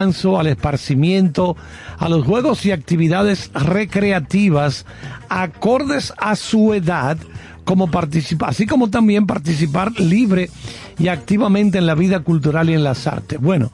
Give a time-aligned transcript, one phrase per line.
[0.00, 1.56] al esparcimiento,
[1.98, 4.86] a los juegos y actividades recreativas
[5.28, 7.18] acordes a su edad,
[7.64, 10.50] como participa, así como también participar libre
[11.00, 13.40] y activamente en la vida cultural y en las artes.
[13.40, 13.72] Bueno,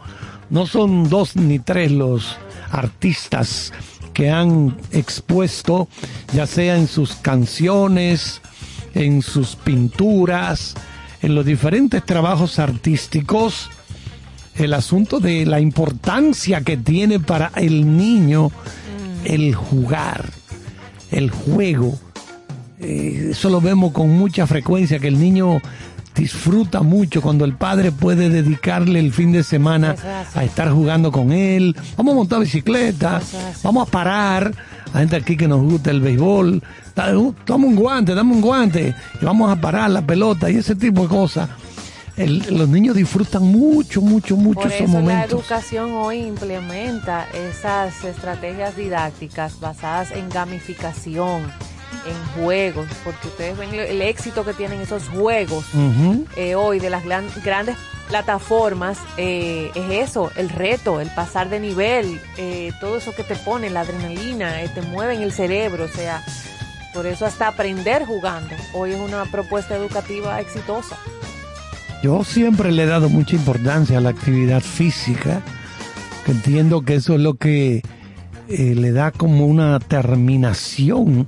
[0.48, 2.38] no son dos ni tres los
[2.70, 3.74] artistas
[4.14, 5.88] que han expuesto,
[6.32, 8.40] ya sea en sus canciones,
[8.94, 10.74] en sus pinturas,
[11.20, 13.68] en los diferentes trabajos artísticos,
[14.56, 18.50] el asunto de la importancia que tiene para el niño
[19.24, 20.30] el jugar,
[21.10, 21.98] el juego.
[22.80, 25.60] Eh, eso lo vemos con mucha frecuencia, que el niño
[26.14, 29.96] disfruta mucho cuando el padre puede dedicarle el fin de semana
[30.34, 31.74] a estar jugando con él.
[31.96, 33.20] Vamos a montar bicicleta,
[33.62, 34.54] vamos a parar.
[34.92, 36.62] La gente aquí que nos gusta el béisbol,
[37.44, 41.02] toma un guante, dame un guante y vamos a parar la pelota y ese tipo
[41.02, 41.48] de cosas
[42.16, 45.30] los niños disfrutan mucho, mucho, mucho Por esos eso momentos.
[45.30, 51.42] La educación hoy implementa esas estrategias didácticas basadas en gamificación,
[52.06, 55.64] en juegos, porque ustedes ven el éxito que tienen esos juegos
[56.36, 57.76] eh, hoy de las grandes
[58.08, 63.34] plataformas, eh, es eso, el reto, el pasar de nivel, eh, todo eso que te
[63.34, 66.22] pone, la adrenalina, te mueve en el cerebro, o sea,
[66.92, 68.54] por eso hasta aprender jugando.
[68.72, 70.96] Hoy es una propuesta educativa exitosa.
[72.04, 75.40] Yo siempre le he dado mucha importancia a la actividad física,
[76.26, 77.82] que entiendo que eso es lo que
[78.46, 81.26] eh, le da como una terminación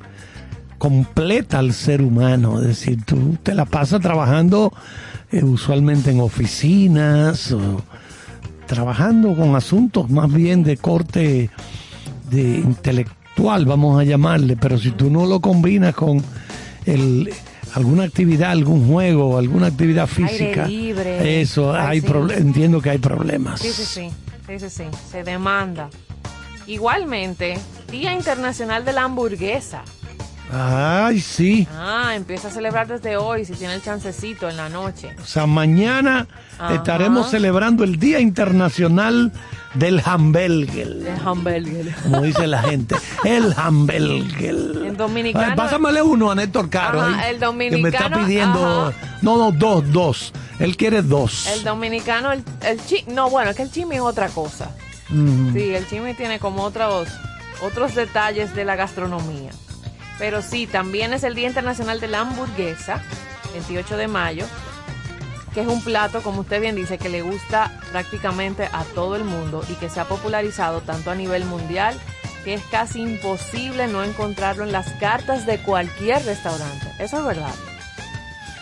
[0.76, 2.60] completa al ser humano.
[2.60, 4.70] Es decir, tú te la pasas trabajando
[5.32, 7.80] eh, usualmente en oficinas o
[8.66, 11.48] trabajando con asuntos más bien de corte
[12.30, 16.22] de intelectual, vamos a llamarle, pero si tú no lo combinas con
[16.84, 17.30] el
[17.76, 20.64] alguna actividad, algún juego, alguna actividad física.
[20.64, 21.40] Aire libre.
[21.42, 22.02] Eso, hay
[22.34, 23.60] entiendo que hay problemas.
[23.60, 24.10] Sí, sí, sí,
[24.46, 25.90] sí, sí, sí, se demanda.
[26.66, 27.58] Igualmente,
[27.90, 29.82] Día Internacional de la Hamburguesa.
[30.52, 31.66] Ay, sí.
[31.72, 35.14] Ah, empieza a celebrar desde hoy, si tiene el chancecito en la noche.
[35.20, 36.28] O sea, mañana
[36.70, 39.32] estaremos celebrando el Día Internacional
[39.74, 40.88] del Hamburger.
[40.88, 41.94] El Hamburger.
[42.02, 42.94] Como dice la gente.
[43.24, 44.86] El Hamburger.
[44.86, 45.56] En dominicano.
[45.56, 47.04] pásamele uno a Néstor Caro.
[47.24, 47.76] el dominicano.
[47.76, 48.92] Que me está pidiendo.
[49.22, 50.32] No, no, dos, dos.
[50.58, 51.46] Él quiere dos.
[51.48, 54.70] El dominicano, el, el chi, No, bueno, es que el chimi es otra cosa.
[55.08, 57.08] Sí, el chimi tiene como otros,
[57.62, 59.50] otros detalles de la gastronomía.
[60.18, 63.02] Pero sí, también es el Día Internacional de la Hamburguesa,
[63.52, 64.46] 28 de mayo,
[65.52, 69.24] que es un plato, como usted bien dice, que le gusta prácticamente a todo el
[69.24, 71.98] mundo y que se ha popularizado tanto a nivel mundial
[72.46, 76.86] que es casi imposible no encontrarlo en las cartas de cualquier restaurante.
[77.00, 77.54] Eso es verdad.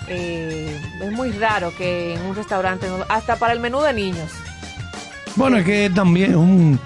[0.09, 4.31] Eh, es muy raro que en un restaurante, hasta para el menú de niños.
[5.37, 6.81] Bueno, es que también un,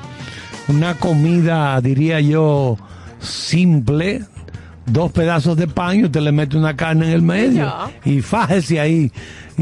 [0.67, 2.77] una comida, diría yo,
[3.21, 4.25] simple,
[4.91, 7.73] dos pedazos de pan y usted le mete una carne en el medio
[8.05, 9.13] y fájese ahí.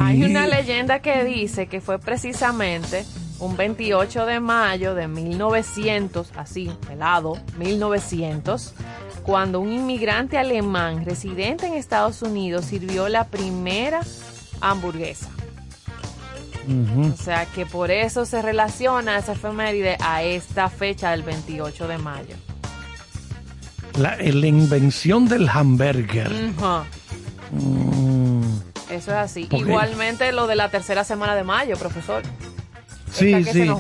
[0.00, 3.04] Hay una leyenda que dice que fue precisamente
[3.38, 8.75] un 28 de mayo de 1900, así, pelado, 1900,
[9.22, 14.00] cuando un inmigrante alemán residente en Estados Unidos sirvió la primera
[14.60, 15.28] hamburguesa.
[16.98, 21.98] O sea que por eso se relaciona esa efeméride a esta fecha del 28 de
[21.98, 22.34] mayo
[23.98, 26.30] la, invención del hamburger.
[27.52, 28.42] Mm.
[28.90, 29.48] Eso es así.
[29.50, 32.22] Igualmente lo de la tercera semana de mayo, profesor.
[33.12, 33.70] Sí, sí.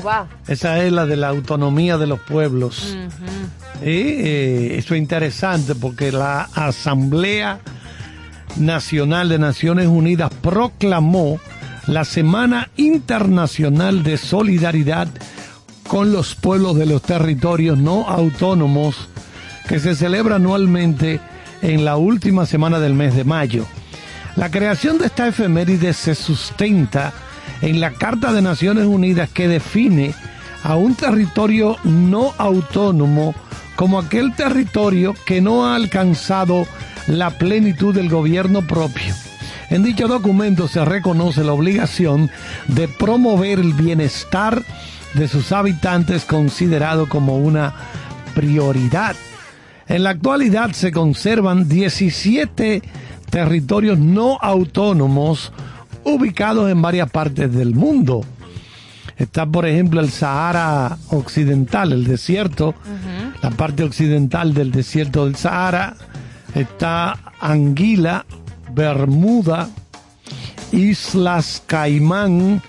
[0.46, 2.96] Esa es la de la autonomía de los pueblos.
[3.82, 7.60] Y eh, eso es interesante porque la Asamblea
[8.56, 11.38] Nacional de Naciones Unidas proclamó
[11.86, 15.08] la Semana Internacional de Solidaridad
[15.86, 19.08] con los pueblos de los territorios no autónomos
[19.68, 21.20] que se celebra anualmente
[21.62, 23.66] en la última semana del mes de mayo.
[24.36, 27.12] La creación de esta efeméride se sustenta
[27.62, 30.14] en la Carta de Naciones Unidas que define
[30.62, 33.34] a un territorio no autónomo
[33.76, 36.66] como aquel territorio que no ha alcanzado
[37.06, 39.14] la plenitud del gobierno propio.
[39.70, 42.30] En dicho documento se reconoce la obligación
[42.68, 44.62] de promover el bienestar
[45.14, 47.74] de sus habitantes considerado como una
[48.34, 49.16] prioridad
[49.88, 52.82] en la actualidad se conservan 17
[53.30, 55.52] territorios no autónomos
[56.04, 58.24] ubicados en varias partes del mundo.
[59.16, 62.74] Está, por ejemplo, el Sahara Occidental, el desierto,
[63.42, 65.96] la parte occidental del desierto del Sahara.
[66.54, 68.26] Está Anguila,
[68.74, 69.70] Bermuda,
[70.72, 72.62] Islas Caimán,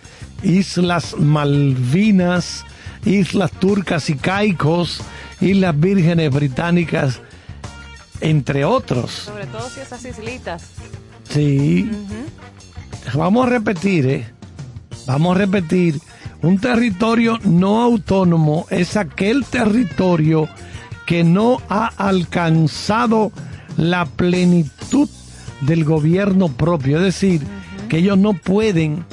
[0.44, 2.64] Islas Malvinas,
[3.06, 5.02] islas turcas y caicos,
[5.42, 7.20] islas vírgenes británicas,
[8.22, 9.12] entre otros.
[9.12, 10.64] Sobre todo si esas islitas.
[11.30, 11.90] Sí.
[13.14, 14.28] Vamos a repetir, ¿eh?
[15.06, 16.00] Vamos a repetir.
[16.42, 20.48] Un territorio no autónomo es aquel territorio
[21.06, 23.32] que no ha alcanzado
[23.78, 25.10] la plenitud
[25.62, 27.42] del gobierno propio, es decir,
[27.90, 29.06] que ellos no pueden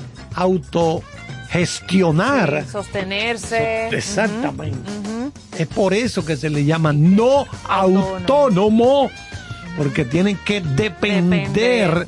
[1.55, 2.65] autogestionar.
[2.71, 3.89] sostenerse.
[3.89, 4.91] Exactamente.
[5.59, 9.11] Es por eso que se le llama no autónomo,
[9.77, 12.07] porque tienen que depender,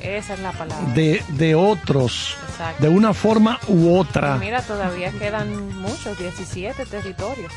[0.94, 2.36] De, de, otros,
[2.78, 4.36] de una forma u otra.
[4.36, 7.52] mira, todavía quedan muchos, 17 territorios.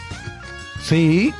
[0.81, 1.33] Sí,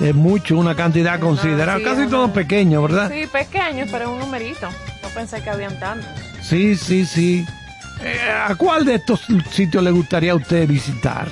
[0.00, 3.10] es mucho, una cantidad considerable, casi todo pequeño, ¿verdad?
[3.12, 4.68] Sí, pequeño, pero es un numerito.
[5.02, 6.08] No pensé que habían tantos.
[6.42, 7.46] Sí, sí, sí.
[8.04, 8.18] Eh,
[8.48, 11.26] ¿A cuál de estos sitios le gustaría a usted visitar?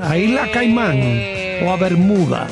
[0.00, 2.46] ¿A Isla eh, Caimán o a Bermuda?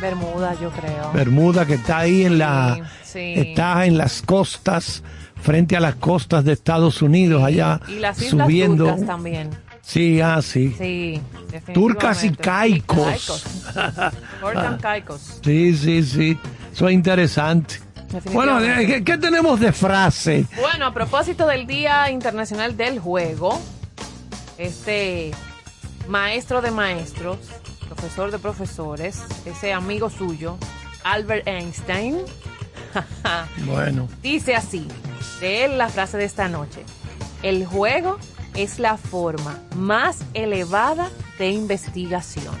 [0.00, 1.12] Bermuda, yo creo.
[1.12, 2.80] Bermuda, que está ahí en la.
[3.14, 5.02] Está en las costas,
[5.40, 7.80] frente a las costas de Estados Unidos, allá.
[7.86, 8.86] Y las islas subiendo.
[8.86, 9.50] Turcas también.
[9.82, 10.74] Sí, ah, sí.
[10.78, 11.20] Sí,
[11.72, 13.44] Turcas y caicos.
[13.74, 14.78] caicos.
[14.80, 15.40] caicos.
[15.42, 16.38] Sí, sí, sí.
[16.72, 17.76] Eso es interesante.
[18.32, 18.58] Bueno,
[19.04, 20.46] ¿qué, tenemos de frase?
[20.58, 23.60] Bueno, a propósito del Día Internacional del Juego,
[24.58, 25.30] este
[26.08, 27.38] maestro de maestros,
[27.86, 30.58] profesor de profesores, ese amigo suyo,
[31.04, 32.18] Albert Einstein,
[33.64, 34.08] bueno.
[34.22, 34.88] dice así,
[35.40, 36.84] de él la frase de esta noche,
[37.42, 38.18] el juego
[38.54, 41.08] es la forma más elevada
[41.38, 42.56] de investigación.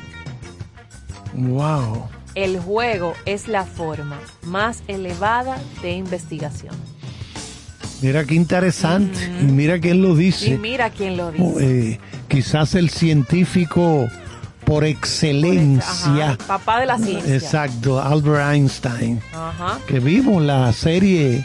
[1.34, 6.74] Wow el juego es la forma más elevada de investigación.
[8.02, 9.18] Mira qué interesante.
[9.42, 10.54] Y mira quién lo dice.
[10.54, 11.90] Y mira quién lo dice.
[11.92, 14.08] Eh, quizás el científico
[14.64, 16.38] por excelencia.
[16.46, 17.34] papá de la ciencia.
[17.34, 19.20] Exacto, Albert Einstein.
[19.86, 21.44] Que vimos la serie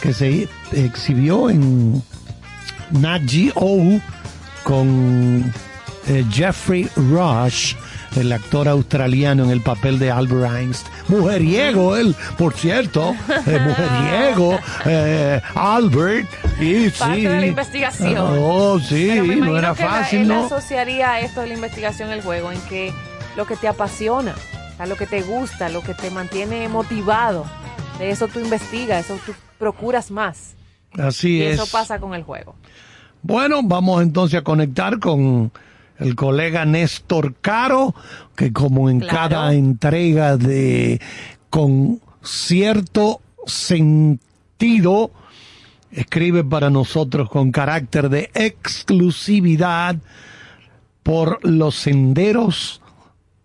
[0.00, 2.02] que se exhibió en
[2.90, 4.00] Nat Geo
[4.64, 5.52] con
[6.08, 7.74] eh, Jeffrey Rush
[8.16, 10.92] el actor australiano en el papel de Albert Einstein.
[11.08, 13.14] Mujeriego él, por cierto,
[13.46, 16.28] eh, mujeriego, eh, Albert.
[16.60, 17.26] Y, Parte sí.
[17.26, 18.38] de la investigación.
[18.38, 20.40] Oh, sí, no era fácil, ¿no?
[20.40, 22.92] Él asociaría esto de la investigación el juego en que
[23.36, 24.34] lo que te apasiona,
[24.78, 27.46] a lo que te gusta, lo que te mantiene motivado,
[27.98, 30.54] de eso tú investigas, eso tú procuras más.
[30.98, 31.54] Así y es.
[31.54, 32.54] Eso pasa con el juego.
[33.22, 35.52] Bueno, vamos entonces a conectar con
[35.98, 37.94] el colega Néstor Caro,
[38.36, 41.00] que como en cada entrega de
[41.50, 45.10] con cierto sentido,
[45.90, 49.96] escribe para nosotros con carácter de exclusividad
[51.02, 52.80] por los senderos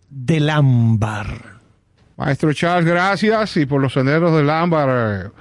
[0.08, 1.58] del ámbar.
[2.16, 3.56] Maestro Charles, gracias.
[3.56, 5.32] Y por los senderos del ámbar,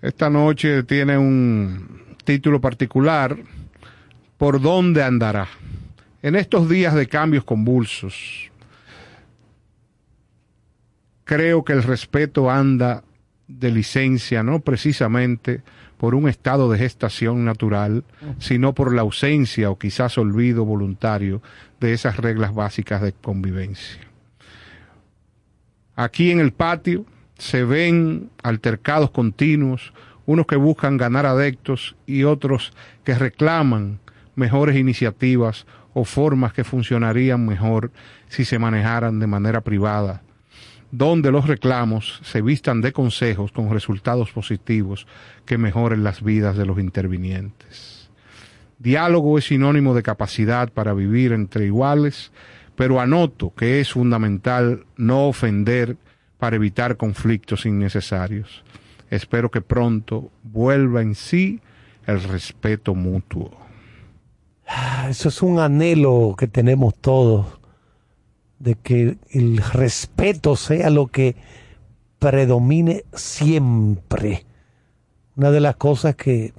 [0.00, 3.36] esta noche tiene un título particular,
[4.38, 5.48] ¿Por dónde andará?
[6.20, 8.50] En estos días de cambios convulsos,
[11.24, 13.04] creo que el respeto anda
[13.46, 15.62] de licencia, no precisamente
[15.96, 18.04] por un estado de gestación natural,
[18.38, 21.40] sino por la ausencia o quizás olvido voluntario
[21.80, 24.00] de esas reglas básicas de convivencia.
[25.94, 27.04] Aquí en el patio
[27.36, 29.92] se ven altercados continuos,
[30.26, 32.72] unos que buscan ganar adeptos y otros
[33.04, 34.00] que reclaman
[34.34, 35.66] mejores iniciativas
[35.98, 37.90] o formas que funcionarían mejor
[38.28, 40.22] si se manejaran de manera privada,
[40.92, 45.06] donde los reclamos se vistan de consejos con resultados positivos
[45.44, 48.10] que mejoren las vidas de los intervinientes.
[48.78, 52.30] Diálogo es sinónimo de capacidad para vivir entre iguales,
[52.76, 55.96] pero anoto que es fundamental no ofender
[56.38, 58.62] para evitar conflictos innecesarios.
[59.10, 61.60] Espero que pronto vuelva en sí
[62.06, 63.67] el respeto mutuo.
[65.08, 67.46] Eso es un anhelo que tenemos todos,
[68.58, 71.36] de que el respeto sea lo que
[72.18, 74.44] predomine siempre.
[75.36, 76.52] Una de las cosas que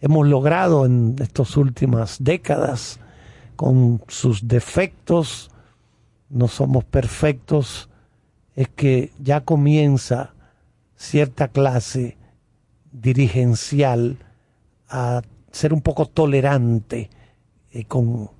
[0.00, 2.98] hemos logrado en estas últimas décadas,
[3.56, 5.50] con sus defectos,
[6.30, 7.90] no somos perfectos,
[8.56, 10.34] es que ya comienza
[10.96, 12.16] cierta clase
[12.92, 14.16] dirigencial
[14.88, 17.10] a ser un poco tolerante
[17.72, 18.30] eh, con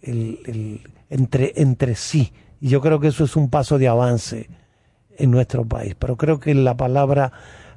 [0.00, 2.32] el, entre, entre sí.
[2.60, 4.48] Y yo creo que eso es un paso de avance
[5.16, 5.94] en nuestro país.
[5.98, 7.32] Pero creo que la palabra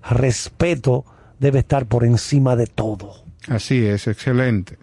[0.09, 1.05] respeto
[1.39, 3.23] debe estar por encima de todo.
[3.47, 4.77] Así es, excelente.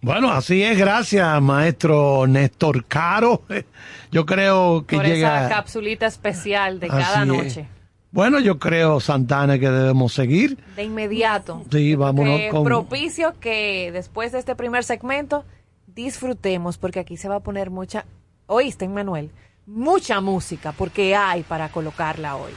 [0.00, 3.42] Bueno, así es, gracias, maestro Néstor Caro.
[4.12, 5.46] Yo creo que Por llega.
[5.46, 7.66] esa capsulita especial de cada noche.
[8.10, 10.58] Bueno, yo creo, Santana, que debemos seguir.
[10.76, 11.62] De inmediato.
[11.70, 12.64] Sí, vámonos con...
[12.64, 15.44] Propicio que después de este primer segmento
[15.86, 18.06] disfrutemos, porque aquí se va a poner mucha...
[18.46, 19.30] ¿Oíste, Manuel?
[19.66, 22.52] Mucha música, porque hay para colocarla hoy.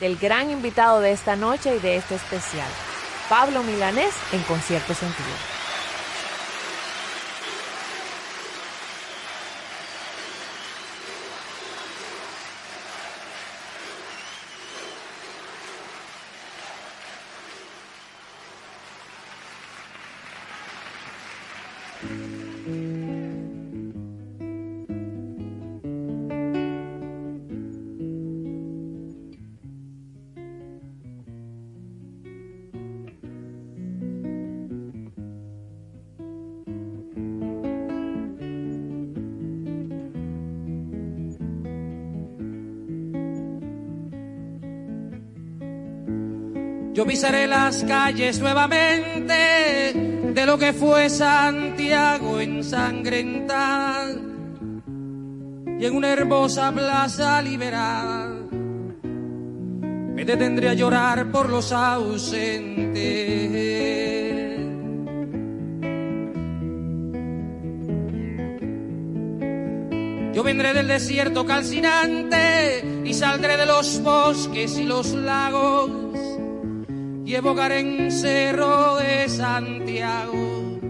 [0.00, 2.68] Del gran invitado de esta noche y de este especial,
[3.28, 5.59] Pablo Milanés en Concierto Sentido.
[47.20, 49.92] Pisaré las calles nuevamente
[50.32, 54.08] de lo que fue Santiago ensangrentada
[55.78, 58.38] y en una hermosa plaza liberada
[59.02, 62.96] me detendré a llorar por los ausentes.
[70.32, 75.99] Yo vendré del desierto calcinante y saldré de los bosques y los lagos
[77.30, 80.80] y evocar en Cerro de Santiago.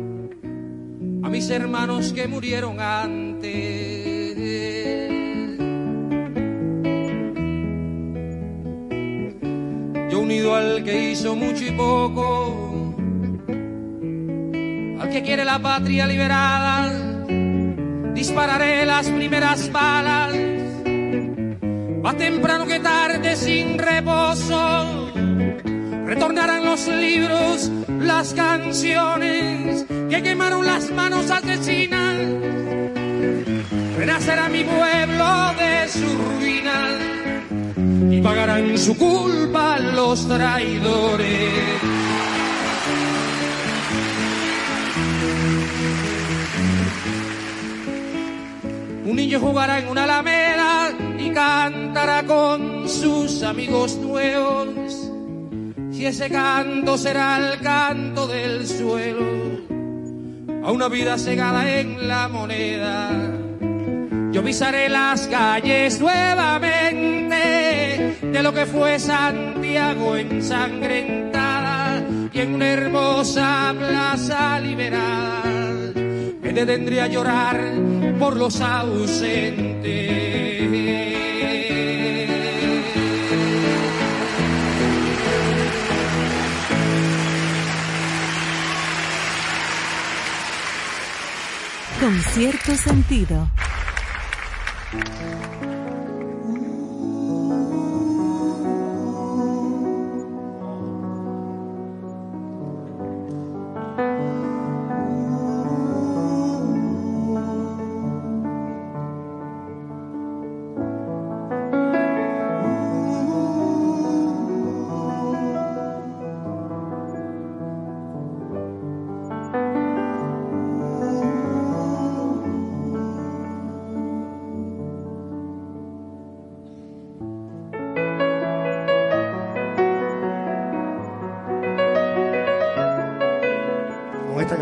[1.22, 4.38] A mis hermanos que murieron antes.
[10.10, 12.94] Yo unido al que hizo mucho y poco,
[14.98, 16.90] al que quiere la patria liberada,
[18.14, 20.34] dispararé las primeras balas,
[22.02, 25.09] más temprano que tarde sin reposo
[26.10, 32.16] retornarán los libros, las canciones que quemaron las manos asesinas.
[33.96, 36.98] Renacerá mi pueblo de su ruina
[38.10, 41.28] y pagarán su culpa los traidores.
[49.04, 50.90] Un niño jugará en una alameda
[51.20, 54.99] y cantará con sus amigos nuevos
[56.00, 59.60] y ese canto será el canto del suelo
[60.64, 63.10] a una vida cegada en la moneda.
[64.32, 72.02] Yo pisaré las calles nuevamente de lo que fue Santiago ensangrentada
[72.32, 75.42] y en una hermosa plaza liberada
[76.40, 77.60] me detendré a llorar
[78.18, 80.49] por los ausentes.
[92.00, 93.50] Con cierto sentido.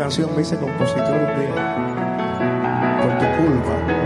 [0.09, 1.47] Me hice compositor de
[2.99, 3.98] Por tu culpa.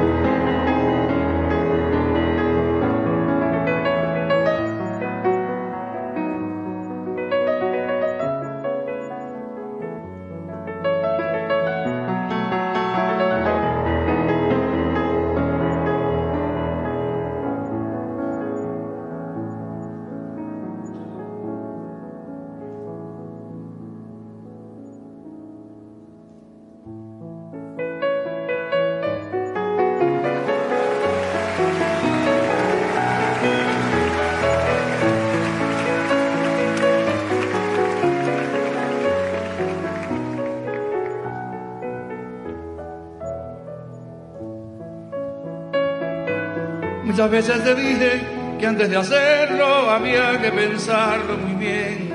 [47.24, 48.22] Muchas veces te dije
[48.60, 52.14] que antes de hacerlo había que pensarlo muy bien.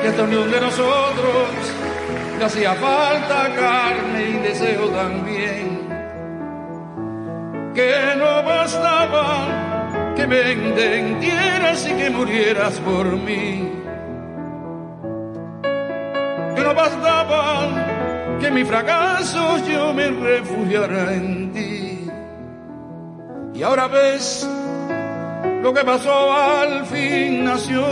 [0.00, 1.74] Que esta unión de nosotros
[2.38, 5.80] me hacía falta carne y deseo también,
[7.74, 13.68] que no bastaba que me entendieras y que murieras por mí,
[16.56, 21.69] que no bastaba que mi fracaso yo me refugiara en ti.
[23.60, 24.48] Y ahora ves
[25.62, 27.84] lo que pasó al fin nació.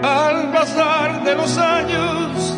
[0.00, 2.56] Al pasar de los años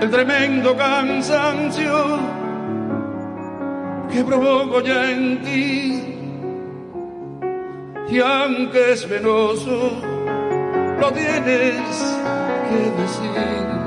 [0.00, 2.16] el tremendo cansancio
[4.08, 6.14] que provoco ya en ti.
[8.08, 10.00] Y aunque es penoso
[11.00, 12.14] lo tienes
[12.68, 13.85] que decir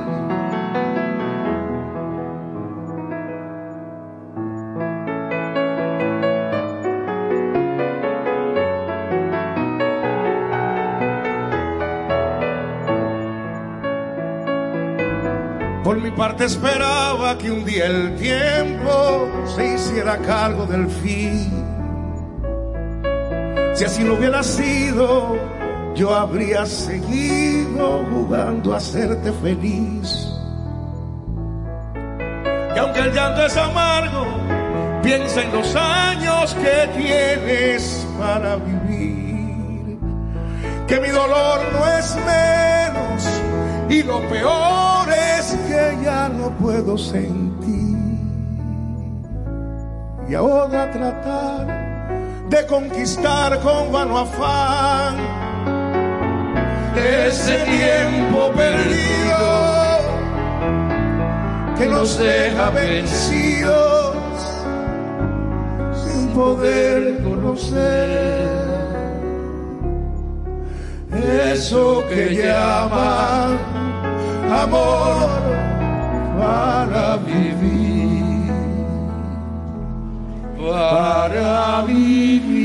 [15.99, 21.65] mi parte esperaba que un día el tiempo se hiciera cargo del fin.
[23.75, 25.37] Si así no hubiera sido,
[25.95, 30.27] yo habría seguido jugando a hacerte feliz.
[32.75, 34.25] Y aunque el llanto es amargo,
[35.03, 39.97] piensa en los años que tienes para vivir.
[40.87, 43.41] Que mi dolor no es menos
[43.89, 44.88] y lo peor
[46.03, 47.97] ya no puedo sentir.
[50.29, 51.67] Y ahora tratar
[52.49, 55.15] de conquistar con vano afán
[56.95, 59.99] ese tiempo perdido
[61.77, 64.15] que nos deja vencidos
[66.03, 68.49] sin poder conocer
[71.51, 73.57] eso que llaman
[74.51, 75.68] amor
[76.39, 78.53] para vivir,
[80.57, 82.59] para vivir.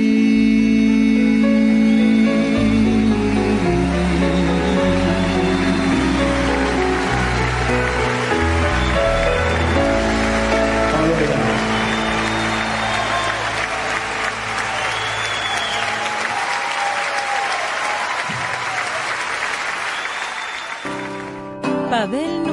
[21.90, 22.43] Pavel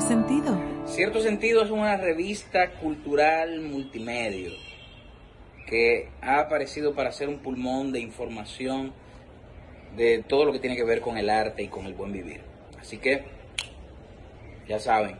[0.00, 0.60] cierto sentido.
[0.86, 4.50] Cierto sentido es una revista cultural multimedia
[5.66, 8.92] que ha aparecido para ser un pulmón de información
[9.96, 12.40] de todo lo que tiene que ver con el arte y con el buen vivir.
[12.80, 13.24] Así que,
[14.68, 15.16] ya saben,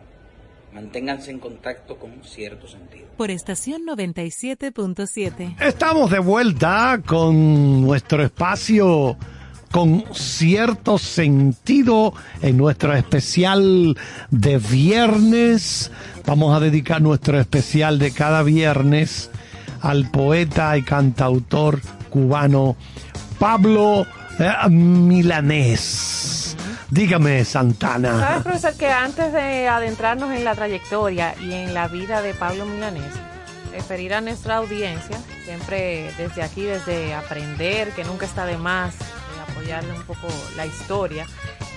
[0.72, 3.06] manténganse en contacto con cierto sentido.
[3.16, 5.56] Por estación 97.7.
[5.60, 9.16] Estamos de vuelta con nuestro espacio
[9.70, 13.96] con cierto sentido en nuestro especial
[14.30, 15.90] de viernes.
[16.26, 19.30] Vamos a dedicar nuestro especial de cada viernes
[19.80, 21.80] al poeta y cantautor
[22.10, 22.76] cubano
[23.38, 24.06] Pablo
[24.38, 26.56] eh, Milanés.
[26.90, 28.18] Dígame, Santana.
[28.18, 32.66] ¿Sabes, profesor, que antes de adentrarnos en la trayectoria y en la vida de Pablo
[32.66, 33.12] Milanés,
[33.70, 38.96] referir a nuestra audiencia, siempre desde aquí, desde aprender, que nunca está de más,
[39.60, 41.26] apoyarle un poco la historia,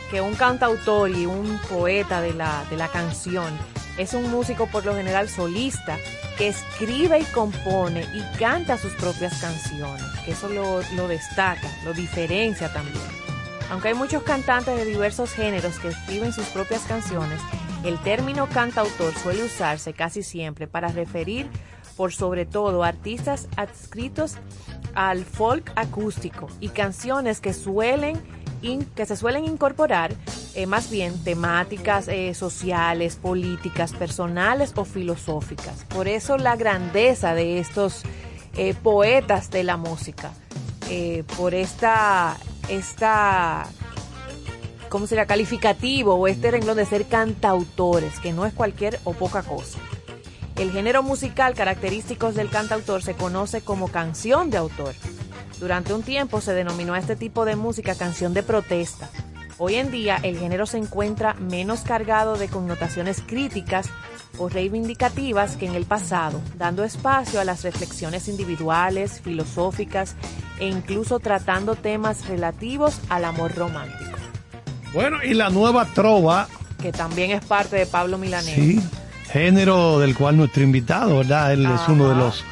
[0.09, 3.51] que un cantautor y un poeta de la, de la canción
[3.97, 5.97] es un músico por lo general solista
[6.37, 11.93] que escribe y compone y canta sus propias canciones, que eso lo, lo destaca, lo
[11.93, 13.03] diferencia también.
[13.69, 17.39] Aunque hay muchos cantantes de diversos géneros que escriben sus propias canciones,
[17.83, 21.49] el término cantautor suele usarse casi siempre para referir
[21.95, 24.35] por sobre todo artistas adscritos
[24.95, 28.21] al folk acústico y canciones que suelen
[28.95, 30.15] que se suelen incorporar
[30.55, 35.83] eh, más bien temáticas eh, sociales, políticas, personales o filosóficas.
[35.89, 38.03] Por eso la grandeza de estos
[38.55, 40.31] eh, poetas de la música,
[41.35, 42.37] por esta,
[42.69, 43.65] esta,
[44.89, 45.25] ¿cómo sería?
[45.25, 49.79] Calificativo o este renglón de ser cantautores, que no es cualquier o poca cosa.
[50.55, 54.93] El género musical característico del cantautor se conoce como canción de autor.
[55.59, 59.09] Durante un tiempo se denominó a este tipo de música canción de protesta.
[59.57, 63.89] Hoy en día el género se encuentra menos cargado de connotaciones críticas
[64.37, 70.15] o reivindicativas que en el pasado, dando espacio a las reflexiones individuales, filosóficas
[70.59, 74.19] e incluso tratando temas relativos al amor romántico.
[74.93, 76.47] Bueno, y la nueva trova.
[76.79, 78.53] Que también es parte de Pablo Milanés.
[78.53, 78.83] Sí
[79.31, 81.53] género del cual nuestro invitado, ¿verdad?
[81.53, 82.43] Él es uno de los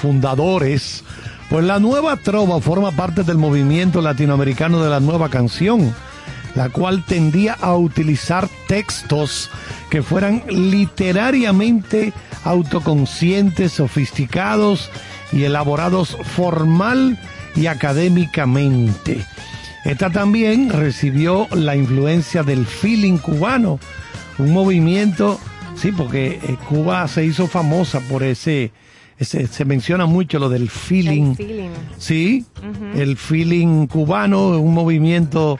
[0.00, 1.04] fundadores.
[1.48, 5.92] Pues la nueva trova forma parte del movimiento latinoamericano de la nueva canción,
[6.54, 9.50] la cual tendía a utilizar textos
[9.90, 12.12] que fueran literariamente
[12.44, 14.90] autoconscientes, sofisticados
[15.32, 17.18] y elaborados formal
[17.56, 19.24] y académicamente.
[19.84, 23.80] Esta también recibió la influencia del feeling cubano,
[24.38, 25.40] un movimiento,
[25.74, 28.72] sí, porque eh, Cuba se hizo famosa por ese,
[29.18, 31.34] se menciona mucho lo del feeling.
[31.98, 32.46] Sí,
[32.94, 35.58] el feeling cubano, un movimiento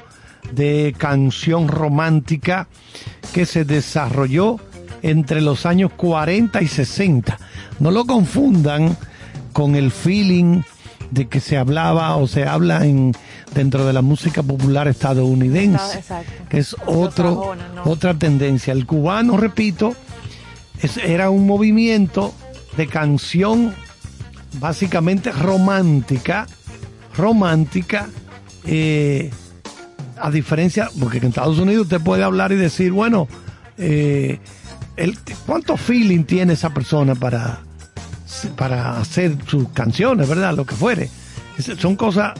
[0.52, 2.68] de canción romántica
[3.32, 4.56] que se desarrolló
[5.02, 7.38] entre los años 40 y 60.
[7.78, 8.96] No lo confundan
[9.52, 10.62] con el feeling
[11.10, 13.12] de que se hablaba o se habla en
[13.54, 16.02] dentro de la música popular estadounidense,
[16.48, 18.72] que es otro, otra tendencia.
[18.72, 19.94] El cubano, repito,
[21.04, 22.32] era un movimiento
[22.76, 23.74] de canción
[24.58, 26.46] básicamente romántica,
[27.16, 28.08] romántica,
[28.66, 29.30] eh,
[30.16, 33.26] a diferencia, porque en Estados Unidos usted puede hablar y decir, bueno,
[33.78, 34.38] eh,
[34.96, 37.60] el, ¿cuánto feeling tiene esa persona para,
[38.56, 40.54] para hacer sus canciones, verdad?
[40.54, 41.10] Lo que fuere.
[41.78, 42.34] son cosas,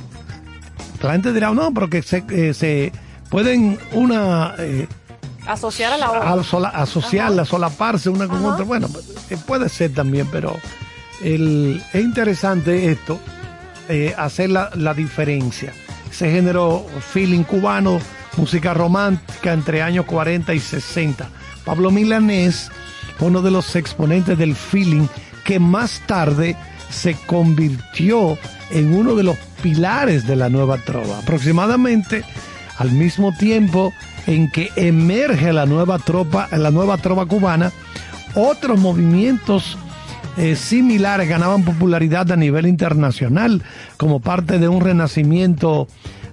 [1.08, 2.92] la gente dirá, no, pero que se, eh, se
[3.28, 4.54] pueden una...
[4.58, 4.86] Eh,
[5.46, 6.70] Asociar a la obra.
[6.74, 8.64] asociarla, solaparse una con otra.
[8.64, 8.88] Bueno,
[9.46, 10.54] puede ser también, pero
[11.24, 13.18] el, es interesante esto,
[14.16, 15.72] hacer la, la diferencia
[16.10, 17.98] ese género feeling cubano,
[18.36, 21.28] música romántica entre años 40 y 60.
[21.64, 22.70] Pablo Milanés
[23.20, 25.06] uno de los exponentes del feeling
[25.44, 26.56] que más tarde
[26.90, 28.36] se convirtió
[28.70, 31.18] en uno de los pilares de la nueva trova.
[31.18, 32.24] Aproximadamente
[32.78, 33.92] al mismo tiempo
[34.26, 37.72] en que emerge la nueva tropa, la nueva trova cubana,
[38.34, 39.76] otros movimientos
[40.36, 43.62] eh, similares ganaban popularidad a nivel internacional
[43.96, 45.88] como parte de un renacimiento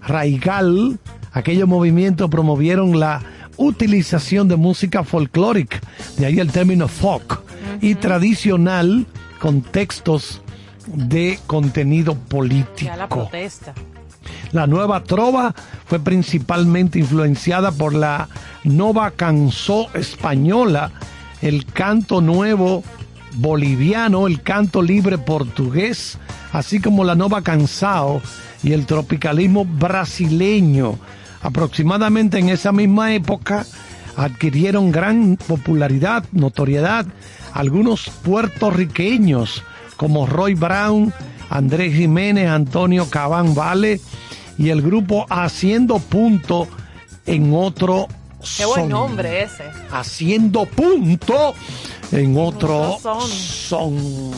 [0.06, 1.00] raigal.
[1.34, 3.22] Aquellos movimientos promovieron la
[3.58, 5.80] utilización de música folclórica,
[6.18, 7.42] de ahí el término folk,
[7.82, 9.06] y tradicional
[9.40, 10.42] con textos
[10.88, 12.92] de contenido político.
[12.96, 13.74] la protesta.
[14.52, 15.54] La nueva trova
[15.86, 18.30] fue principalmente influenciada por la
[18.64, 20.92] nova canzó española,
[21.42, 22.84] el canto nuevo
[23.36, 26.18] boliviano, el canto libre portugués,
[26.52, 28.22] así como la nova canção
[28.64, 30.98] y el tropicalismo brasileño.
[31.42, 33.66] Aproximadamente en esa misma época
[34.16, 37.06] adquirieron gran popularidad, notoriedad,
[37.54, 39.64] algunos puertorriqueños
[39.98, 41.14] como Roy Brown,
[41.50, 44.00] Andrés Jiménez, Antonio Cabán Vale
[44.58, 46.68] y el grupo Haciendo Punto
[47.26, 48.08] en otro
[48.56, 49.64] Qué buen nombre ese.
[49.92, 51.54] Haciendo punto
[52.12, 54.32] en otro son.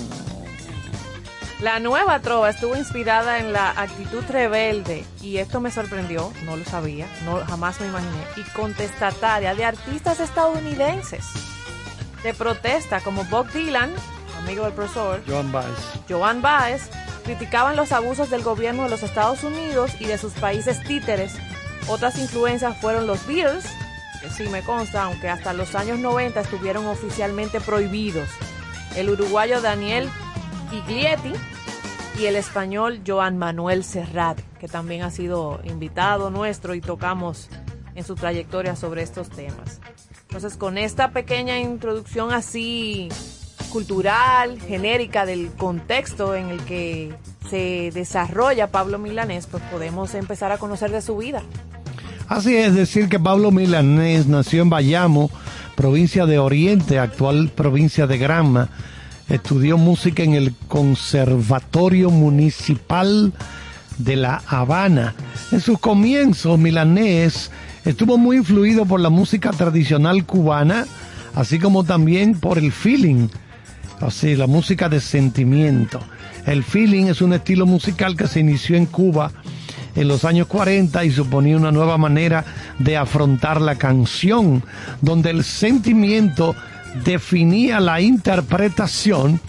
[1.61, 6.63] La nueva trova estuvo inspirada en la actitud rebelde y esto me sorprendió, no lo
[6.63, 11.25] sabía, no jamás me imaginé, y contestataria de artistas estadounidenses
[12.23, 13.91] de protesta como Bob Dylan,
[14.39, 15.77] amigo del profesor, Joan Baez.
[16.07, 16.89] Joan Baez,
[17.23, 21.35] criticaban los abusos del gobierno de los Estados Unidos y de sus países títeres.
[21.87, 23.65] Otras influencias fueron los Beatles,
[24.21, 28.29] que sí me consta, aunque hasta los años 90 estuvieron oficialmente prohibidos.
[28.95, 30.09] El uruguayo Daniel
[30.71, 31.33] Iglietti
[32.19, 37.49] y el español Joan Manuel Serrat, que también ha sido invitado nuestro y tocamos
[37.95, 39.79] en su trayectoria sobre estos temas.
[40.23, 43.09] Entonces, con esta pequeña introducción así
[43.69, 47.13] cultural, genérica del contexto en el que
[47.49, 51.41] se desarrolla Pablo Milanés, pues podemos empezar a conocer de su vida.
[52.27, 55.31] Así es decir que Pablo Milanés nació en Bayamo,
[55.75, 58.69] provincia de Oriente, actual provincia de Granma.
[59.29, 63.33] Estudió música en el Conservatorio Municipal
[63.97, 65.15] de La Habana.
[65.51, 67.49] En sus comienzos, Milanés
[67.85, 70.85] estuvo muy influido por la música tradicional cubana,
[71.35, 73.27] así como también por el feeling,
[74.01, 75.99] así la música de sentimiento.
[76.45, 79.31] El feeling es un estilo musical que se inició en Cuba
[79.95, 82.45] en los años 40 y suponía una nueva manera
[82.77, 84.63] de afrontar la canción,
[85.01, 86.55] donde el sentimiento
[87.03, 89.39] definía la interpretación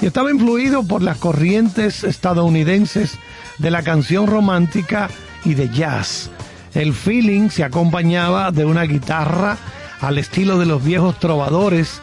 [0.00, 3.12] y estaba influido por las corrientes estadounidenses
[3.58, 5.08] de la canción romántica
[5.44, 6.30] y de jazz.
[6.74, 9.56] El feeling se acompañaba de una guitarra
[10.00, 12.00] al estilo de los viejos trovadores,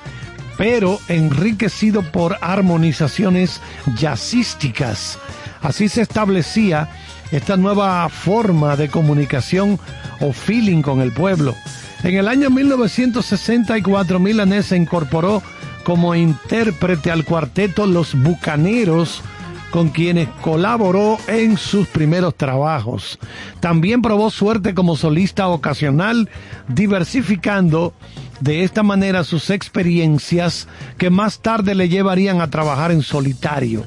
[0.61, 3.59] pero enriquecido por armonizaciones
[3.95, 5.17] jazzísticas.
[5.63, 6.87] Así se establecía
[7.31, 9.79] esta nueva forma de comunicación
[10.19, 11.55] o feeling con el pueblo.
[12.03, 15.41] En el año 1964 Milanés se incorporó
[15.83, 19.23] como intérprete al cuarteto Los Bucaneros
[19.71, 23.17] con quienes colaboró en sus primeros trabajos.
[23.61, 26.29] También probó suerte como solista ocasional,
[26.67, 27.95] diversificando
[28.41, 33.85] de esta manera sus experiencias que más tarde le llevarían a trabajar en solitario.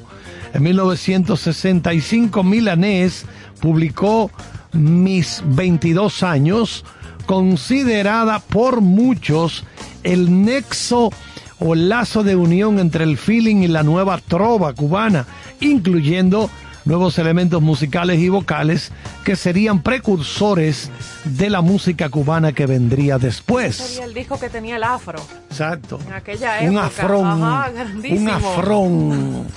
[0.53, 3.25] En 1965 Milanés
[3.59, 4.31] publicó
[4.71, 6.85] Mis 22 años,
[7.25, 9.65] considerada por muchos
[10.03, 11.11] el nexo
[11.59, 15.25] o lazo de unión entre el feeling y la nueva trova cubana,
[15.59, 16.49] incluyendo
[16.85, 18.91] nuevos elementos musicales y vocales
[19.23, 20.91] que serían precursores
[21.25, 23.75] de la música cubana que vendría después.
[23.75, 25.19] Sería el disco que tenía el afro.
[25.49, 25.99] Exacto.
[26.07, 26.71] En aquella época.
[26.71, 27.43] Un afrón.
[28.11, 29.47] un afrón.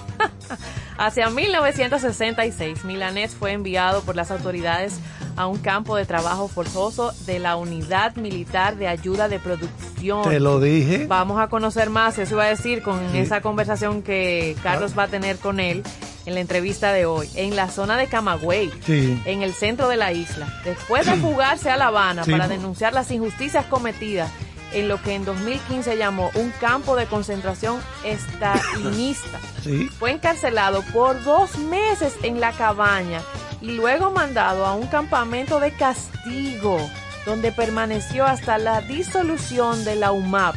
[0.99, 4.99] Hacia 1966, Milanés fue enviado por las autoridades
[5.37, 10.29] a un campo de trabajo forzoso de la Unidad Militar de Ayuda de Producción.
[10.29, 11.07] Te lo dije.
[11.07, 15.09] Vamos a conocer más, eso iba a decir con esa conversación que Carlos va a
[15.09, 15.85] tener con él
[16.27, 20.13] en la entrevista de hoy, en la zona de Camagüey, en el centro de la
[20.13, 20.53] isla.
[20.65, 24.33] Después de fugarse a La Habana para denunciar las injusticias cometidas
[24.73, 29.39] en lo que en 2015 llamó un campo de concentración estalinista.
[29.99, 33.21] Fue encarcelado por dos meses en la cabaña
[33.61, 36.79] y luego mandado a un campamento de castigo,
[37.27, 40.57] donde permaneció hasta la disolución de la UMAP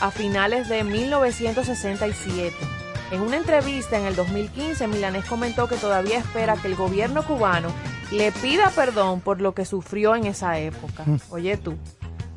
[0.00, 2.54] a finales de 1967.
[3.12, 7.68] En una entrevista en el 2015, Milanés comentó que todavía espera que el gobierno cubano
[8.10, 11.04] le pida perdón por lo que sufrió en esa época.
[11.06, 11.16] Mm.
[11.30, 11.76] Oye tú.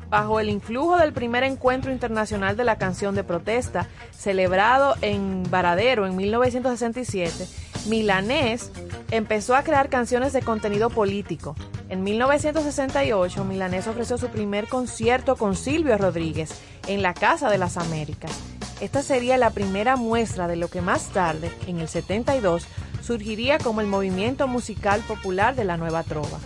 [0.08, 6.06] Bajo el influjo del primer encuentro internacional de la canción de protesta, celebrado en Varadero
[6.06, 7.46] en 1967,
[7.88, 8.70] Milanés
[9.10, 11.56] empezó a crear canciones de contenido político.
[11.88, 16.54] En 1968, Milanés ofreció su primer concierto con Silvio Rodríguez
[16.86, 18.32] en la Casa de las Américas.
[18.80, 22.66] Esta sería la primera muestra de lo que más tarde, en el 72,
[23.02, 26.38] surgiría como el movimiento musical popular de la Nueva Trova.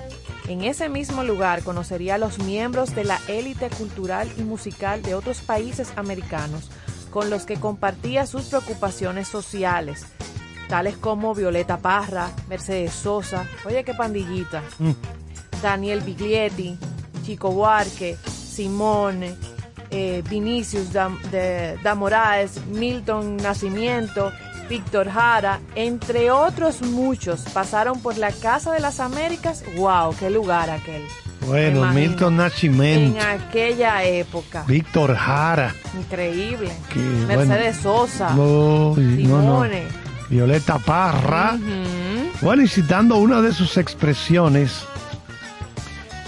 [0.51, 5.15] En ese mismo lugar conocería a los miembros de la élite cultural y musical de
[5.15, 6.73] otros países americanos,
[7.09, 10.07] con los que compartía sus preocupaciones sociales,
[10.69, 14.91] tales como Violeta Parra, Mercedes Sosa, oye qué pandillita, mm.
[15.63, 16.77] Daniel Biglietti,
[17.23, 19.37] Chico Buarque, Simone,
[19.93, 21.79] eh, Vinicius da, de,
[22.73, 24.33] Milton Nacimiento,
[24.71, 29.65] Víctor Jara, entre otros muchos, pasaron por la Casa de las Américas.
[29.77, 30.15] ¡Wow!
[30.17, 31.03] ¡Qué lugar aquel!
[31.45, 33.19] Bueno, Milton Nacimiento.
[33.19, 34.63] En aquella época.
[34.69, 35.75] Víctor Jara.
[35.99, 36.71] Increíble.
[37.27, 38.29] Mercedes Sosa.
[38.29, 39.89] Simone.
[40.29, 41.59] Violeta Parra.
[42.41, 44.85] Bueno, y citando una de sus expresiones.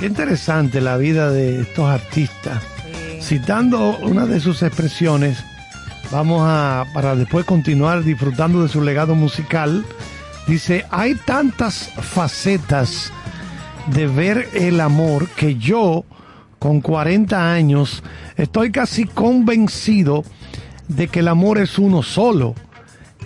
[0.01, 2.61] Qué interesante la vida de estos artistas.
[3.21, 5.45] Citando una de sus expresiones,
[6.13, 9.85] vamos a, para después continuar disfrutando de su legado musical,
[10.47, 13.11] dice, hay tantas facetas
[13.87, 16.05] de ver el amor que yo,
[16.59, 18.03] con 40 años,
[18.37, 20.23] estoy casi convencido
[20.87, 22.55] de que el amor es uno solo.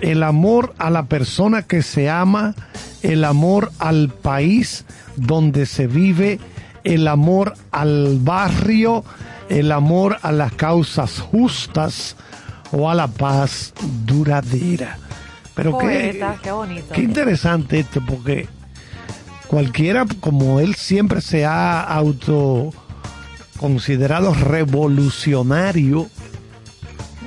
[0.00, 2.54] El amor a la persona que se ama,
[3.02, 4.84] el amor al país
[5.16, 6.38] donde se vive,
[6.84, 9.04] el amor al barrio,
[9.48, 12.16] el amor a las causas justas
[12.76, 13.72] o a la paz
[14.04, 14.98] duradera.
[15.54, 16.22] Pero qué,
[16.92, 18.46] qué, interesante esto, porque
[19.46, 22.74] cualquiera, como él siempre se ha auto
[23.56, 26.08] considerado revolucionario,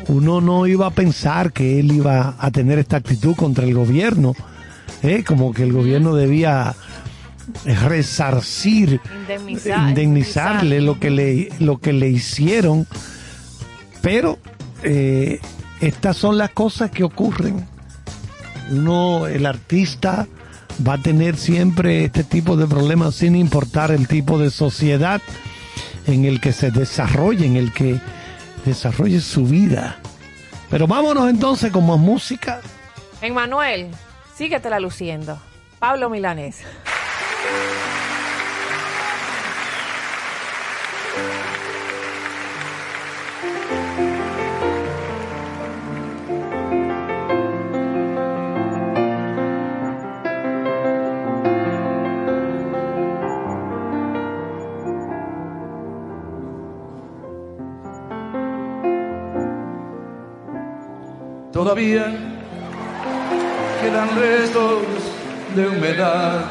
[0.07, 4.35] uno no iba a pensar que él iba a tener esta actitud contra el gobierno,
[5.01, 5.23] ¿eh?
[5.23, 6.75] como que el gobierno debía
[7.65, 9.01] resarcir,
[9.67, 12.85] indemnizarle lo que le, lo que le hicieron,
[14.03, 14.37] pero
[14.83, 15.39] eh,
[15.81, 17.67] estas son las cosas que ocurren.
[18.71, 20.27] Uno, el artista,
[20.87, 25.21] va a tener siempre este tipo de problemas sin importar el tipo de sociedad
[26.07, 27.99] en el que se desarrolle, en el que
[28.65, 29.99] desarrolle su vida.
[30.69, 32.61] Pero vámonos entonces con más música.
[33.21, 33.89] Emmanuel,
[34.35, 35.39] síguetela luciendo.
[35.79, 36.61] Pablo Milanés.
[61.59, 62.05] Todavía
[63.81, 64.81] quedan restos
[65.57, 66.45] de humedad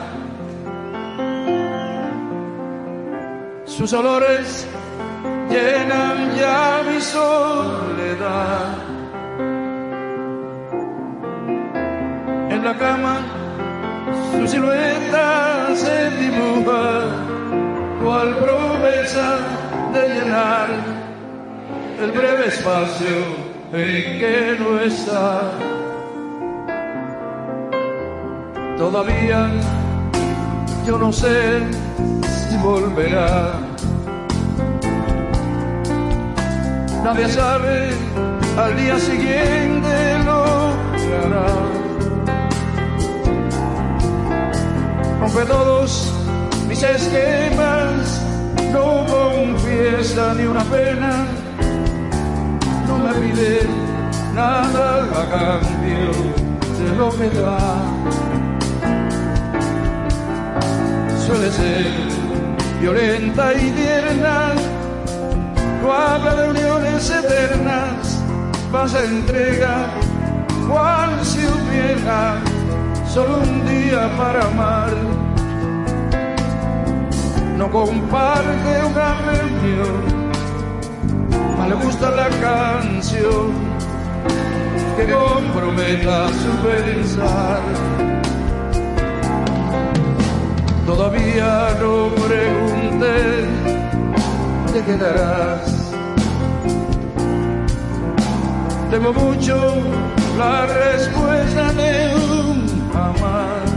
[3.64, 4.66] sus olores
[5.48, 8.76] llenan ya mi soledad.
[12.50, 13.16] En la cama,
[14.32, 17.04] su silueta se dibuja,
[18.04, 19.38] cual promesa
[19.94, 20.68] de llenar
[21.98, 25.40] el breve espacio en que no está.
[28.76, 29.50] Todavía
[30.86, 31.60] yo no sé
[32.48, 33.54] si volverá.
[37.04, 37.90] Nadie sabe
[38.56, 40.44] al día siguiente lo
[40.96, 41.46] que hará.
[45.20, 46.12] Rompe todos
[46.68, 48.22] mis esquemas,
[48.72, 51.26] no confiesa ni una pena,
[54.34, 56.12] nada a cambio
[56.78, 57.58] de lo que da.
[61.26, 61.86] Suele ser
[62.80, 64.52] violenta y tierna,
[65.82, 68.22] no habla de uniones eternas,
[68.70, 69.90] pasa entrega,
[70.68, 72.36] cual si hubiera
[73.06, 74.92] solo un día para amar.
[77.56, 80.17] No comparte una reunión,
[81.68, 83.52] le gusta la canción
[84.96, 87.60] que comprometa su pensar.
[90.86, 93.44] Todavía no pregunté,
[94.72, 95.92] te quedarás.
[98.90, 99.56] Temo mucho
[100.38, 103.68] la respuesta de un jamás.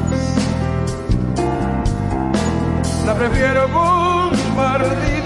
[3.06, 3.68] La prefiero
[4.80, 5.21] de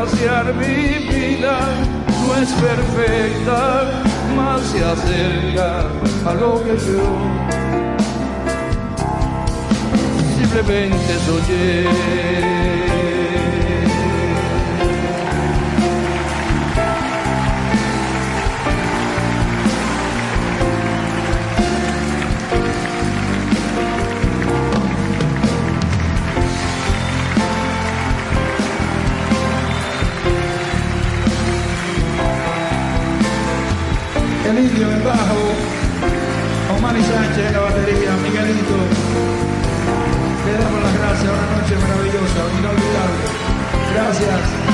[0.00, 1.58] vaciar mi vida.
[2.22, 3.84] No es perfecta,
[4.36, 5.80] más se acerca
[6.26, 7.02] a lo que yo
[10.38, 12.75] simplemente soñé.
[34.66, 38.76] El indio en bajo, Omar y Sánchez en la batería, Miguelito.
[40.46, 43.26] Le damos las gracias, una noche maravillosa, inolvidable.
[43.94, 44.65] Gracias.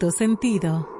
[0.00, 0.99] Cierto sentido.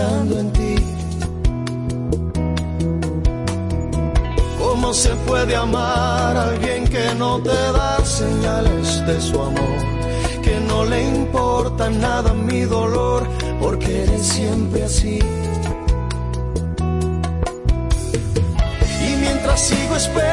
[0.00, 0.76] en ti.
[4.58, 9.78] ¿Cómo se puede amar a alguien que no te da señales de su amor?
[10.42, 13.26] Que no le importa nada mi dolor,
[13.60, 15.18] porque eres siempre así.
[19.02, 20.27] Y mientras sigo esperando,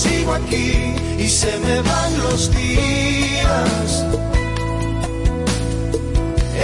[0.00, 3.88] sigo aquí y se me van los días.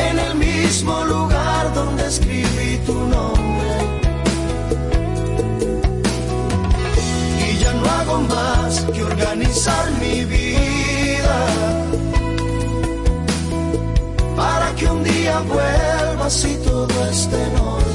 [0.08, 3.72] En el mismo lugar donde escribí tu nombre.
[7.46, 11.38] Y ya no hago más que organizar mi vida.
[14.36, 17.85] Para que un día vuelvas y todo esté en orden.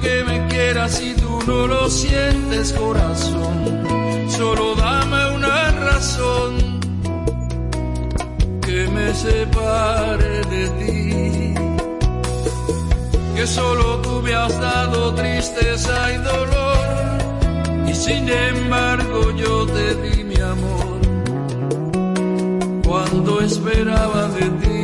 [0.00, 3.82] Que me quieras si tú no lo sientes corazón.
[4.28, 6.80] Solo dame una razón
[8.60, 11.54] que me separe de ti.
[13.36, 17.88] Que solo tú me has dado tristeza y dolor.
[17.88, 21.00] Y sin embargo yo te di mi amor
[22.84, 24.81] cuando esperaba de ti.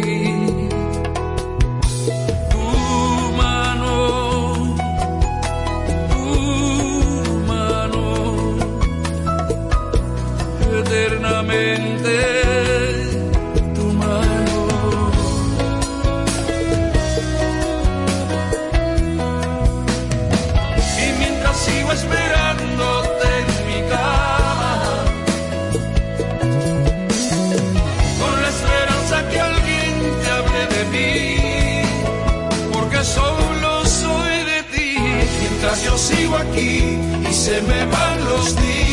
[35.98, 36.96] Sigo aquí
[37.28, 38.87] y se me van los días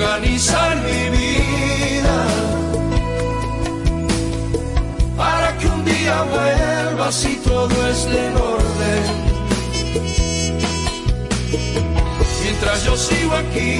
[0.00, 2.26] organizar mi vida
[5.14, 9.02] para que un día vuelvas y todo esté en orden.
[12.42, 13.72] Mientras yo sigo aquí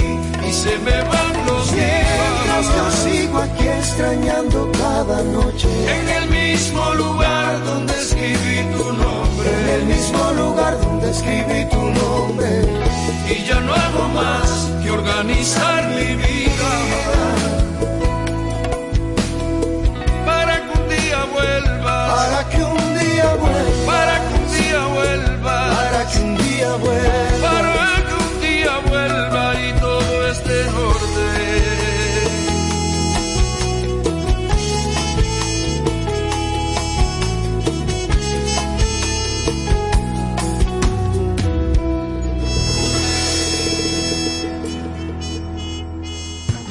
[0.47, 2.65] y se me van los días.
[2.77, 5.69] yo sigo aquí extrañando cada noche.
[5.97, 9.49] En el mismo lugar donde escribí tu nombre.
[9.61, 12.90] En el mismo lugar donde escribí tu nombre.
[13.31, 16.71] Y ya no hago más que organizar mi vida.
[20.25, 22.15] Para que un día vuelva.
[22.15, 23.85] Para que un día vuelva.
[23.85, 25.57] Para que un día vuelva.
[25.77, 27.70] Para que un día vuelva.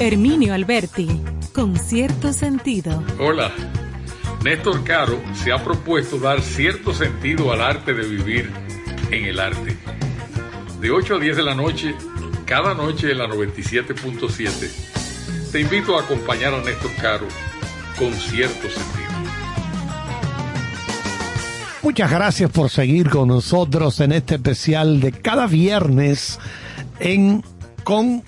[0.01, 1.07] Herminio Alberti,
[1.53, 3.03] con cierto sentido.
[3.19, 3.51] Hola,
[4.43, 8.49] Néstor Caro se ha propuesto dar cierto sentido al arte de vivir
[9.11, 9.77] en el arte.
[10.79, 11.93] De 8 a 10 de la noche,
[12.45, 17.27] cada noche en la 97.7, te invito a acompañar a Néstor Caro
[17.99, 19.11] con cierto sentido.
[21.83, 26.39] Muchas gracias por seguir con nosotros en este especial de cada viernes
[26.99, 27.43] en
[27.83, 28.23] Con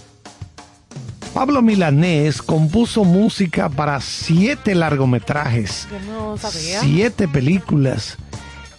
[1.32, 5.86] Pablo Milanés compuso música para siete largometrajes,
[6.80, 8.16] siete películas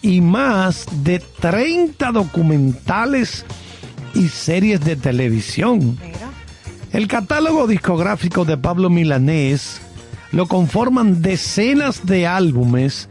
[0.02, 3.44] y más de 30 documentales
[4.14, 5.98] y series de televisión.
[6.92, 9.80] El catálogo discográfico de Pablo Milanés
[10.32, 13.08] lo conforman decenas de álbumes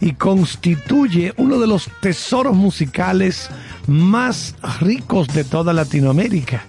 [0.00, 3.50] y constituye uno de los tesoros musicales
[3.86, 6.64] más ricos de toda Latinoamérica.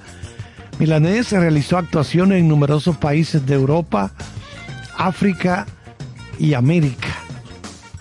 [0.80, 4.12] Milanés realizó actuaciones en numerosos países de Europa,
[4.97, 5.66] África
[6.39, 7.10] y América.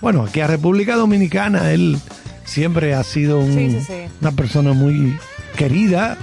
[0.01, 1.97] Bueno, aquí a República Dominicana él
[2.45, 5.17] siempre ha sido una persona muy
[5.57, 6.17] querida,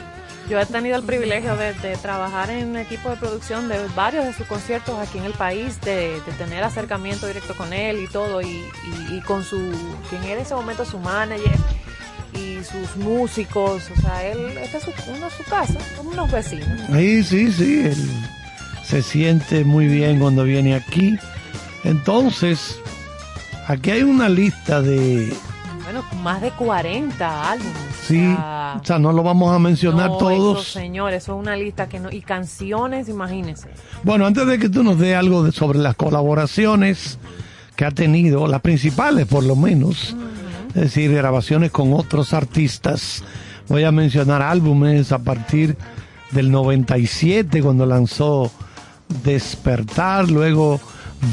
[0.48, 4.32] yo he tenido el privilegio de, trabajar en un equipo de producción de varios de
[4.32, 8.62] sus conciertos aquí en el país, de, tener acercamiento directo con él y todo, y,
[9.26, 9.58] con su,
[10.08, 11.56] quien era en ese momento su manager
[12.34, 16.68] y sus músicos, o sea, él, esta es su, uno, su casa, como unos vecinos.
[16.92, 18.10] Sí, sí, sí, él
[18.84, 21.18] se siente muy bien cuando viene aquí.
[21.82, 22.78] Entonces,
[23.66, 25.32] aquí hay una lista de
[25.96, 27.72] bueno, más de 40 álbumes.
[28.06, 30.60] Sí, o sea, no lo vamos a mencionar todos.
[30.60, 32.10] Eso, señor, eso es una lista que no.
[32.10, 33.68] Y canciones, imagínense.
[34.02, 37.18] Bueno, antes de que tú nos dé algo sobre las colaboraciones
[37.74, 40.16] que ha tenido, las principales por lo menos,
[40.68, 43.24] es decir, grabaciones con otros artistas,
[43.68, 45.76] voy a mencionar álbumes a partir
[46.30, 48.50] del 97, cuando lanzó
[49.24, 50.80] Despertar, luego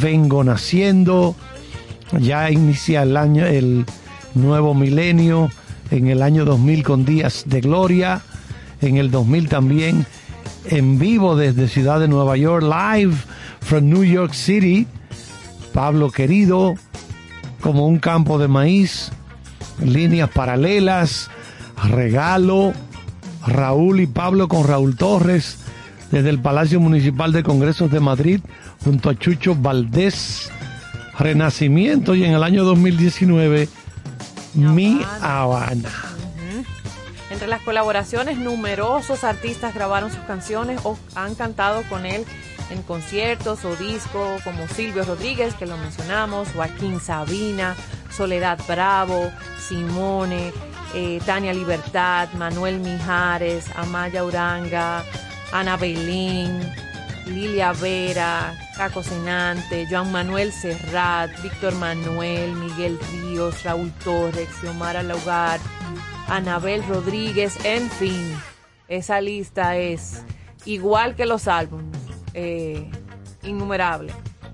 [0.01, 1.35] Vengo Naciendo,
[2.19, 3.85] ya inicia el año, el
[4.35, 5.49] Nuevo Milenio,
[5.91, 8.21] en el año 2000 con Días de Gloria,
[8.81, 10.05] en el 2000 también
[10.65, 13.15] en vivo desde Ciudad de Nueva York, live
[13.61, 14.87] from New York City,
[15.73, 16.75] Pablo Querido,
[17.61, 19.11] como un campo de maíz,
[19.83, 21.29] líneas paralelas,
[21.89, 22.73] regalo,
[23.45, 25.57] Raúl y Pablo con Raúl Torres,
[26.11, 28.39] desde el Palacio Municipal de Congresos de Madrid
[28.83, 30.51] junto a Chucho Valdés.
[31.17, 33.69] Renacimiento y en el año 2019
[34.53, 35.89] Mi Habana.
[37.29, 42.25] Entre las colaboraciones, numerosos artistas grabaron sus canciones o han cantado con él
[42.69, 47.75] en conciertos o discos, como Silvio Rodríguez, que lo mencionamos, Joaquín Sabina,
[48.11, 50.53] Soledad Bravo, Simone,
[50.93, 55.03] eh, Tania Libertad, Manuel Mijares, Amaya Uranga,
[55.51, 56.61] Ana Belín,
[57.25, 65.59] Lilia Vera, Caco Senante, Joan Manuel Serrat, Víctor Manuel, Miguel Ríos, Raúl Torres, Xiomara Laugar,
[66.27, 68.35] Anabel Rodríguez, en fin,
[68.87, 70.23] esa lista es
[70.65, 71.97] igual que los álbumes,
[72.33, 72.89] eh,
[73.43, 74.13] innumerable.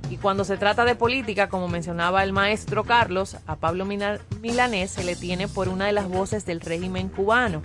[0.10, 5.04] Y cuando se trata de política, como mencionaba el maestro Carlos, a Pablo Milanés se
[5.04, 7.62] le tiene por una de las voces del régimen cubano,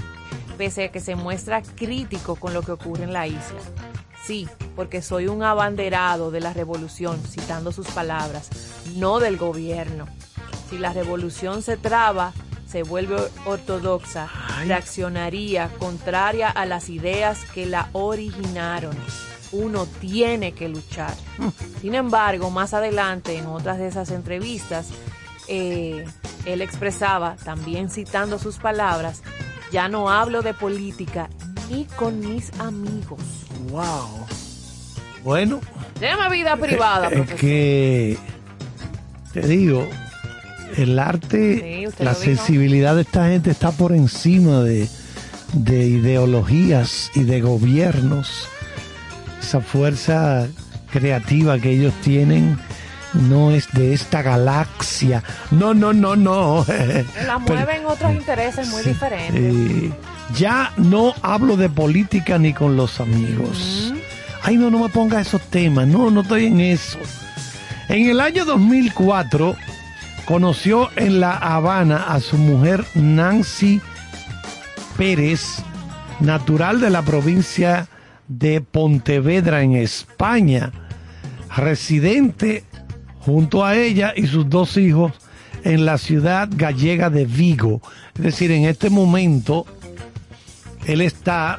[0.59, 3.61] pese a que se muestra crítico con lo que ocurre en la isla.
[4.27, 8.49] Sí, porque soy un abanderado de la revolución, citando sus palabras,
[8.97, 10.07] no del gobierno.
[10.71, 12.33] Si la revolución se traba,
[12.67, 14.31] se vuelve ortodoxa,
[14.67, 18.97] reaccionaría contraria a las ideas que la originaron.
[19.53, 21.15] Uno tiene que luchar.
[21.83, 24.89] Sin embargo, más adelante, en otras de esas entrevistas,
[25.49, 26.07] eh,
[26.47, 29.23] él expresaba, también citando sus palabras,
[29.71, 31.29] ya no hablo de política
[31.71, 33.21] ni con mis amigos.
[33.71, 34.27] Wow.
[35.23, 35.61] Bueno.
[36.01, 37.09] Llama vida privada.
[37.09, 38.19] Es que,
[39.33, 39.87] te digo,
[40.77, 44.89] el arte, la sensibilidad de esta gente está por encima de,
[45.55, 48.49] ideologías y de gobiernos.
[49.41, 50.49] Esa fuerza
[50.91, 52.59] creativa que ellos tienen
[53.13, 55.23] no es de esta galaxia.
[55.51, 56.67] No, no, no, no.
[57.27, 59.93] La mueven otros intereses muy diferentes.
[60.33, 63.93] Ya no hablo de política ni con los amigos.
[64.43, 65.87] Ay, no, no me ponga esos temas.
[65.87, 66.99] No, no estoy en eso.
[67.89, 69.57] En el año 2004
[70.25, 73.81] conoció en La Habana a su mujer Nancy
[74.97, 75.63] Pérez,
[76.21, 77.89] natural de la provincia
[78.29, 80.73] de Pontevedra en España,
[81.55, 82.65] residente
[83.21, 85.13] junto a ella y sus dos hijos
[85.63, 87.81] en la ciudad gallega de Vigo.
[88.15, 89.67] Es decir, en este momento
[90.87, 91.59] él está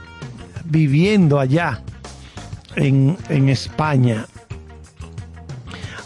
[0.65, 1.82] viviendo allá
[2.76, 4.26] en, en España.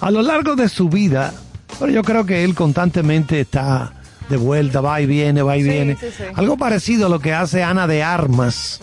[0.01, 1.33] A lo largo de su vida,
[1.79, 3.93] pero yo creo que él constantemente está
[4.29, 5.97] de vuelta, va y viene, va y viene.
[6.35, 8.79] Algo parecido a lo que hace Ana de Armas.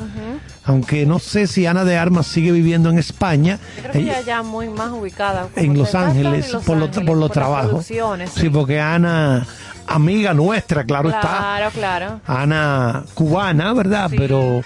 [0.64, 3.58] Aunque no sé si Ana de Armas sigue viviendo en España.
[3.80, 5.48] creo que ella ya muy más ubicada.
[5.54, 7.86] En Los Ángeles, por, los, por los trabajos.
[7.86, 8.50] Sí.
[8.50, 9.46] porque Ana,
[9.86, 11.20] amiga nuestra, claro, está.
[11.20, 12.20] Claro, claro.
[12.26, 14.10] Ana cubana, ¿verdad?
[14.16, 14.62] Pero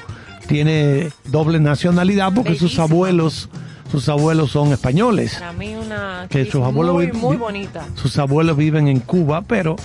[0.46, 3.48] tiene doble nacionalidad porque sus abuelos
[3.90, 5.34] sus abuelos son españoles.
[5.34, 7.86] Para mí una que sus abuelos muy, muy bonita.
[7.96, 9.76] Sus abuelos viven en Cuba, pero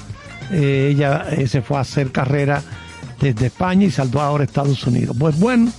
[0.51, 2.61] eh, ella eh, se fue a hacer carrera
[3.19, 5.15] desde España y saltó ahora a Estados Unidos.
[5.19, 5.71] Pues bueno,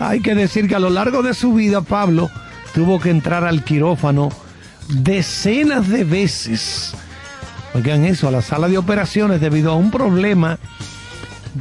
[0.00, 2.30] hay que decir que a lo largo de su vida Pablo
[2.74, 4.30] tuvo que entrar al quirófano
[4.88, 6.94] decenas de veces.
[7.74, 10.58] Oigan eso, a la sala de operaciones debido a un problema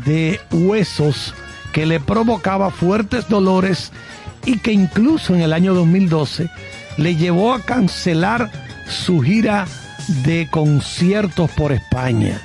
[0.05, 1.33] de huesos
[1.71, 3.91] que le provocaba fuertes dolores
[4.45, 6.49] y que incluso en el año 2012
[6.97, 8.49] le llevó a cancelar
[8.87, 9.67] su gira
[10.23, 12.41] de conciertos por España.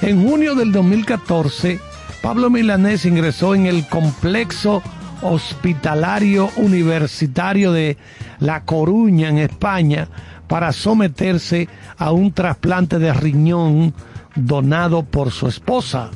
[0.00, 1.78] En junio del 2014,
[2.22, 4.82] Pablo Milanés ingresó en el complejo
[5.20, 7.96] hospitalario universitario de
[8.40, 10.08] La Coruña, en España,
[10.52, 13.94] para someterse a un trasplante de riñón
[14.34, 16.10] donado por su esposa.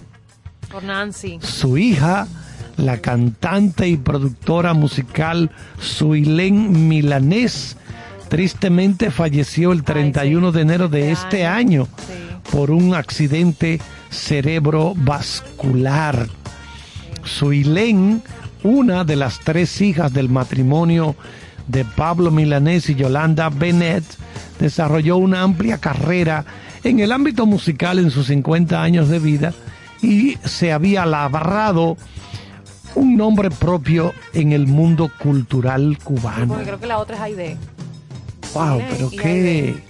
[0.70, 1.38] Por Nancy.
[1.40, 2.28] Su hija
[2.76, 7.78] la cantante y productora musical Suilén Milanés
[8.28, 11.88] tristemente falleció el 31 de enero de este año
[12.52, 13.80] por un accidente
[14.10, 16.28] cerebrovascular.
[17.24, 18.22] Suilén,
[18.62, 21.16] una de las tres hijas del matrimonio
[21.66, 24.04] de Pablo Milanés y Yolanda Bennett,
[24.58, 26.44] desarrolló una amplia carrera
[26.84, 29.52] en el ámbito musical en sus 50 años de vida
[30.02, 31.96] y se había labrado
[32.94, 36.48] un nombre propio en el mundo cultural cubano.
[36.48, 37.56] porque creo que la otra es Aide.
[38.54, 39.82] Wow, pero qué,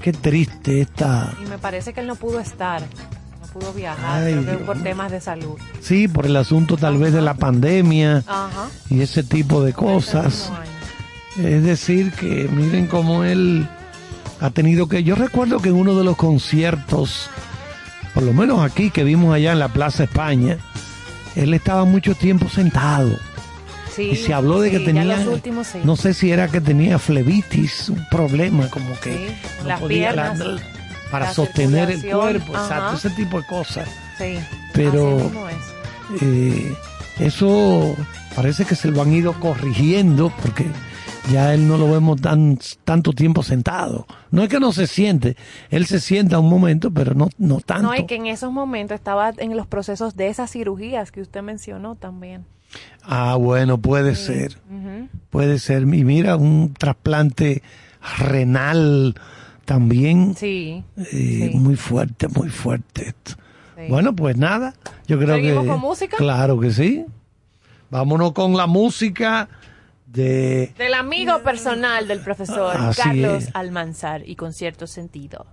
[0.00, 1.34] qué triste esta.
[1.44, 2.82] Y me parece que él no pudo estar,
[3.40, 4.30] no pudo viajar,
[4.64, 5.56] por temas de salud.
[5.80, 8.22] Sí, por el asunto tal vez de la pandemia
[8.88, 10.52] y ese tipo de cosas.
[11.42, 13.66] Es decir, que miren cómo él
[14.40, 15.02] ha tenido que.
[15.02, 17.28] Yo recuerdo que en uno de los conciertos,
[18.12, 20.58] por lo menos aquí que vimos allá en la Plaza España,
[21.34, 23.18] él estaba mucho tiempo sentado.
[23.98, 25.24] y se habló de que tenía,
[25.84, 30.38] no sé si era que tenía flebitis, un problema como que las piernas,
[31.10, 33.88] para sostener el cuerpo, exacto, ese tipo de cosas.
[34.18, 34.38] Sí,
[34.72, 35.30] pero
[36.20, 36.72] eh,
[37.18, 37.96] eso
[38.36, 40.66] parece que se lo han ido corrigiendo porque
[41.30, 44.06] ya él no lo vemos tan tanto tiempo sentado.
[44.30, 45.36] No es que no se siente,
[45.70, 47.88] él se sienta un momento, pero no, no tanto.
[47.88, 51.42] No, y que en esos momentos estaba en los procesos de esas cirugías que usted
[51.42, 52.44] mencionó también.
[53.02, 54.58] Ah, bueno, puede ser.
[55.30, 55.82] Puede ser.
[55.82, 57.62] Y mira, un trasplante
[58.18, 59.14] renal
[59.64, 60.34] también.
[60.36, 63.14] Sí, eh, Muy fuerte, muy fuerte
[63.88, 64.74] Bueno, pues nada.
[65.06, 66.16] Yo creo ¿Seguimos con música?
[66.16, 67.04] Claro que sí.
[67.90, 69.48] Vámonos con la música
[70.14, 70.72] de...
[70.78, 75.46] Del amigo personal del profesor Carlos Almanzar y con cierto sentido.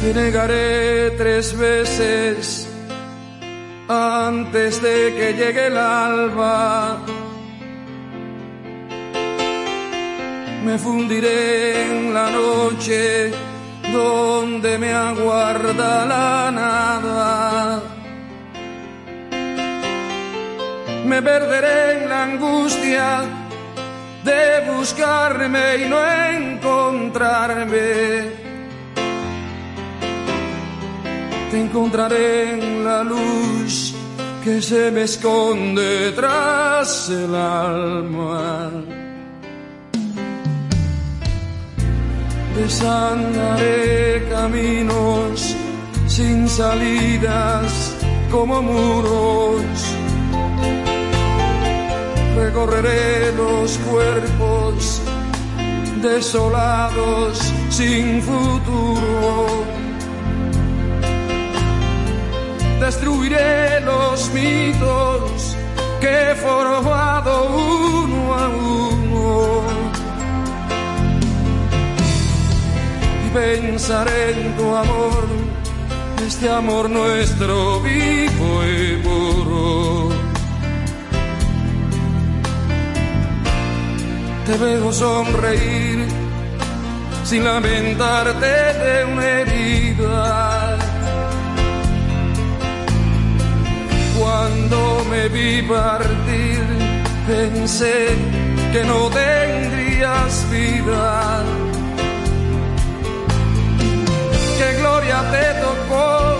[0.00, 2.68] Te negaré tres veces
[3.86, 6.98] antes de que llegue el alba.
[10.64, 13.32] Me fundiré en la noche
[13.92, 17.82] donde me aguarda la nada.
[21.06, 23.22] Me perderé en la angustia
[24.24, 25.98] de buscarme y no
[26.38, 28.40] encontrarme
[31.50, 33.92] te encontraré en la luz
[34.44, 38.70] que se me esconde tras el alma.
[42.60, 45.56] Desandaré caminos
[46.06, 47.96] sin salidas
[48.30, 49.62] como muros.
[52.36, 55.00] Recorreré los cuerpos
[56.02, 57.38] desolados
[57.70, 59.60] sin futuro
[62.90, 65.56] destruiré los mitos
[66.00, 66.34] que he
[67.46, 68.69] uno a uno.
[73.32, 75.26] Pensaré en tu amor,
[76.26, 80.08] este amor nuestro vivo y puro.
[84.46, 86.06] Te veo sonreír
[87.24, 90.78] sin lamentarte de una herida
[94.20, 96.60] Cuando me vi partir,
[97.26, 98.08] pensé
[98.70, 101.69] que no tendrías vida.
[105.10, 106.38] Gloria te tocó,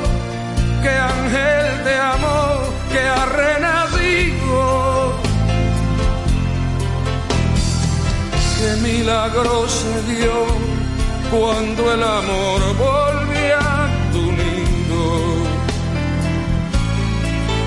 [0.83, 2.63] que ángel te amó,
[2.93, 5.13] que ha renacido.
[8.59, 10.47] Que milagro se dio
[11.31, 13.31] cuando el amor volvió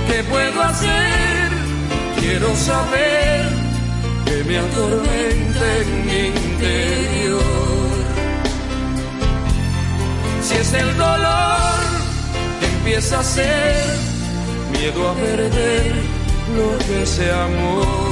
[0.07, 1.49] ¿Qué puedo hacer?
[2.19, 3.49] Quiero saber
[4.25, 7.72] que me atormenta en mi interior.
[10.59, 11.79] Es el dolor
[12.59, 13.75] que empieza a ser
[14.71, 15.91] miedo a perder
[16.55, 18.02] lo que se amó.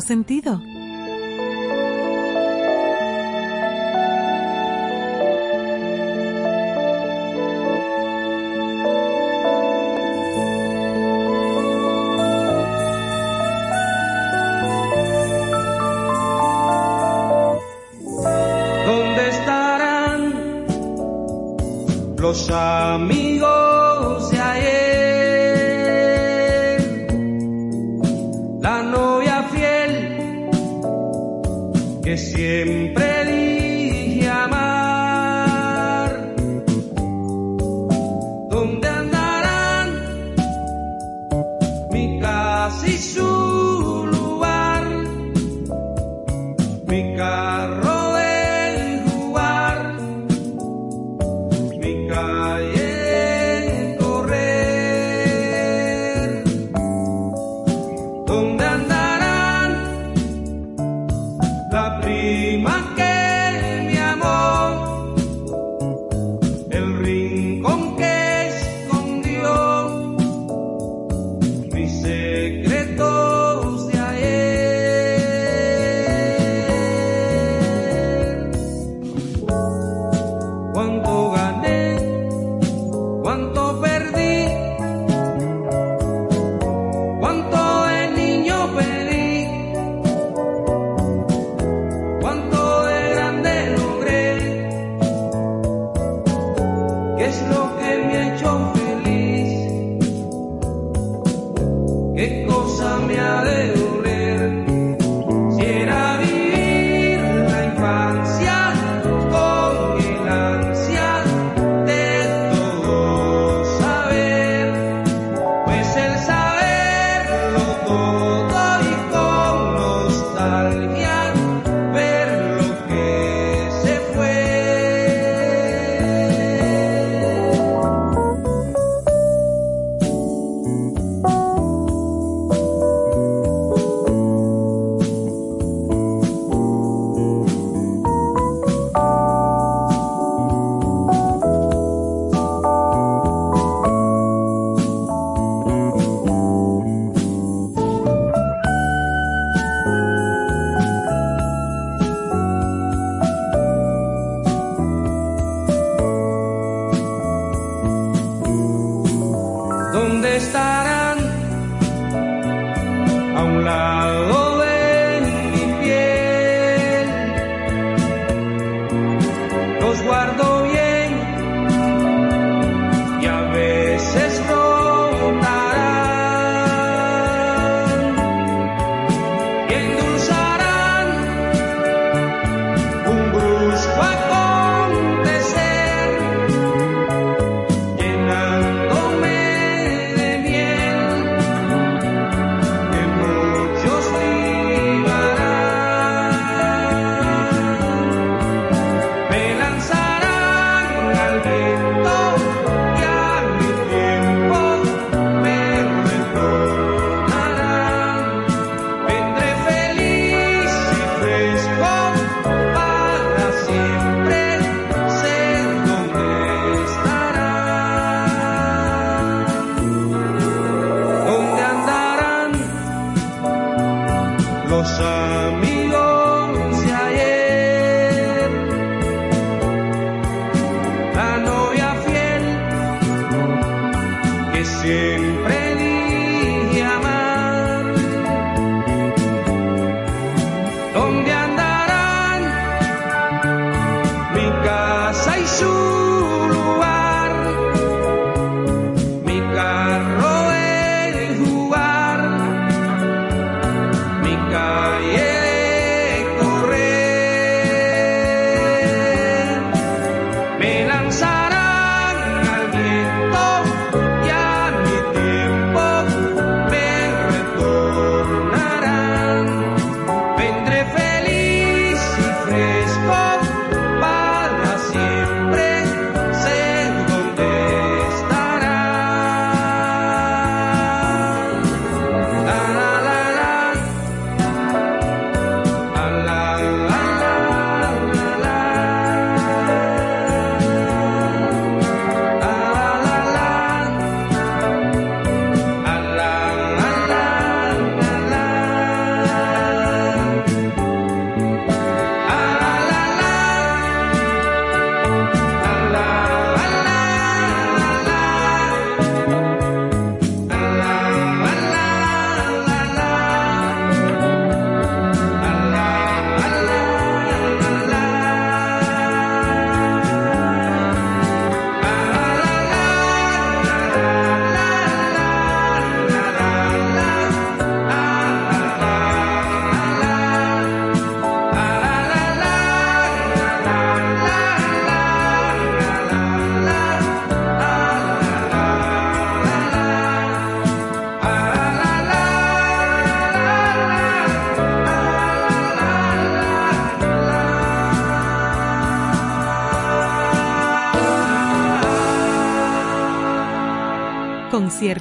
[0.00, 0.60] Sentido.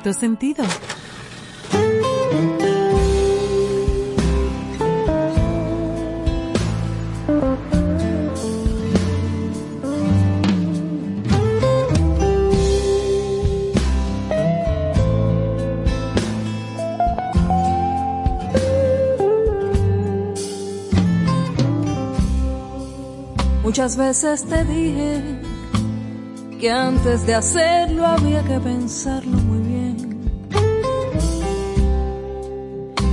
[0.10, 0.64] Sentido.
[23.64, 25.22] Muchas veces te dije
[26.60, 29.41] que antes de hacerlo había que pensarlo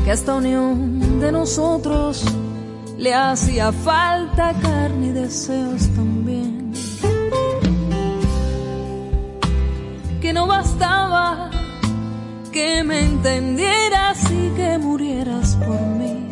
[0.08, 2.24] Que esta unión de nosotros
[2.96, 6.72] le hacía falta carne y deseos también.
[10.22, 11.50] Que no bastaba
[12.50, 16.28] que me entendieras y que murieras por mí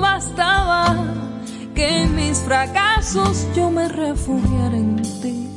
[0.00, 0.96] bastaba
[1.74, 5.48] que en mis fracasos yo me refugiara en ti.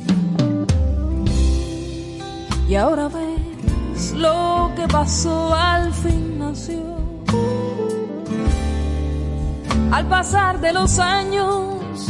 [2.68, 3.23] Y ahora lo
[4.88, 6.82] pasó al fin nació.
[9.90, 12.08] Al pasar de los años,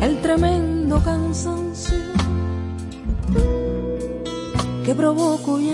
[0.00, 1.98] el tremendo cansancio
[4.84, 5.70] que provoco y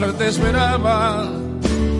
[0.00, 1.28] Parte esperaba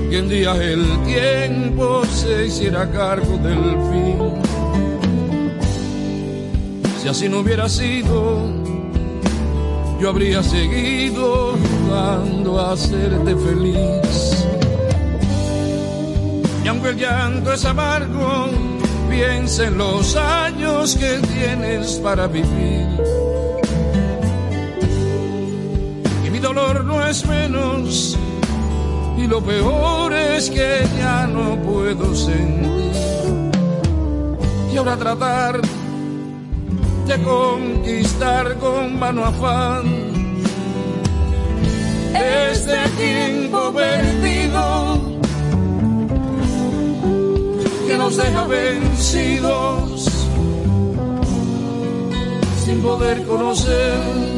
[0.08, 4.40] que un día el tiempo se hiciera cargo del fin
[7.02, 8.46] si así no hubiera sido,
[10.00, 14.46] yo habría seguido jugando a hacerte feliz.
[16.64, 18.48] Y aunque el llanto es amargo,
[19.08, 23.09] piensa en los años que tienes para vivir.
[27.26, 28.16] Menos,
[29.18, 32.70] y lo peor es que ya no puedo sentir.
[34.72, 35.60] Y ahora tratar
[37.08, 39.82] de conquistar con mano afán.
[42.14, 45.00] Este tiempo perdido
[47.88, 50.08] que nos deja vencidos
[52.64, 54.29] sin poder conocer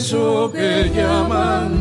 [0.00, 1.79] eso que llaman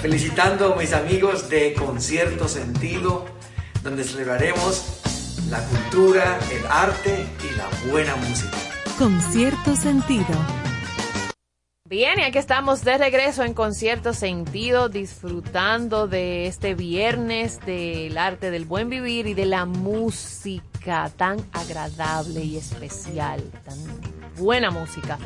[0.00, 3.24] Felicitando a mis amigos de Concierto Sentido,
[3.82, 5.00] donde celebraremos
[5.50, 8.56] la cultura, el arte y la buena música.
[8.96, 10.26] Con cierto sentido.
[11.88, 18.52] Bien, y aquí estamos de regreso en Concierto Sentido, disfrutando de este viernes del arte
[18.52, 23.78] del buen vivir y de la música tan agradable y especial, tan
[24.36, 25.18] buena música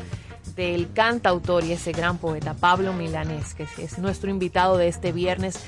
[0.55, 5.59] del cantautor y ese gran poeta Pablo Milanés, que es nuestro invitado de este viernes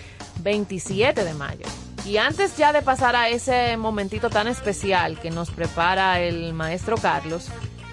[0.42, 1.66] 27 de mayo.
[2.06, 6.98] Y antes ya de pasar a ese momentito tan especial que nos prepara el maestro
[6.98, 7.50] Carlos,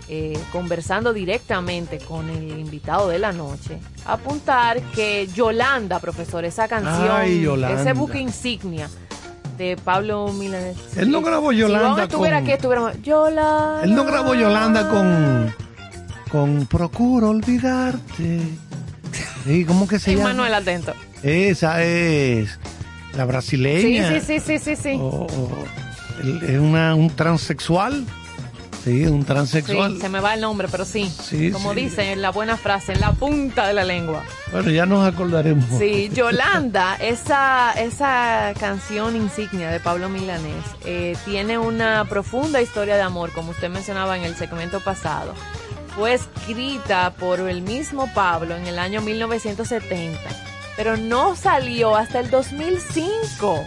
[0.08, 7.22] eh, conversando directamente con el invitado de la noche, apuntar que Yolanda, profesor, esa canción,
[7.70, 8.90] ese buque insignia
[9.56, 10.76] de Pablo Milanés.
[10.98, 12.32] Él no grabó Yolanda si con...
[12.34, 12.52] aquí,
[13.02, 13.80] Yolanda.
[13.82, 15.61] Él no grabó Yolanda con
[16.32, 18.40] con Procuro olvidarte.
[19.44, 20.30] ¿Y cómo que se llama?
[20.30, 20.94] Manuel Atento.
[21.22, 22.58] Esa es
[23.14, 24.18] la brasileña.
[24.18, 25.00] Sí, sí, sí, sí, sí.
[26.48, 28.06] es una, un transexual.
[28.82, 29.96] Sí, un transexual.
[29.96, 31.06] Sí, se me va el nombre, pero sí.
[31.06, 34.24] sí como dice en la buena frase, en la punta de la lengua.
[34.50, 35.66] Bueno, ya nos acordaremos.
[35.78, 43.02] Sí, Yolanda, esa, esa canción insignia de Pablo Milanés, eh, tiene una profunda historia de
[43.02, 45.34] amor, como usted mencionaba en el segmento pasado.
[45.94, 50.18] Fue escrita por el mismo Pablo en el año 1970
[50.76, 53.64] pero no salió hasta el 2005.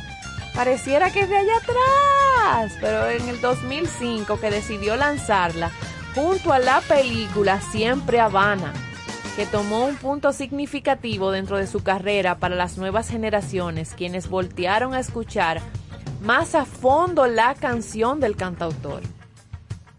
[0.54, 5.72] Pareciera que es de allá atrás, pero en el 2005 que decidió lanzarla
[6.14, 8.74] junto a la película Siempre Habana,
[9.36, 14.94] que tomó un punto significativo dentro de su carrera para las nuevas generaciones, quienes voltearon
[14.94, 15.62] a escuchar
[16.22, 19.02] más a fondo la canción del cantautor.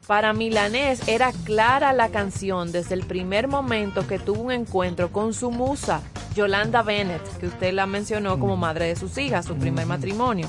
[0.07, 5.35] Para Milanés era clara la canción desde el primer momento que tuvo un encuentro con
[5.35, 6.01] su musa,
[6.37, 10.49] Yolanda Bennett, que usted la mencionó como madre de sus hijas, su primer matrimonio,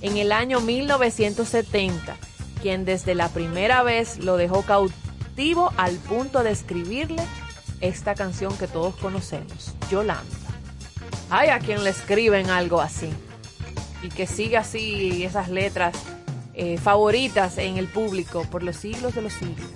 [0.00, 2.16] en el año 1970,
[2.60, 7.22] quien desde la primera vez lo dejó cautivo al punto de escribirle
[7.80, 10.24] esta canción que todos conocemos, Yolanda.
[11.30, 13.10] Hay a quien le escriben algo así
[14.02, 15.94] y que siga así esas letras
[16.56, 19.70] eh, favoritas en el público por los siglos de los siglos.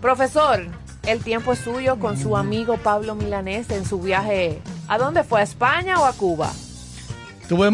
[0.00, 0.66] Profesor,
[1.06, 4.60] el tiempo es suyo con su amigo Pablo Milanés en su viaje.
[4.88, 5.40] ¿A dónde fue?
[5.40, 6.50] ¿A España o a Cuba?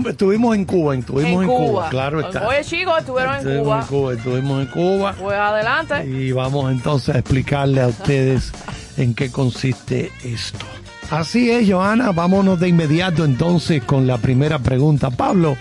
[0.08, 1.88] estuvimos en Cuba, estuvimos en, Cuba.
[1.90, 2.46] claro está.
[2.48, 3.80] Oye, chicos, estuvieron en Cuba.
[3.80, 4.14] en Cuba.
[4.14, 5.14] Estuvimos en Cuba.
[5.20, 6.06] Pues adelante.
[6.06, 8.52] Y vamos entonces a explicarle a ustedes
[8.96, 10.64] en qué consiste esto.
[11.10, 15.10] Así es, Joana, vámonos de inmediato entonces con la primera pregunta.
[15.10, 15.56] Pablo,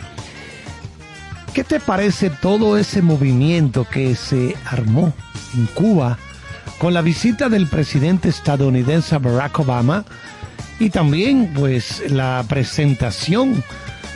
[1.55, 5.13] ¿qué te parece todo ese movimiento que se armó
[5.53, 6.17] en Cuba
[6.79, 10.03] con la visita del presidente estadounidense Barack Obama
[10.79, 13.63] y también pues la presentación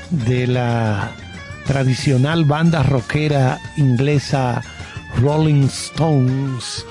[0.10, 1.12] de la
[1.66, 4.62] tradicional banda rockera inglesa
[5.22, 6.86] Rolling Stones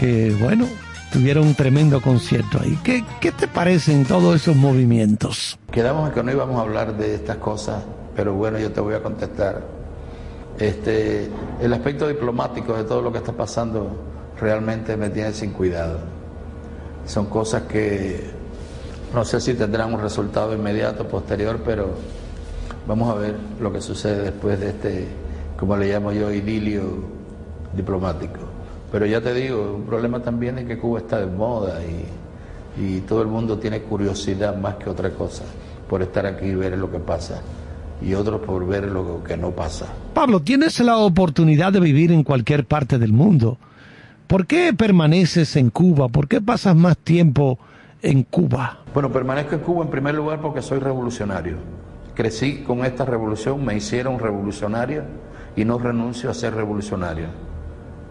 [0.00, 0.66] que bueno
[1.12, 2.78] tuvieron un tremendo concierto ahí.
[2.82, 5.58] ¿Qué, ¿Qué te parecen todos esos movimientos?
[5.70, 7.82] Quedamos en que no íbamos a hablar de estas cosas,
[8.14, 9.62] pero bueno, yo te voy a contestar.
[10.58, 11.28] Este,
[11.60, 13.90] el aspecto diplomático de todo lo que está pasando
[14.40, 15.98] realmente me tiene sin cuidado.
[17.06, 18.30] Son cosas que
[19.14, 21.94] no sé si tendrán un resultado inmediato, posterior, pero
[22.86, 25.08] vamos a ver lo que sucede después de este,
[25.58, 26.82] como le llamo yo, idilio
[27.74, 28.55] diplomático.
[28.92, 32.06] Pero ya te digo, un problema también es que Cuba está de moda y,
[32.82, 35.44] y todo el mundo tiene curiosidad más que otra cosa
[35.88, 37.42] por estar aquí y ver lo que pasa
[38.00, 39.86] y otros por ver lo que no pasa.
[40.14, 43.58] Pablo, tienes la oportunidad de vivir en cualquier parte del mundo.
[44.26, 46.08] ¿Por qué permaneces en Cuba?
[46.08, 47.58] ¿Por qué pasas más tiempo
[48.02, 48.80] en Cuba?
[48.92, 51.56] Bueno, permanezco en Cuba en primer lugar porque soy revolucionario.
[52.14, 55.04] Crecí con esta revolución, me hicieron revolucionario
[55.54, 57.45] y no renuncio a ser revolucionario.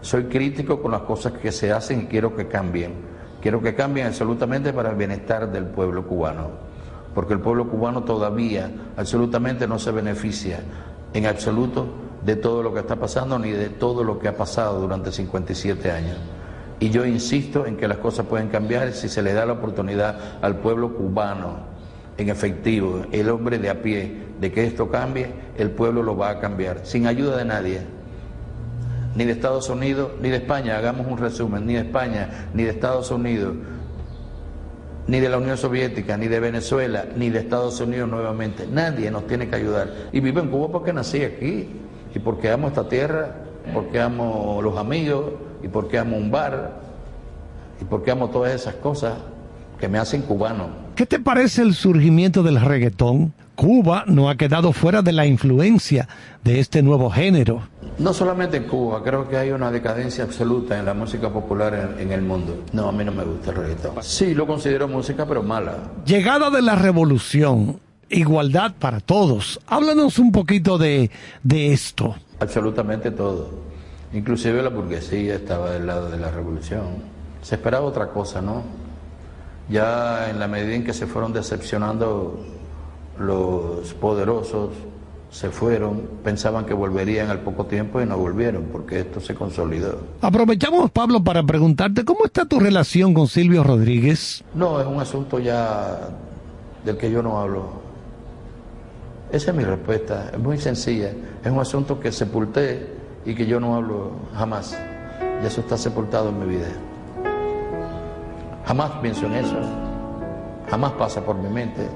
[0.06, 2.92] Soy crítico con las cosas que se hacen y quiero que cambien.
[3.42, 6.48] Quiero que cambien absolutamente para el bienestar del pueblo cubano,
[7.12, 10.60] porque el pueblo cubano todavía absolutamente no se beneficia
[11.12, 11.88] en absoluto
[12.24, 15.90] de todo lo que está pasando ni de todo lo que ha pasado durante 57
[15.90, 16.18] años.
[16.78, 20.38] Y yo insisto en que las cosas pueden cambiar si se le da la oportunidad
[20.40, 21.56] al pueblo cubano,
[22.16, 26.30] en efectivo, el hombre de a pie, de que esto cambie, el pueblo lo va
[26.30, 27.95] a cambiar, sin ayuda de nadie
[29.16, 32.70] ni de Estados Unidos, ni de España, hagamos un resumen, ni de España, ni de
[32.70, 33.54] Estados Unidos,
[35.06, 38.66] ni de la Unión Soviética, ni de Venezuela, ni de Estados Unidos nuevamente.
[38.70, 39.90] Nadie nos tiene que ayudar.
[40.12, 41.66] Y vivo en Cuba porque nací aquí,
[42.14, 43.36] y porque amo esta tierra,
[43.72, 46.78] porque amo los amigos, y porque amo un bar,
[47.80, 49.14] y porque amo todas esas cosas
[49.80, 50.68] que me hacen cubano.
[50.94, 53.32] ¿Qué te parece el surgimiento del reggaetón?
[53.54, 56.08] Cuba no ha quedado fuera de la influencia
[56.44, 57.62] de este nuevo género.
[57.98, 62.12] No solamente en Cuba, creo que hay una decadencia absoluta en la música popular en,
[62.12, 62.64] el mundo.
[62.72, 64.02] No, a mí no me gusta el reggaetón.
[64.02, 65.78] Sí, lo considero música, pero mala.
[66.04, 67.80] Llegada de la revolución,
[68.10, 69.58] igualdad para todos.
[69.66, 71.10] Háblanos un poquito de,
[71.42, 72.14] de esto.
[72.38, 73.48] Absolutamente todo.
[74.12, 77.16] Inclusive la burguesía estaba del lado de la revolución.
[77.40, 78.62] Se esperaba otra cosa, ¿no?
[79.70, 82.44] Ya en la medida en que se fueron decepcionando
[83.18, 84.70] los poderosos,
[85.30, 89.98] se fueron, pensaban que volverían al poco tiempo y no volvieron porque esto se consolidó.
[90.20, 94.44] Aprovechamos, Pablo, para preguntarte, ¿cómo está tu relación con Silvio Rodríguez?
[94.54, 95.98] No, es un asunto ya
[96.84, 97.86] del que yo no hablo.
[99.32, 101.10] Esa es mi respuesta, es muy sencilla.
[101.44, 104.78] Es un asunto que sepulté y que yo no hablo jamás.
[105.42, 106.68] Y eso está sepultado en mi vida.
[108.64, 109.56] Jamás pienso en eso.
[110.70, 111.86] Jamás pasa por mi mente.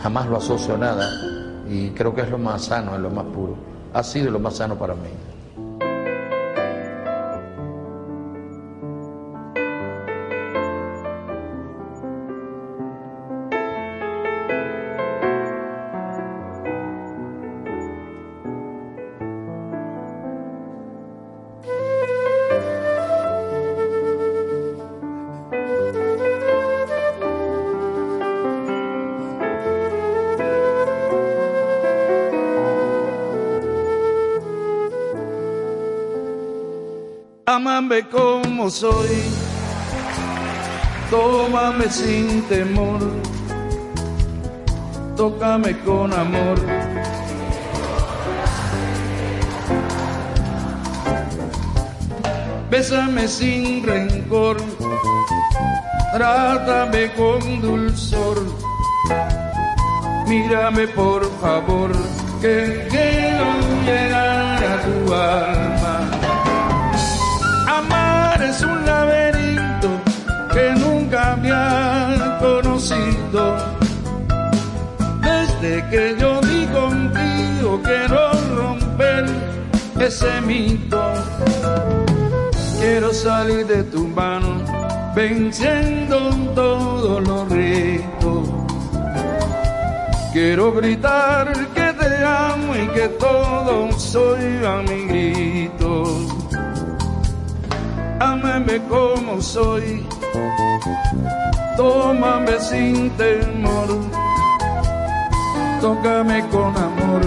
[0.00, 1.10] Jamás lo asocio a nada
[1.70, 3.54] y creo que es lo más sano, es lo más puro.
[3.94, 5.08] Ha sido lo más sano para mí.
[38.70, 39.22] Soy,
[41.10, 43.00] tómame sin temor,
[45.16, 46.58] tócame con amor.
[52.70, 54.56] Bésame sin rencor,
[56.12, 58.46] trátame con dulzor,
[60.28, 61.90] mírame por favor,
[62.40, 63.46] que quiero
[63.84, 65.49] llegar a tu alma.
[75.90, 79.24] Que yo di contigo quiero romper
[79.98, 81.02] ese mito.
[82.78, 84.62] Quiero salir de tu mano
[85.14, 88.48] venciendo todos los ritos.
[90.32, 96.04] Quiero gritar que te amo y que todo soy amiguito.
[98.20, 100.06] Ámame como soy,
[101.76, 103.88] tómame sin temor,
[105.80, 107.22] tócame con amor,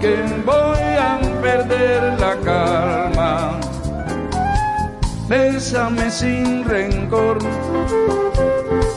[0.00, 0.14] que
[0.44, 3.60] voy a perder la calma.
[5.28, 7.38] Bésame sin rencor,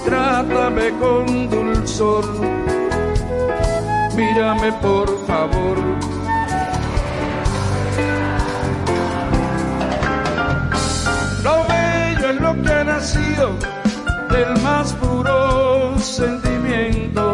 [0.06, 2.26] trátame con dulzor,
[4.16, 5.78] mírame por favor.
[11.44, 13.52] Lo bello es lo que ha nacido
[14.32, 17.33] del más puro sentimiento.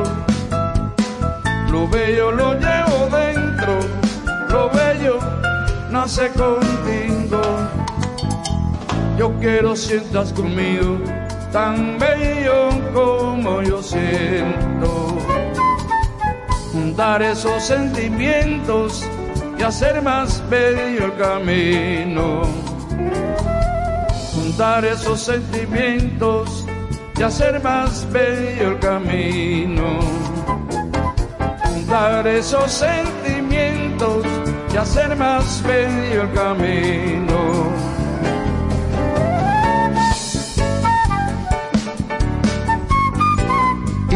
[1.80, 3.80] Lo bello lo llevo dentro,
[4.50, 5.18] lo bello
[5.90, 7.42] nace contigo.
[9.18, 11.00] Yo quiero sientas conmigo
[11.54, 15.20] tan bello como yo siento.
[16.74, 19.06] Juntar esos sentimientos
[19.58, 22.42] y hacer más bello el camino.
[24.34, 26.66] Juntar esos sentimientos
[27.18, 30.19] y hacer más bello el camino.
[31.90, 34.24] Juntar esos sentimientos
[34.72, 37.74] y hacer más bello el camino.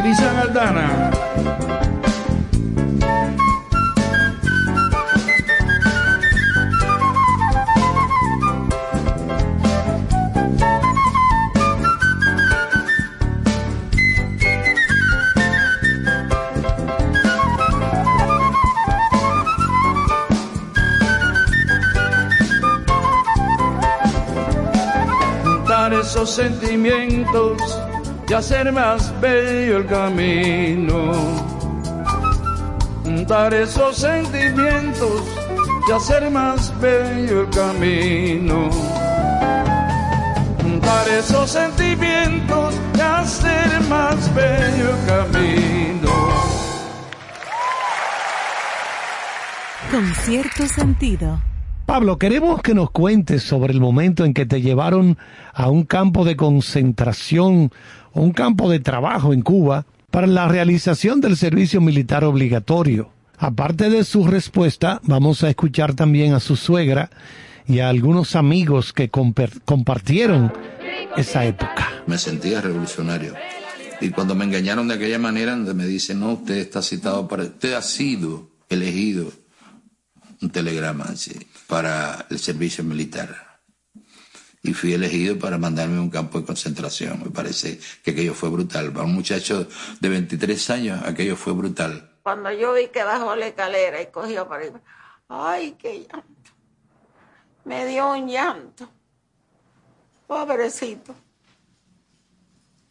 [0.03, 1.12] Lisa Aldana.
[26.14, 27.57] Esos sentimientos
[28.30, 31.11] y hacer más bello el camino.
[33.27, 35.23] Dar esos sentimientos
[35.88, 38.69] y hacer más bello el camino.
[40.81, 46.11] Dar esos sentimientos y hacer más bello el camino.
[49.90, 51.52] Con cierto sentido.
[51.94, 55.20] Pablo, queremos que nos cuentes sobre el momento en que te llevaron
[55.53, 57.72] a un campo de concentración
[58.14, 63.11] un campo de trabajo en Cuba para la realización del servicio militar obligatorio.
[63.38, 67.11] Aparte de su respuesta, vamos a escuchar también a su suegra
[67.68, 70.52] y a algunos amigos que compartieron
[71.15, 71.91] esa época.
[72.07, 73.36] Me sentía revolucionario.
[74.02, 77.74] Y cuando me engañaron de aquella manera, me dicen, no, usted está citado para, usted
[77.74, 79.32] ha sido elegido,
[80.41, 81.06] un telegrama,
[81.73, 83.59] para el servicio militar
[84.61, 87.19] y fui elegido para mandarme a un campo de concentración.
[87.23, 88.93] Me parece que aquello fue brutal.
[88.93, 89.67] Para un muchacho
[89.99, 92.19] de 23 años, aquello fue brutal.
[92.21, 94.81] Cuando yo vi que bajó la escalera y cogió para arriba,
[95.27, 96.51] ¡ay, qué llanto!
[97.65, 98.87] Me dio un llanto.
[100.27, 101.15] Pobrecito.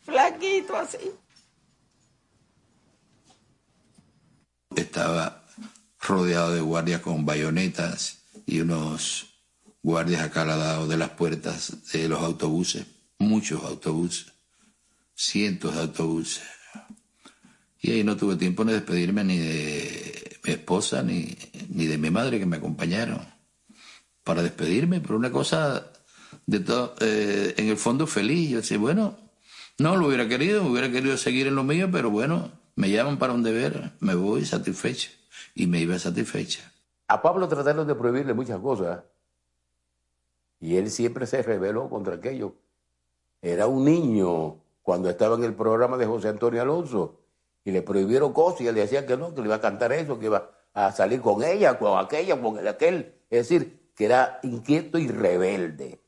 [0.00, 1.08] Flaquito así.
[4.74, 5.44] Estaba
[6.00, 8.21] rodeado de guardias con bayonetas
[8.52, 9.28] y unos
[9.82, 12.84] guardias acá lado de las puertas de los autobuses,
[13.18, 14.26] muchos autobuses,
[15.14, 16.42] cientos de autobuses.
[17.80, 21.34] Y ahí no tuve tiempo de despedirme ni de mi esposa ni,
[21.70, 23.26] ni de mi madre que me acompañaron
[24.22, 25.90] para despedirme, pero una cosa
[26.44, 28.50] de todo, eh, en el fondo feliz.
[28.50, 29.18] Yo decía, bueno,
[29.78, 33.32] no lo hubiera querido, hubiera querido seguir en lo mío, pero bueno, me llaman para
[33.32, 35.08] un deber, me voy satisfecha.
[35.54, 36.70] Y me iba satisfecha.
[37.12, 39.02] A Pablo trataron de prohibirle muchas cosas.
[40.60, 42.54] Y él siempre se rebeló contra aquello.
[43.42, 47.20] Era un niño cuando estaba en el programa de José Antonio Alonso
[47.64, 50.18] y le prohibieron cosas y él decía que no, que le iba a cantar eso,
[50.18, 53.14] que iba a salir con ella, con aquella, con aquel.
[53.28, 56.00] Es decir, que era inquieto y rebelde.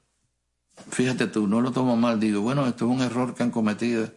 [0.88, 4.08] fíjate tú, no lo tomo mal, digo, bueno, esto es un error que han cometido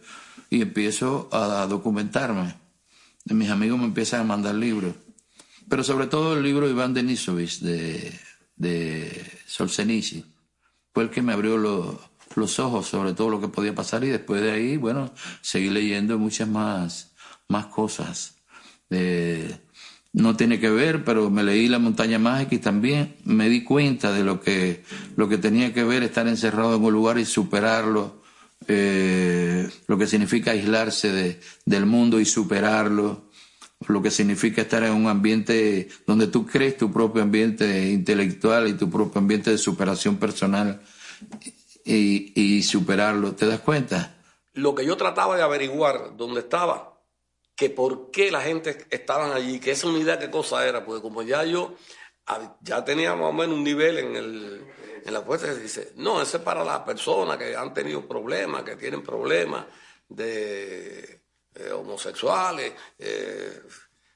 [0.48, 2.54] y empiezo a documentarme.
[3.26, 4.94] Mis amigos me empiezan a mandar libros,
[5.68, 8.12] pero sobre todo el libro de Iván Denisovich de,
[8.56, 10.24] de Solzhenitsyn
[10.92, 14.42] fue el que me abrió los, ojos sobre todo lo que podía pasar y después
[14.42, 17.12] de ahí, bueno, seguí leyendo muchas más,
[17.48, 18.36] más cosas.
[20.12, 24.12] no tiene que ver, pero me leí La montaña mágica y también me di cuenta
[24.12, 24.82] de lo que,
[25.16, 28.22] lo que tenía que ver estar encerrado en un lugar y superarlo,
[28.66, 33.27] eh, lo que significa aislarse de, del mundo y superarlo,
[33.86, 38.72] lo que significa estar en un ambiente donde tú crees tu propio ambiente intelectual y
[38.74, 40.82] tu propio ambiente de superación personal
[41.84, 43.34] y, superarlo.
[43.34, 44.16] ¿Te das cuenta?
[44.54, 47.00] Lo que yo trataba de averiguar dónde estaba,
[47.54, 51.22] que por qué la gente estaban allí, que esa unidad qué cosa era, porque como
[51.22, 51.74] ya yo
[52.60, 54.66] ya tenía más o menos un nivel en, el,
[55.04, 58.64] en la puerta, se dice, no, ese es para las personas que han tenido problemas,
[58.64, 59.64] que tienen problemas
[60.08, 61.17] de
[61.58, 63.62] eh, homosexuales, eh,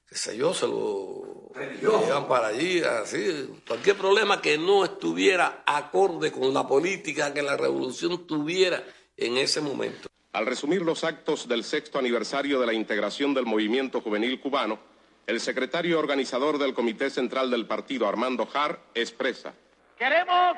[0.07, 1.51] qué sé yo, se lo
[1.81, 3.63] llevan para allí, así.
[3.67, 8.83] Cualquier problema que no estuviera acorde con la política que la revolución tuviera
[9.17, 10.09] en ese momento.
[10.33, 14.79] Al resumir los actos del sexto aniversario de la integración del movimiento juvenil cubano,
[15.27, 19.53] el secretario organizador del Comité Central del Partido, Armando Jar, expresa.
[19.99, 20.57] Queremos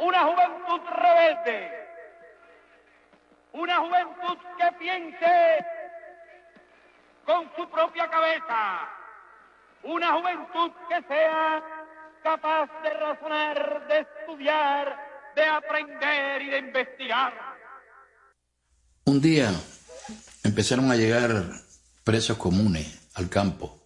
[0.00, 1.70] una juventud rebelde,
[3.52, 5.64] una juventud que piense
[7.26, 8.88] con su propia cabeza.
[9.82, 11.62] Una juventud que sea
[12.22, 14.96] capaz de razonar, de estudiar,
[15.34, 17.34] de aprender y de investigar.
[19.04, 19.52] Un día
[20.42, 21.44] empezaron a llegar
[22.02, 23.80] presos comunes al campo.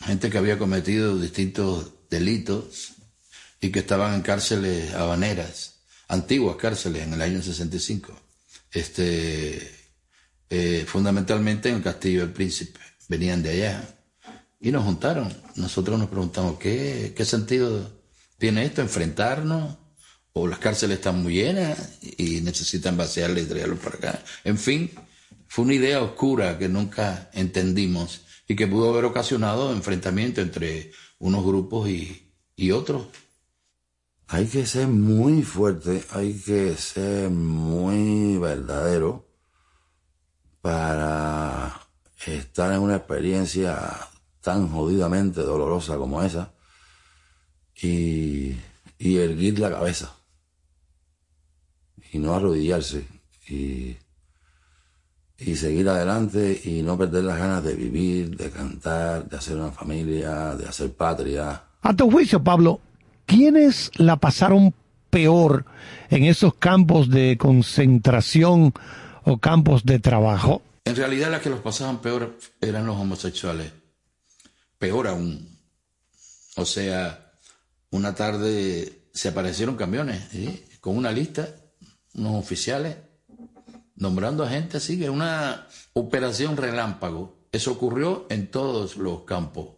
[0.00, 2.94] Gente que había cometido distintos delitos
[3.60, 8.12] y que estaban en cárceles habaneras, antiguas cárceles en el año 65.
[8.72, 9.81] Este,
[10.54, 12.78] eh, fundamentalmente en el Castillo del Príncipe.
[13.08, 13.88] Venían de allá
[14.60, 15.32] y nos juntaron.
[15.56, 17.90] Nosotros nos preguntamos, ¿qué, qué sentido
[18.36, 18.82] tiene esto?
[18.82, 19.78] ¿Enfrentarnos?
[20.34, 24.22] ¿O las cárceles están muy llenas y necesitan vaciarle y traerlo para acá?
[24.44, 24.90] En fin,
[25.48, 31.46] fue una idea oscura que nunca entendimos y que pudo haber ocasionado enfrentamiento entre unos
[31.46, 33.06] grupos y, y otros.
[34.26, 39.31] Hay que ser muy fuerte, hay que ser muy verdadero
[40.62, 41.80] para
[42.24, 43.78] estar en una experiencia
[44.40, 46.52] tan jodidamente dolorosa como esa
[47.82, 48.56] y,
[48.98, 50.14] y erguir la cabeza
[52.12, 53.06] y no arrodillarse
[53.48, 53.96] y,
[55.38, 59.72] y seguir adelante y no perder las ganas de vivir, de cantar, de hacer una
[59.72, 61.64] familia, de hacer patria.
[61.80, 62.80] A tu juicio, Pablo,
[63.26, 64.74] ¿quiénes la pasaron
[65.10, 65.64] peor
[66.10, 68.72] en esos campos de concentración
[69.24, 70.62] o campos de trabajo?
[70.84, 73.72] En realidad las que los pasaban peor eran los homosexuales.
[74.78, 75.48] Peor aún.
[76.56, 77.32] O sea,
[77.90, 80.22] una tarde se aparecieron camiones
[80.80, 81.48] con una lista,
[82.14, 82.96] unos oficiales,
[83.96, 87.46] nombrando a gente así, una operación relámpago.
[87.52, 89.68] Eso ocurrió en todos los campos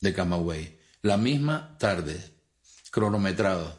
[0.00, 0.78] de Camagüey.
[1.02, 2.18] La misma tarde,
[2.90, 3.78] cronometrado.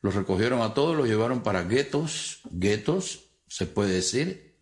[0.00, 4.56] Los recogieron a todos, los llevaron para guetos, guetos, se puede decir,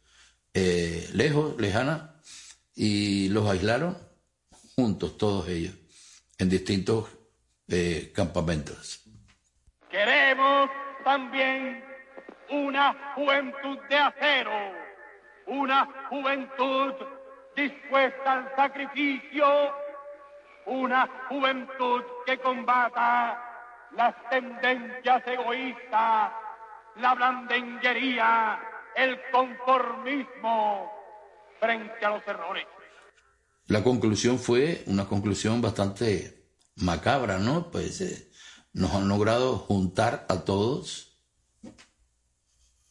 [0.54, 2.20] eh, lejos, lejana,
[2.74, 3.96] y los aislaron
[4.76, 5.74] juntos, todos ellos,
[6.38, 7.08] en distintos
[7.68, 9.02] eh, campamentos.
[9.90, 10.70] Queremos
[11.04, 11.82] también
[12.50, 14.72] una juventud de acero,
[15.46, 16.94] una juventud
[17.56, 19.46] dispuesta al sacrificio,
[20.66, 23.42] una juventud que combata
[23.92, 26.32] las tendencias egoístas,
[26.96, 28.60] la blandenguería,
[28.96, 30.90] el conformismo
[31.60, 32.64] frente a los errores.
[33.66, 37.70] La conclusión fue una conclusión bastante macabra, ¿no?
[37.70, 38.30] Pues eh,
[38.72, 41.18] nos han logrado juntar a todos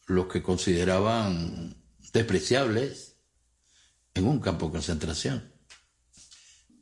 [0.06, 1.76] los que consideraban
[2.12, 3.16] despreciables
[4.14, 5.52] en un campo de concentración.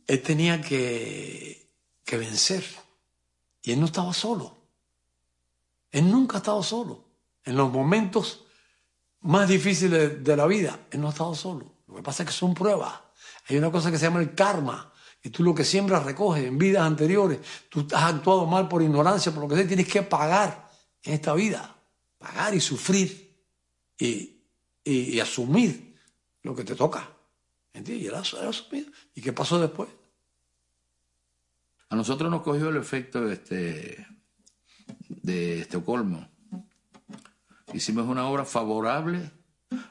[0.07, 1.71] Él tenía que,
[2.05, 2.65] que vencer
[3.63, 4.59] y él no estaba solo.
[5.91, 7.09] Él nunca ha estado solo.
[7.45, 8.44] En los momentos
[9.25, 11.75] más difíciles de la vida, él no ha estado solo.
[11.89, 12.93] Lo que pasa es que son pruebas.
[13.49, 14.93] Hay una cosa que se llama el karma,
[15.23, 17.41] y tú lo que siembras recoges en vidas anteriores.
[17.71, 20.71] Tú has actuado mal por ignorancia, por lo que sea, tienes que pagar
[21.03, 21.75] en esta vida.
[22.19, 23.35] Pagar y sufrir
[23.99, 24.43] y,
[24.85, 25.99] y, asumir
[26.43, 27.11] lo que te toca.
[27.73, 28.05] ¿Entiendes?
[28.05, 28.91] Y él ha, asumido.
[29.15, 29.89] ¿Y qué pasó después?
[31.89, 34.07] A nosotros nos cogió el efecto este,
[35.09, 36.34] de Estocolmo.
[37.75, 39.33] Hicimos una obra favorable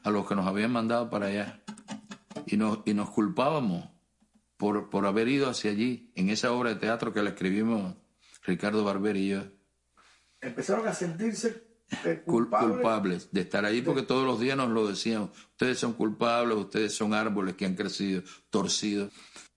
[0.04, 1.62] a los que nos habían mandado para allá
[2.46, 3.90] y nos, y nos culpábamos
[4.56, 7.94] por, por haber ido hacia allí, en esa obra de teatro que le escribimos
[8.44, 9.42] Ricardo Barber y yo.
[10.40, 11.68] Empezaron a sentirse
[12.26, 12.72] culpables.
[12.72, 16.96] culpables de estar allí porque todos los días nos lo decían, ustedes son culpables, ustedes
[16.96, 19.12] son árboles que han crecido torcidos.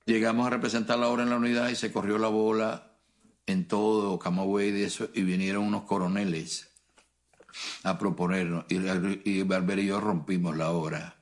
[0.04, 2.98] Llegamos a representar la obra en la unidad y se corrió la bola
[3.46, 6.75] en todo Camagüey y eso, y vinieron unos coroneles
[7.82, 8.64] a proponernos.
[8.68, 11.16] Y, y y yo rompimos la obra.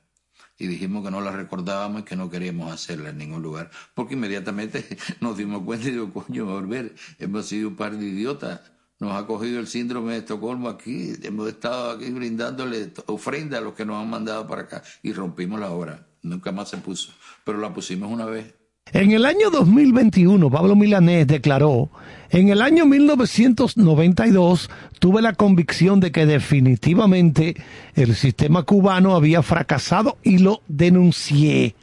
[0.57, 3.71] Y dijimos que no la recordábamos y que no queríamos hacerla en ningún lugar.
[3.93, 4.85] Porque inmediatamente
[5.19, 8.61] nos dimos cuenta y digo, coño, Barber, hemos sido un par de idiotas.
[8.99, 11.13] Nos ha cogido el síndrome de Estocolmo aquí.
[11.23, 14.83] Hemos estado aquí brindándole ofrenda a los que nos han mandado para acá.
[15.03, 16.07] Y rompimos la obra.
[16.21, 17.11] Nunca más se puso.
[17.43, 18.55] Pero la pusimos una vez.
[18.93, 21.89] En el año 2021, Pablo Milanés declaró,
[22.29, 27.55] en el año 1992 tuve la convicción de que definitivamente
[27.95, 31.75] el sistema cubano había fracasado y lo denuncié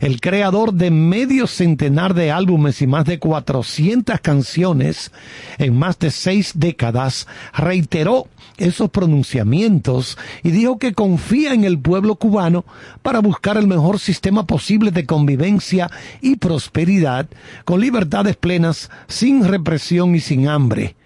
[0.00, 5.12] el creador de medio centenar de álbumes y más de 400 canciones
[5.58, 8.26] en más de seis décadas, reiteró
[8.56, 12.64] esos pronunciamientos y dijo que confía en el pueblo cubano
[13.02, 17.26] para buscar el mejor sistema posible de convivencia y prosperidad,
[17.64, 20.96] con libertades plenas, sin represión y sin hambre.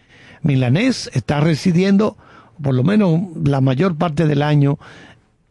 [0.43, 2.17] Milanés está residiendo,
[2.61, 4.79] por lo menos la mayor parte del año,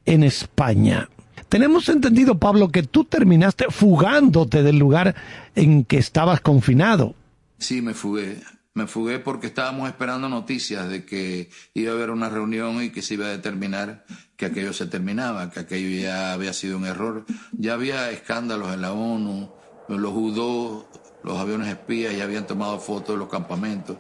[0.05, 1.07] en España.
[1.51, 5.15] Tenemos entendido, Pablo, que tú terminaste fugándote del lugar
[5.53, 7.13] en que estabas confinado.
[7.57, 8.41] Sí, me fugué.
[8.73, 13.01] Me fugué porque estábamos esperando noticias de que iba a haber una reunión y que
[13.01, 14.05] se iba a determinar
[14.37, 17.25] que aquello se terminaba, que aquello ya había sido un error.
[17.51, 19.51] Ya había escándalos en la ONU,
[19.89, 20.89] los judó,
[21.21, 23.97] los aviones espías ya habían tomado fotos de los campamentos.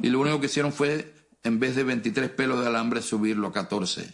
[0.00, 1.12] Y lo único que hicieron fue,
[1.42, 4.08] en vez de 23 pelos de alambre, subirlo a 14,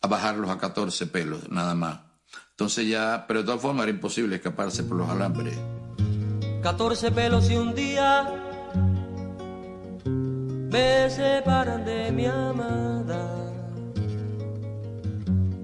[0.00, 2.11] a bajarlos a 14 pelos, nada más.
[2.62, 5.58] Entonces ya, pero de todas formas era imposible escaparse por los alambres.
[6.62, 8.24] 14 pelos y un día
[10.04, 13.52] me separan de mi amada.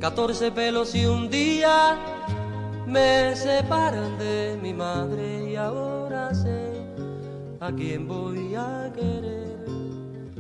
[0.01, 1.97] 14 pelos y un día
[2.89, 6.83] me separan de mi madre y ahora sé
[7.61, 9.57] a quién voy a querer.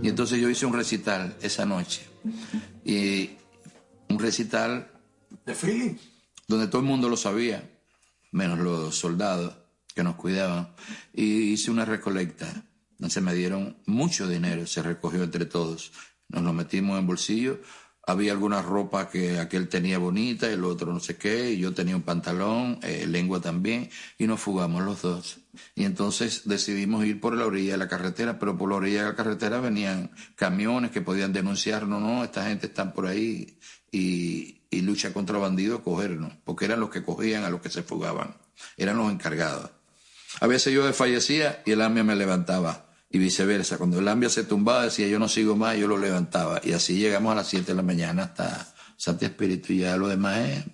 [0.02, 2.02] Y entonces yo hice un recital esa noche.
[2.84, 3.30] Y
[4.08, 4.90] un recital...
[5.46, 5.94] ¿De feeling?
[6.48, 7.70] Donde todo el mundo lo sabía,
[8.32, 9.54] menos los soldados
[9.94, 10.74] que nos cuidaban,
[11.12, 12.46] y hice una recolecta.
[12.92, 15.92] Entonces me dieron mucho dinero, se recogió entre todos.
[16.28, 17.60] Nos lo metimos en bolsillo.
[18.06, 21.94] Había alguna ropa que aquel tenía bonita, el otro no sé qué, y yo tenía
[21.94, 25.40] un pantalón, eh, lengua también, y nos fugamos los dos.
[25.74, 29.08] Y entonces decidimos ir por la orilla de la carretera, pero por la orilla de
[29.10, 33.58] la carretera venían camiones que podían denunciar, no, no, esta gente está por ahí,
[33.92, 37.82] y, y lucha contra bandidos cogernos, porque eran los que cogían a los que se
[37.82, 38.34] fugaban,
[38.76, 39.70] eran los encargados.
[40.40, 43.78] A veces yo desfallecía y el AMIA me levantaba, y viceversa.
[43.78, 46.60] Cuando el AMIA se tumbaba, decía yo no sigo más, yo lo levantaba.
[46.62, 50.08] Y así llegamos a las 7 de la mañana hasta Santi Espíritu, y ya lo
[50.08, 50.64] demás es,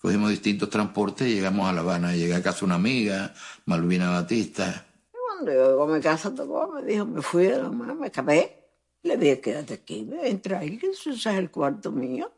[0.00, 2.14] cogimos distintos transportes y llegamos a La Habana.
[2.14, 3.34] Llegué a casa una amiga,
[3.66, 4.86] Malvina Batista.
[5.10, 8.60] Cuando yo a mi casa tocó, me dijo, me fui de la mano, me escapé.
[9.02, 12.32] Le dije, quédate aquí, entra ahí, que ese es el cuarto mío.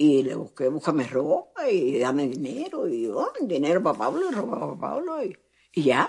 [0.00, 2.86] Y le busqué, búscame ropa y dame dinero.
[2.86, 5.24] Y yo, dinero para Pablo, ropa para Pablo.
[5.24, 5.36] Y,
[5.72, 6.08] y, ya.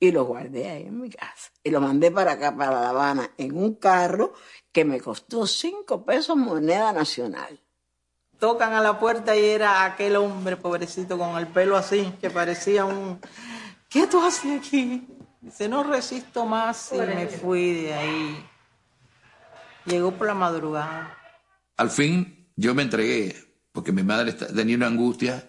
[0.00, 1.52] Y lo guardé ahí en mi casa.
[1.62, 4.32] Y lo mandé para acá, para La Habana, en un carro
[4.72, 7.60] que me costó cinco pesos moneda nacional.
[8.38, 12.86] Tocan a la puerta y era aquel hombre pobrecito con el pelo así, que parecía
[12.86, 13.20] un...
[13.90, 15.06] ¿Qué tú haces aquí?
[15.42, 18.46] Dice, no resisto más y me fui de ahí.
[19.84, 21.16] Llegó por la madrugada.
[21.76, 23.36] Al fin yo me entregué,
[23.72, 25.48] porque mi madre tenía una angustia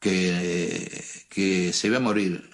[0.00, 2.48] que, que se iba a morir,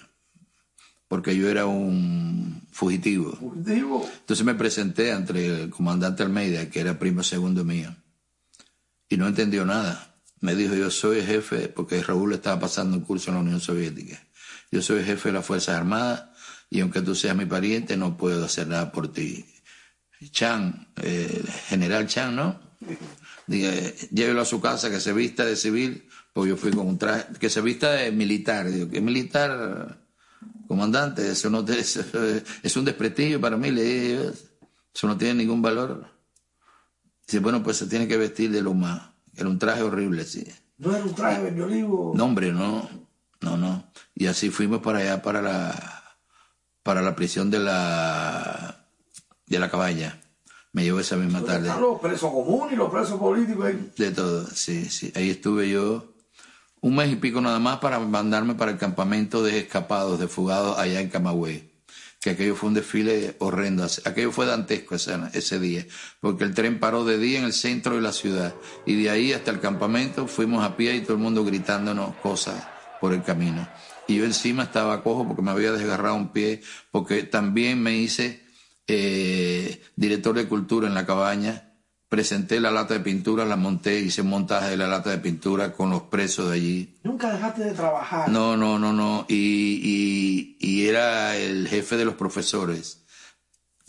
[1.09, 3.33] porque yo era un fugitivo.
[3.37, 4.09] ¿Fugitivo?
[4.21, 7.95] Entonces me presenté ante el comandante Almeida, que era primo segundo mío,
[9.09, 10.15] y no entendió nada.
[10.41, 14.21] Me dijo, yo soy jefe, porque Raúl estaba pasando un curso en la Unión Soviética.
[14.71, 16.25] Yo soy jefe de las Fuerzas Armadas
[16.69, 19.47] y aunque tú seas mi pariente, no puedo hacer nada por ti.
[20.31, 22.61] Chan, eh, general Chan, ¿no?
[23.47, 26.99] Dije, llévelo a su casa, que se vista de civil, pues yo fui con un
[26.99, 28.71] traje, que se vista de militar.
[28.71, 30.05] Digo, ¿qué militar?
[30.67, 34.31] Comandante, eso no es un desprestigio para mí, le dije,
[34.95, 36.07] eso no tiene ningún valor.
[37.27, 39.11] Dice, bueno, pues se tiene que vestir de lo más.
[39.35, 40.45] Era un traje horrible, sí.
[40.79, 42.13] ¿No era un traje de olivo?
[42.17, 42.89] No, hombre, no.
[43.41, 43.93] No, no.
[44.15, 46.19] Y así fuimos para allá, para la,
[46.83, 48.87] para la prisión de la
[49.47, 50.21] de la cabaña.
[50.77, 51.73] Me llevó esa misma tarde.
[51.81, 53.93] los presos comunes y los presos políticos ahí?
[53.97, 55.11] De todo, sí, sí.
[55.15, 56.13] Ahí estuve yo
[56.83, 60.79] un mes y pico nada más para mandarme para el campamento de escapados, de fugados
[60.79, 61.73] allá en Camagüey.
[62.21, 63.87] Que aquello fue un desfile horrendo.
[64.05, 65.87] Aquello fue dantesco ese, ese día,
[66.21, 68.55] porque el tren paró de día en el centro de la ciudad.
[68.85, 72.69] Y de ahí hasta el campamento fuimos a pie y todo el mundo gritándonos cosas
[73.01, 73.67] por el camino.
[74.09, 78.45] Y yo encima estaba cojo porque me había desgarrado un pie, porque también me hice
[78.87, 81.67] eh, director de cultura en la cabaña
[82.09, 85.73] presenté la lata de pintura, la monté, hice un montaje de la lata de pintura
[85.73, 86.99] con los presos de allí.
[87.03, 88.29] ¿Nunca dejaste de trabajar?
[88.29, 89.27] No, no, no, no.
[89.29, 93.05] Y, y, era el jefe de los profesores,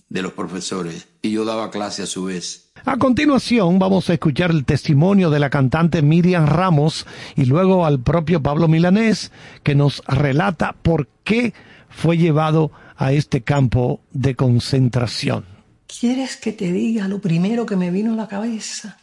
[0.10, 1.07] de los profesores.
[1.22, 2.72] Y yo daba clase a su vez.
[2.86, 7.06] A continuación vamos a escuchar el testimonio de la cantante Miriam Ramos
[7.36, 9.32] y luego al propio Pablo Milanés
[9.64, 11.53] que nos relata por qué
[11.89, 15.45] fue llevado a este campo de concentración.
[15.88, 18.97] ¿Quieres que te diga lo primero que me vino a la cabeza?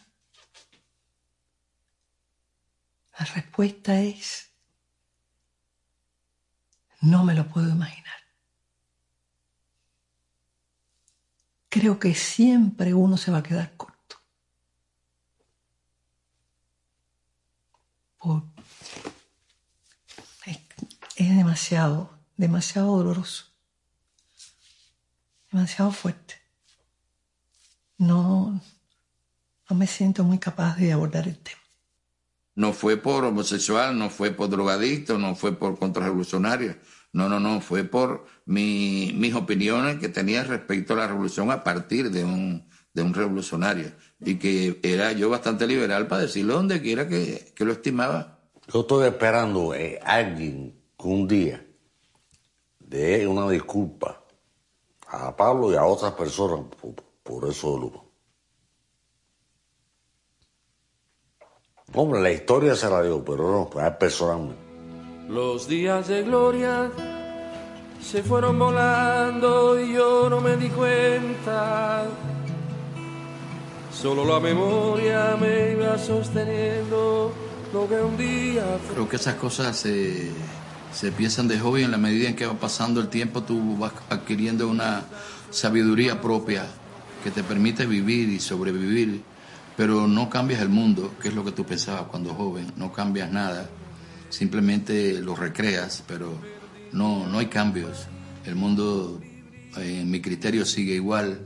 [3.17, 4.49] La respuesta es,
[7.01, 8.13] no me lo puedo imaginar.
[11.69, 13.95] Creo que siempre uno se va a quedar corto.
[21.15, 23.45] es demasiado, demasiado doloroso,
[25.51, 26.45] demasiado fuerte
[27.97, 28.61] no,
[29.69, 31.61] no me siento muy capaz de abordar el tema.
[32.55, 36.77] No fue por homosexual, no fue por drogadicto, no fue por contrarrevolucionario.
[37.11, 41.63] No, no, no, fue por mi, mis opiniones que tenía respecto a la revolución a
[41.63, 43.91] partir de un, de un revolucionario.
[44.19, 48.39] Y que era yo bastante liberal para decirlo donde quiera que, que lo estimaba.
[48.73, 51.64] Yo estoy esperando a eh, alguien que un día
[52.87, 54.21] dé una disculpa
[55.07, 56.65] a Pablo y a otras personas
[57.23, 58.05] por eso lo...
[61.93, 64.61] Hombre, la historia se la dio, pero no, pues, es personalmente.
[65.29, 66.91] Los días de gloria
[68.01, 72.05] se fueron volando y yo no me di cuenta.
[73.91, 77.31] Solo la memoria me iba sosteniendo
[77.73, 78.77] lo que un día...
[78.91, 80.31] Creo que esas cosas se,
[80.95, 83.91] se piensan de joven en la medida en que va pasando el tiempo, tú vas
[84.09, 85.03] adquiriendo una
[85.51, 86.65] sabiduría propia
[87.21, 89.21] que te permite vivir y sobrevivir,
[89.75, 93.29] pero no cambias el mundo, que es lo que tú pensabas cuando joven, no cambias
[93.29, 93.69] nada,
[94.29, 96.39] simplemente lo recreas, pero
[96.93, 98.07] no, no hay cambios.
[98.45, 99.19] El mundo,
[99.75, 101.41] en mi criterio, sigue igual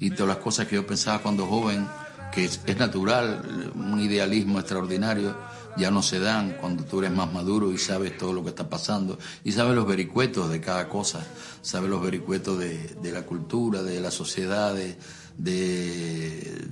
[0.00, 1.86] y todas las cosas que yo pensaba cuando joven,
[2.32, 5.36] que es natural, un idealismo extraordinario,
[5.76, 8.68] ya no se dan cuando tú eres más maduro y sabes todo lo que está
[8.68, 11.26] pasando y sabes los vericuetos de cada cosa,
[11.62, 14.96] sabes los vericuetos de, la cultura, de la sociedad, de,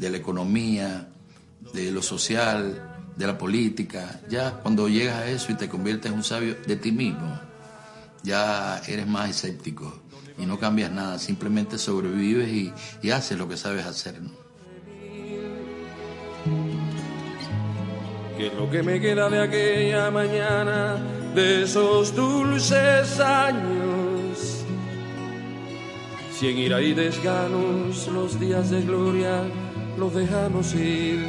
[0.00, 1.08] la economía,
[1.72, 4.20] de lo social, de la política.
[4.28, 7.40] Ya cuando llegas a eso y te conviertes en un sabio de ti mismo,
[8.22, 10.00] ya eres más escéptico
[10.38, 12.72] y no cambias nada, simplemente sobrevives
[13.02, 14.20] y haces lo que sabes hacer.
[18.42, 20.96] ¿Qué es lo que me queda de aquella mañana,
[21.32, 24.64] de esos dulces años?
[26.32, 29.44] Si en ira y desganos los días de gloria
[29.96, 31.24] los dejamos ir.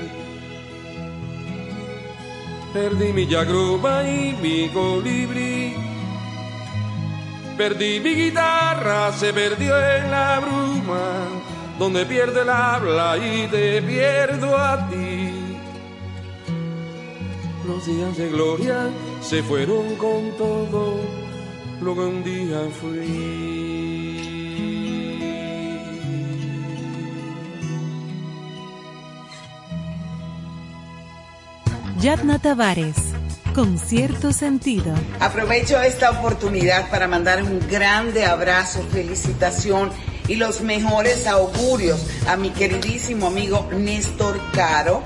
[2.74, 5.76] Perdí mi yagroba y mi colibrí.
[7.56, 11.28] Perdí mi guitarra, se perdió en la bruma,
[11.78, 15.43] donde pierde el habla y te pierdo a ti.
[17.68, 18.90] Los días de gloria
[19.22, 21.00] se fueron con todo
[21.82, 24.04] lo que un día fui.
[32.02, 32.98] Yatna Tavares,
[33.56, 34.94] con cierto sentido.
[35.22, 39.90] Aprovecho esta oportunidad para mandar un grande abrazo, felicitación
[40.28, 45.02] y los mejores augurios a mi queridísimo amigo Néstor Caro,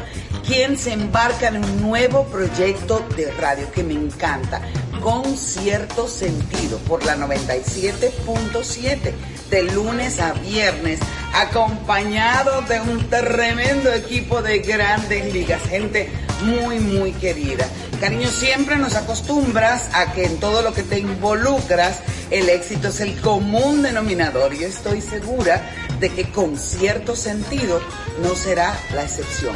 [0.48, 4.61] quien se embarca en un nuevo proyecto de radio que me encanta,
[5.02, 9.14] con cierto sentido, por la 97.7,
[9.49, 10.99] de lunes a viernes,
[11.34, 16.10] acompañado de un tremendo equipo de grandes ligas, gente
[16.44, 17.68] muy, muy querida.
[17.99, 21.99] Cariño, siempre nos acostumbras a que en todo lo que te involucras,
[22.32, 24.53] el éxito es el común denominador.
[24.53, 25.61] Y estoy segura
[25.99, 27.82] de que con cierto sentido
[28.22, 29.56] no será la excepción.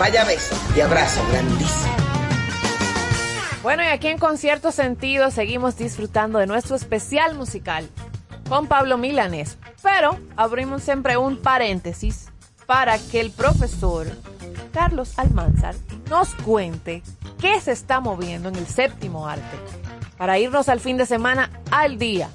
[0.00, 1.94] Vaya beso y abrazo grandísimo.
[3.62, 7.86] Bueno, y aquí en Concierto Sentido seguimos disfrutando de nuestro especial musical
[8.48, 9.58] con Pablo Milanes.
[9.82, 12.28] Pero abrimos siempre un paréntesis
[12.64, 14.06] para que el profesor
[14.72, 15.74] Carlos Almanzar
[16.08, 17.02] nos cuente
[17.38, 19.58] qué se está moviendo en el séptimo arte
[20.16, 22.30] para irnos al fin de semana al día.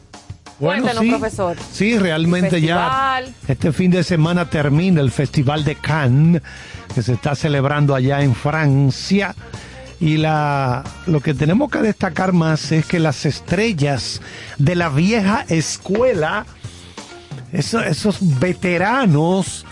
[0.60, 1.58] Bueno, sí, profesor.
[1.72, 2.86] Sí, realmente ya
[3.48, 6.42] este fin de semana termina el Festival de Cannes
[6.94, 9.36] que se está celebrando allá en Francia.
[10.00, 14.22] Y la, lo que tenemos que destacar más es que las estrellas
[14.58, 16.46] de la vieja escuela,
[17.54, 19.66] eso- esos veteranos,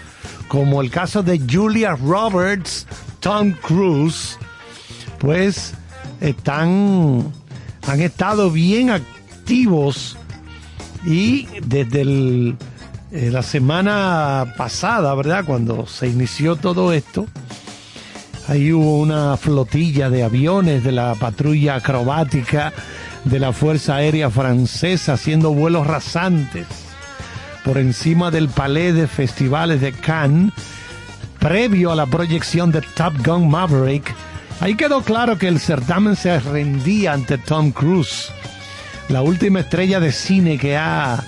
[0.47, 2.87] como el caso de Julia Roberts,
[3.19, 4.37] Tom Cruise,
[5.19, 5.73] pues
[6.21, 7.31] están,
[7.87, 10.17] han estado bien activos
[11.05, 12.01] y desde
[13.11, 15.45] eh, la semana pasada, ¿verdad?
[15.45, 17.27] Cuando se inició todo esto,
[18.47, 22.73] ahí hubo una flotilla de aviones de la patrulla acrobática
[23.25, 26.67] de la Fuerza Aérea Francesa haciendo vuelos rasantes
[27.63, 30.51] por encima del Palais de Festivales de Cannes,
[31.39, 34.13] previo a la proyección de Top Gun Maverick.
[34.59, 38.31] Ahí quedó claro que el certamen se rendía ante Tom Cruise,
[39.09, 41.23] la última estrella de cine que ha,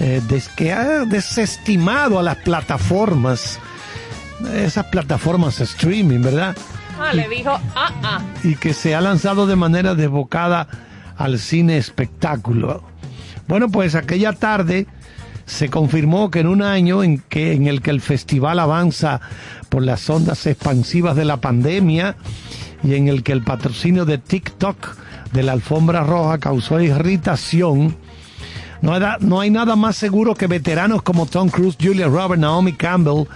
[0.00, 3.58] eh, des- que ha desestimado a las plataformas,
[4.54, 6.56] esas plataformas streaming, ¿verdad?
[7.00, 8.20] Ah, le dijo, ah, ah.
[8.44, 10.68] y que se ha lanzado de manera desbocada
[11.16, 12.82] al cine espectáculo.
[13.48, 14.86] Bueno, pues aquella tarde
[15.46, 19.20] se confirmó que en un año en, que, en el que el festival avanza
[19.68, 22.16] por las ondas expansivas de la pandemia
[22.82, 24.96] y en el que el patrocinio de TikTok
[25.32, 27.96] de la alfombra roja causó irritación,
[28.82, 33.26] no, hay nada más seguro que veteranos como Tom Cruise, Julia Roberts, Naomi Campbell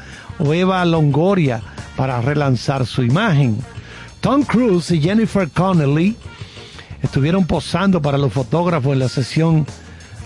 [0.41, 1.63] o Eva Longoria
[1.97, 3.57] para relanzar su imagen.
[4.21, 6.17] Tom Cruise y Jennifer Connelly
[7.01, 9.67] estuvieron posando para los fotógrafos en la sesión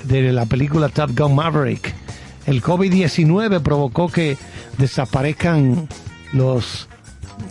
[0.05, 1.95] de la película Top Gun Maverick.
[2.47, 4.39] El COVID-19 provocó que
[4.79, 5.87] desaparezcan
[6.33, 6.89] los,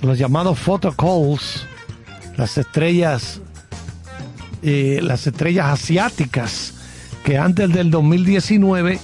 [0.01, 1.65] los llamados photo calls,
[2.37, 3.41] las estrellas,
[4.61, 6.73] eh, las estrellas asiáticas
[7.23, 8.99] que antes del 2019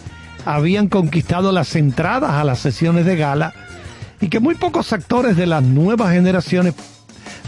[0.45, 3.53] habían conquistado las entradas a las sesiones de gala
[4.21, 6.73] y que muy pocos actores de las nuevas generaciones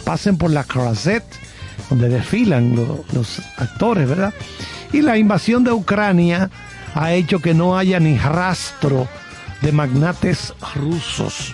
[0.03, 1.25] pasen por la Croisette,
[1.89, 4.33] donde desfilan lo- los actores, ¿verdad?
[4.91, 6.49] Y la invasión de Ucrania
[6.95, 9.07] ha hecho que no haya ni rastro
[9.61, 11.53] de magnates rusos.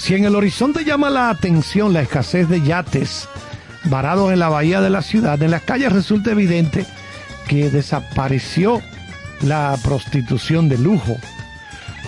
[0.00, 3.28] Si en el horizonte llama la atención la escasez de yates
[3.84, 6.86] varados en la bahía de la ciudad, en las calles resulta evidente
[7.46, 8.80] que desapareció
[9.42, 11.18] la prostitución de lujo.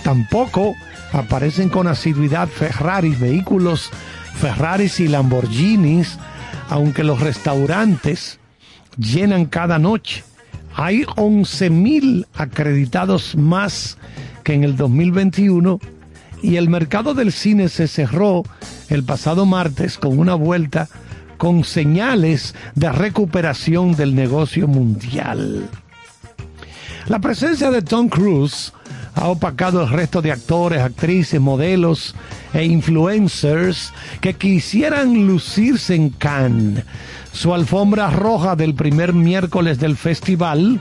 [0.03, 0.73] Tampoco
[1.11, 3.91] aparecen con asiduidad Ferraris, vehículos
[4.41, 6.17] Ferraris y Lamborghinis,
[6.69, 8.39] aunque los restaurantes
[8.97, 10.23] llenan cada noche.
[10.75, 13.99] Hay 11.000 acreditados más
[14.43, 15.79] que en el 2021
[16.43, 18.43] y el mercado del cine se cerró
[18.89, 20.89] el pasado martes con una vuelta
[21.37, 25.69] con señales de recuperación del negocio mundial.
[27.07, 28.73] La presencia de Tom Cruise
[29.15, 32.13] ha opacado el resto de actores, actrices, modelos
[32.53, 36.83] e influencers que quisieran lucirse en Cannes.
[37.31, 40.79] Su alfombra roja del primer miércoles del festival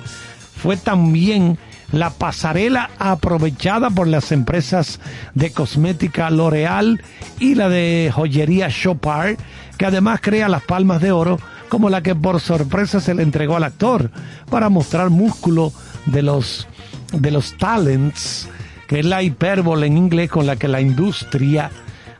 [0.56, 1.58] fue también
[1.92, 4.98] la pasarela aprovechada por las empresas
[5.34, 7.02] de cosmética L'Oreal
[7.38, 9.36] y la de joyería Chopard,
[9.76, 11.38] que además crea las palmas de oro
[11.68, 14.10] como la que por sorpresa se le entregó al actor
[14.50, 15.72] para mostrar músculo
[16.06, 16.66] de los
[17.12, 18.48] de los talents,
[18.88, 21.70] que es la hipérbole en inglés con la que la industria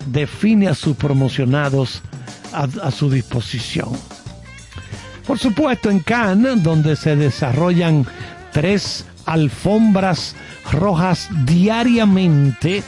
[0.07, 2.03] define a sus promocionados
[2.53, 3.90] a, a su disposición.
[5.27, 8.07] Por supuesto, en Cannes, donde se desarrollan
[8.53, 10.35] tres alfombras
[10.73, 12.82] rojas diariamente,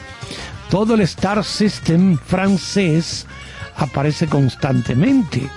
[0.70, 3.26] todo el Star System francés
[3.76, 5.48] aparece constantemente.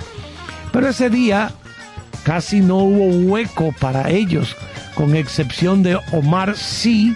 [0.71, 1.51] Pero ese día
[2.23, 4.55] casi no hubo hueco para ellos,
[4.95, 7.15] con excepción de Omar Sy,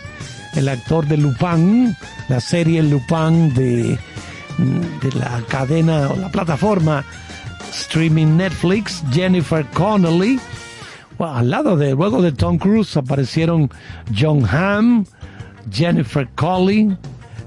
[0.55, 1.95] el actor de Lupin,
[2.29, 3.97] la serie Lupin de,
[4.57, 7.03] de la cadena o la plataforma
[7.71, 10.39] streaming Netflix, Jennifer Connelly.
[11.19, 13.69] Al lado de, luego de Tom Cruise aparecieron
[14.17, 15.05] John Hamm,
[15.71, 16.97] Jennifer Colley,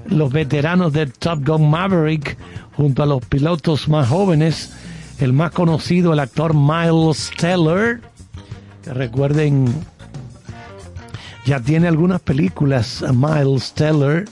[0.07, 2.37] los veteranos de Top Gun Maverick,
[2.77, 4.73] junto a los pilotos más jóvenes,
[5.19, 8.01] el más conocido, el actor Miles Teller,
[8.83, 9.73] que recuerden,
[11.45, 14.25] ya tiene algunas películas, Miles Teller,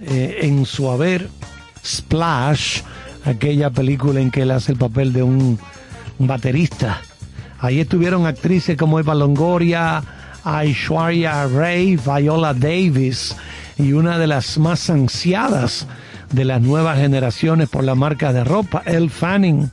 [0.00, 1.28] eh, en su haber,
[1.84, 2.82] Splash,
[3.24, 5.58] aquella película en que él hace el papel de un
[6.18, 7.00] baterista.
[7.60, 10.02] Ahí estuvieron actrices como Eva Longoria,
[10.44, 13.34] Aishwarya Ray, Viola Davis
[13.76, 15.86] y una de las más ansiadas
[16.32, 19.70] de las nuevas generaciones por la marca de ropa, Elle Fanning.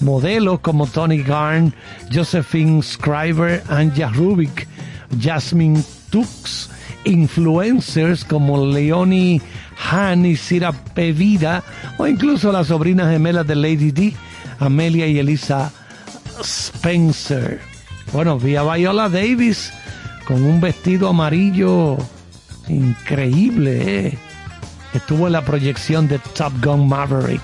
[0.00, 1.74] Modelos como Tony Garn,
[2.12, 4.68] Josephine Scriber, Anja Rubik,
[5.20, 6.70] Jasmine Tux,
[7.04, 9.42] influencers como Leonie
[9.90, 11.64] Han y Cira Pevida,
[11.98, 14.14] o incluso las sobrinas gemelas de Lady D,
[14.60, 15.72] Amelia y Elisa
[16.42, 17.60] Spencer.
[18.12, 19.72] Bueno, vi a Viola Davis
[20.26, 21.96] con un vestido amarillo
[22.68, 24.18] increíble, ¿eh?
[24.94, 27.42] Estuvo en la proyección de Top Gun Maverick.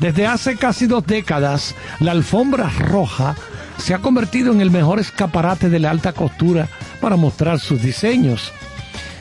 [0.00, 3.34] Desde hace casi dos décadas, la alfombra roja
[3.78, 6.68] se ha convertido en el mejor escaparate de la alta costura
[7.00, 8.52] para mostrar sus diseños.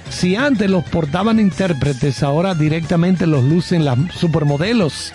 [0.09, 5.13] Si antes los portaban intérpretes, ahora directamente los lucen las supermodelos.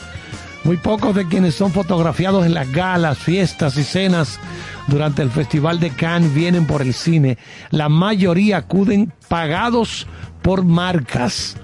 [0.64, 4.38] Muy pocos de quienes son fotografiados en las galas, fiestas y cenas
[4.86, 7.38] durante el Festival de Cannes vienen por el cine.
[7.70, 10.06] La mayoría acuden pagados
[10.42, 11.56] por marcas.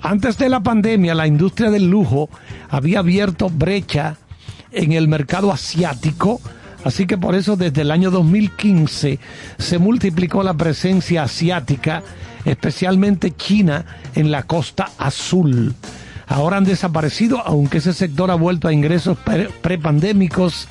[0.00, 2.28] Antes de la pandemia, la industria del lujo
[2.70, 4.16] había abierto brecha
[4.70, 6.40] en el mercado asiático,
[6.84, 9.18] así que por eso desde el año 2015
[9.58, 12.02] se multiplicó la presencia asiática,
[12.44, 13.84] especialmente China,
[14.14, 15.74] en la costa azul.
[16.26, 19.18] Ahora han desaparecido, aunque ese sector ha vuelto a ingresos
[19.60, 20.68] prepandémicos,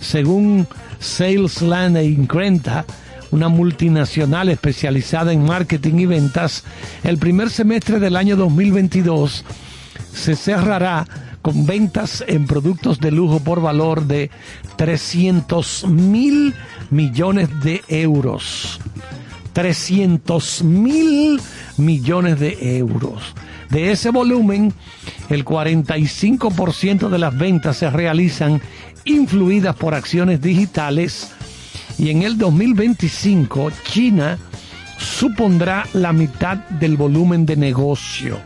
[0.00, 0.66] según
[1.00, 2.84] Salesland e Increnta,
[3.30, 6.64] una multinacional especializada en marketing y ventas,
[7.02, 9.44] el primer semestre del año 2022
[10.12, 11.06] se cerrará
[11.42, 14.30] con ventas en productos de lujo por valor de
[14.76, 16.54] 300 mil
[16.90, 18.80] millones de euros.
[19.52, 21.40] 300 mil
[21.76, 23.34] millones de euros.
[23.70, 24.72] De ese volumen,
[25.28, 28.60] el 45% de las ventas se realizan
[29.04, 31.32] influidas por acciones digitales
[31.98, 34.38] y en el 2025 China
[34.98, 38.38] supondrá la mitad del volumen de negocio.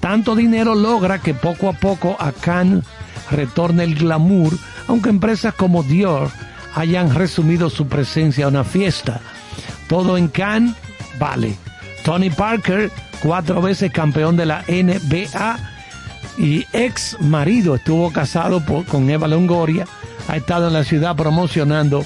[0.00, 2.84] Tanto dinero logra que poco a poco a Cannes
[3.30, 4.52] retorne el glamour,
[4.86, 6.30] aunque empresas como Dior
[6.74, 9.20] hayan resumido su presencia a una fiesta.
[9.88, 10.74] Todo en Cannes
[11.18, 11.56] vale.
[12.04, 12.90] Tony Parker,
[13.22, 15.58] cuatro veces campeón de la NBA
[16.36, 19.86] y ex marido, estuvo casado con Eva Longoria,
[20.28, 22.04] ha estado en la ciudad promocionando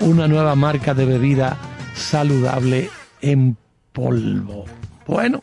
[0.00, 1.56] una nueva marca de bebida
[1.94, 2.90] saludable
[3.22, 3.56] en
[3.92, 4.66] polvo.
[5.06, 5.42] Bueno,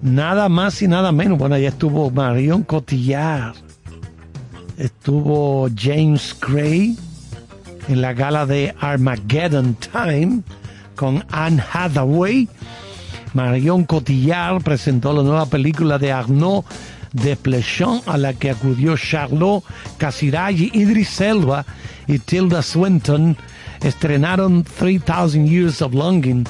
[0.00, 1.38] nada más y nada menos.
[1.38, 3.56] Bueno, ya estuvo Marion Cotillard,
[4.78, 6.96] estuvo James Gray
[7.88, 10.42] en la gala de Armageddon Time
[11.00, 12.46] con Anne Hathaway.
[13.32, 16.62] Marion Cotillard presentó la nueva película de Arnaud
[17.14, 19.64] Desplechin a la que acudió Charlot
[19.96, 21.64] Casiraghi, Idris Elba
[22.06, 23.34] y Tilda Swinton
[23.80, 26.46] estrenaron 3000 Years of Longing,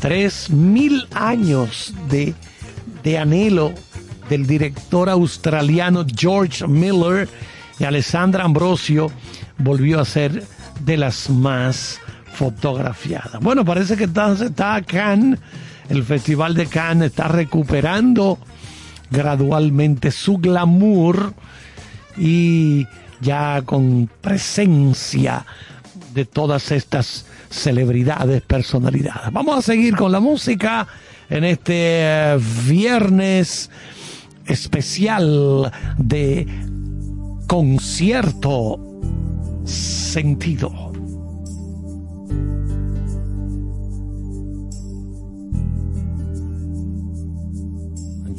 [0.00, 2.34] 3000 años de,
[3.04, 3.72] de anhelo
[4.28, 7.28] del director australiano George Miller
[7.78, 9.12] y Alessandra Ambrosio
[9.58, 10.44] volvió a ser
[10.80, 12.00] de las más
[12.32, 13.40] fotografiadas.
[13.40, 15.38] Bueno, parece que entonces está Cannes,
[15.88, 18.38] el Festival de Cannes está recuperando
[19.10, 21.34] gradualmente su glamour
[22.16, 22.86] y
[23.20, 25.44] ya con presencia
[26.14, 29.32] de todas estas celebridades, personalidades.
[29.32, 30.86] Vamos a seguir con la música
[31.28, 33.70] en este eh, viernes
[34.46, 36.46] especial de
[37.46, 38.78] concierto
[39.64, 40.91] sentido.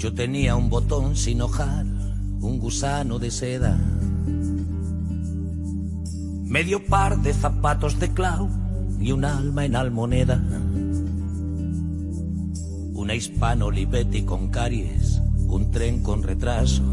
[0.04, 1.86] Yo tenía un botón sin hojar,
[2.42, 3.80] un gusano de seda
[6.44, 8.50] medio par de zapatos de clau
[9.00, 10.44] y un alma en almoneda.
[12.96, 16.84] Una hispano Olivetti con caries, un tren con retraso.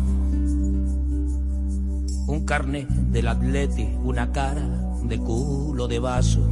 [2.28, 6.48] Un carnet del atleti, una cara de culo de vaso.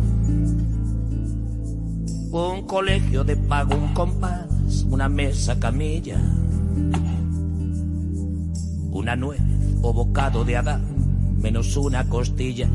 [2.32, 6.20] Un colegio de pago, un compás, una mesa camilla.
[8.92, 9.40] Una nuez
[9.82, 10.82] o bocado de Adán,
[11.40, 12.68] menos una costilla.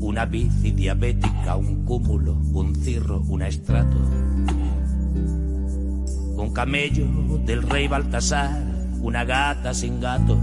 [0.00, 3.96] Una bici diabética, un cúmulo, un cirro, un estrato,
[6.36, 7.06] un camello
[7.44, 8.62] del rey Baltasar,
[9.00, 10.38] una gata sin gato.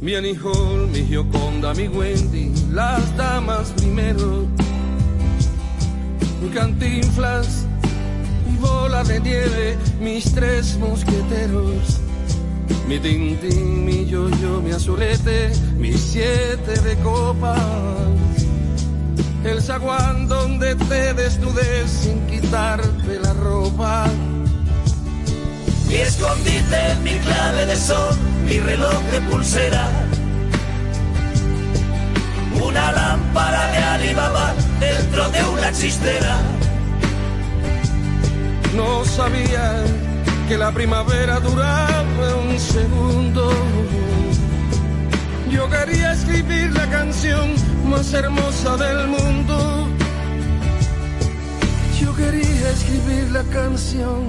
[0.00, 4.46] Mi Anijol, mi Gioconda, mi Wendy, las damas primero,
[6.54, 7.66] cantinflas,
[8.98, 12.00] bola de nieve, mis tres mosqueteros,
[12.86, 17.60] mi Tintín, mi yo yo mi azulete, mis siete de copas.
[19.44, 24.06] El zaguán donde te desnudes sin quitarte la ropa.
[25.88, 29.88] Mi escondite, mi clave de sol, mi reloj de pulsera.
[32.62, 36.67] Una lámpara de Alibaba dentro de una chistera.
[38.78, 39.84] No sabía
[40.46, 43.50] que la primavera duraba un segundo.
[45.50, 47.54] Yo quería escribir la canción
[47.90, 49.88] más hermosa del mundo.
[52.00, 54.22] Yo quería escribir la canción.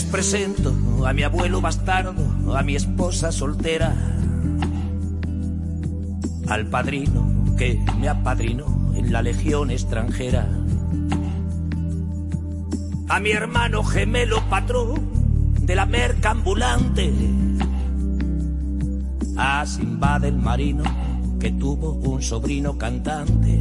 [0.00, 0.74] Les presento
[1.06, 3.94] a mi abuelo bastardo, a mi esposa soltera,
[6.48, 10.48] al padrino que me apadrinó en la legión extranjera,
[13.08, 17.12] a mi hermano gemelo patrón de la merca ambulante,
[19.36, 20.84] a Simba del marino
[21.38, 23.60] que tuvo un sobrino cantante,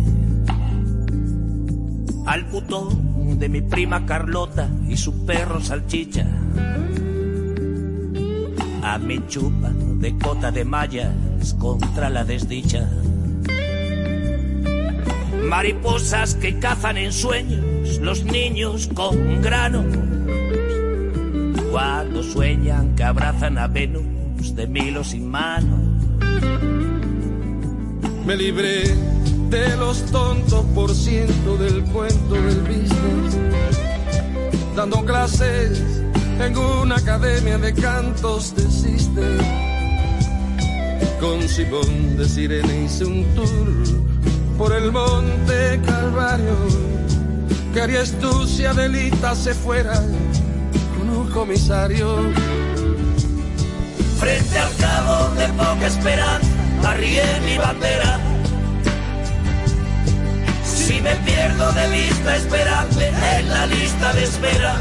[2.25, 3.08] al putón
[3.39, 6.27] de mi prima Carlota y su perro salchicha.
[8.83, 12.89] A mi chupa de cota de mallas contra la desdicha.
[15.47, 19.85] Mariposas que cazan en sueños los niños con grano.
[21.71, 25.77] Cuando sueñan que abrazan a Venus de milo sin mano.
[28.25, 28.83] Me libré
[29.49, 33.37] de los tontos por ciento del cuento del business,
[34.75, 35.81] dando clases
[36.39, 39.39] en una academia de cantos de Sister.
[41.19, 43.47] Con Simón de Sirena hice un tour
[44.57, 46.55] por el monte Calvario.
[47.73, 49.95] ¿Qué harías tú si Adelita se fuera
[50.97, 52.31] con un comisario?
[54.19, 56.47] Frente al cabo de poca esperanza,
[56.83, 58.28] arrié mi bandera
[60.99, 63.07] si me pierdo de vista, esperadme
[63.37, 64.75] en la lista de espera.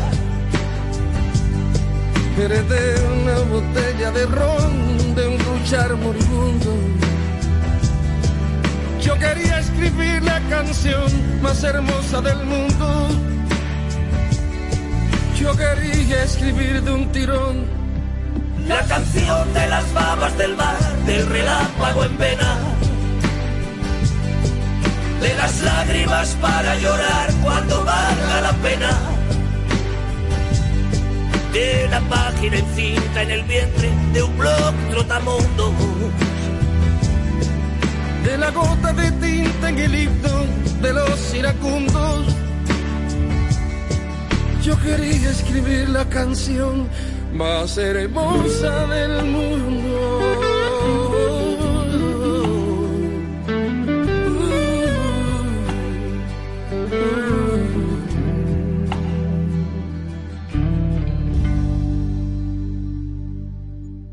[2.37, 6.75] Heredé una botella de ron de un luchar moribundo.
[9.01, 13.09] Yo quería escribir la canción más hermosa del mundo.
[15.39, 17.79] Yo quería escribir de un tirón
[18.67, 20.77] la canción de las babas del mar,
[21.07, 22.68] del relámpago en vena
[25.21, 28.91] de las lágrimas para llorar cuando valga la pena.
[31.53, 35.73] De la página encinta en el vientre de un blog trotamundo.
[38.25, 40.47] De la gota de tinta en el himno
[40.83, 42.35] de los iracundos.
[44.63, 46.89] Yo quería escribir la canción
[47.33, 50.38] más hermosa del mundo.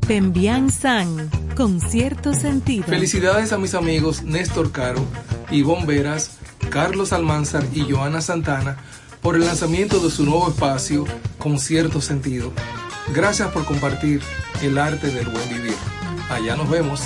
[0.06, 2.84] Pembian San, con cierto sentido.
[2.84, 5.04] Felicidades a mis amigos Néstor Caro,
[5.50, 6.38] Ivonne Veras,
[6.70, 8.76] Carlos Almanzar y Joana Santana
[9.20, 11.04] por el lanzamiento de su nuevo espacio
[11.38, 12.52] con cierto sentido.
[13.12, 14.22] Gracias por compartir
[14.62, 15.74] el arte del buen vivir.
[16.30, 17.02] Allá nos vemos.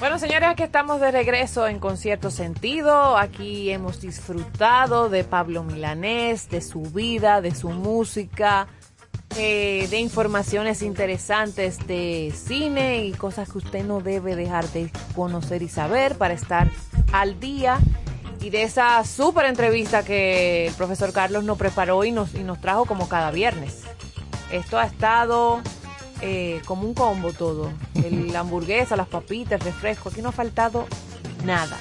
[0.00, 3.16] Bueno, señores, aquí estamos de regreso en Concierto Sentido.
[3.16, 8.66] Aquí hemos disfrutado de Pablo Milanés, de su vida, de su música,
[9.42, 15.62] eh, de informaciones interesantes de cine y cosas que usted no debe dejar de conocer
[15.62, 16.70] y saber para estar
[17.10, 17.78] al día.
[18.42, 22.60] Y de esa súper entrevista que el profesor Carlos nos preparó y nos, y nos
[22.60, 23.84] trajo como cada viernes.
[24.52, 25.62] Esto ha estado
[26.20, 27.72] eh, como un combo todo.
[27.94, 30.10] la hamburguesa, las papitas, el refresco.
[30.10, 30.86] Aquí no ha faltado
[31.46, 31.78] nada.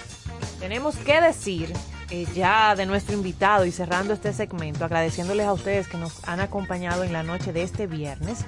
[0.61, 1.73] Tenemos que decir
[2.11, 6.40] eh, ya de nuestro invitado y cerrando este segmento, agradeciéndoles a ustedes que nos han
[6.40, 8.45] acompañado en la noche de este viernes,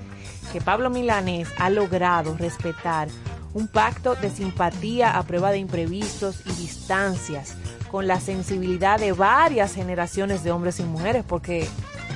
[0.52, 3.08] que Pablo Milanés ha logrado respetar
[3.54, 7.56] un pacto de simpatía a prueba de imprevistos y distancias
[7.92, 11.68] con la sensibilidad de varias generaciones de hombres y mujeres, porque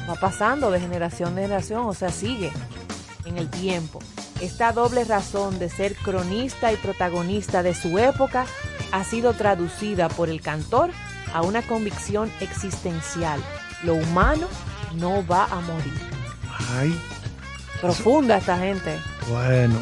[0.10, 2.52] va pasando de generación en generación, o sea, sigue
[3.26, 4.00] en el tiempo.
[4.42, 8.46] Esta doble razón de ser cronista y protagonista de su época
[8.92, 10.92] ha sido traducida por el cantor
[11.36, 13.40] a una convicción existencial.
[13.84, 14.48] Lo humano
[14.96, 16.00] no va a morir.
[16.78, 16.98] Ay.
[17.82, 18.98] Profunda esta gente.
[19.30, 19.76] Bueno.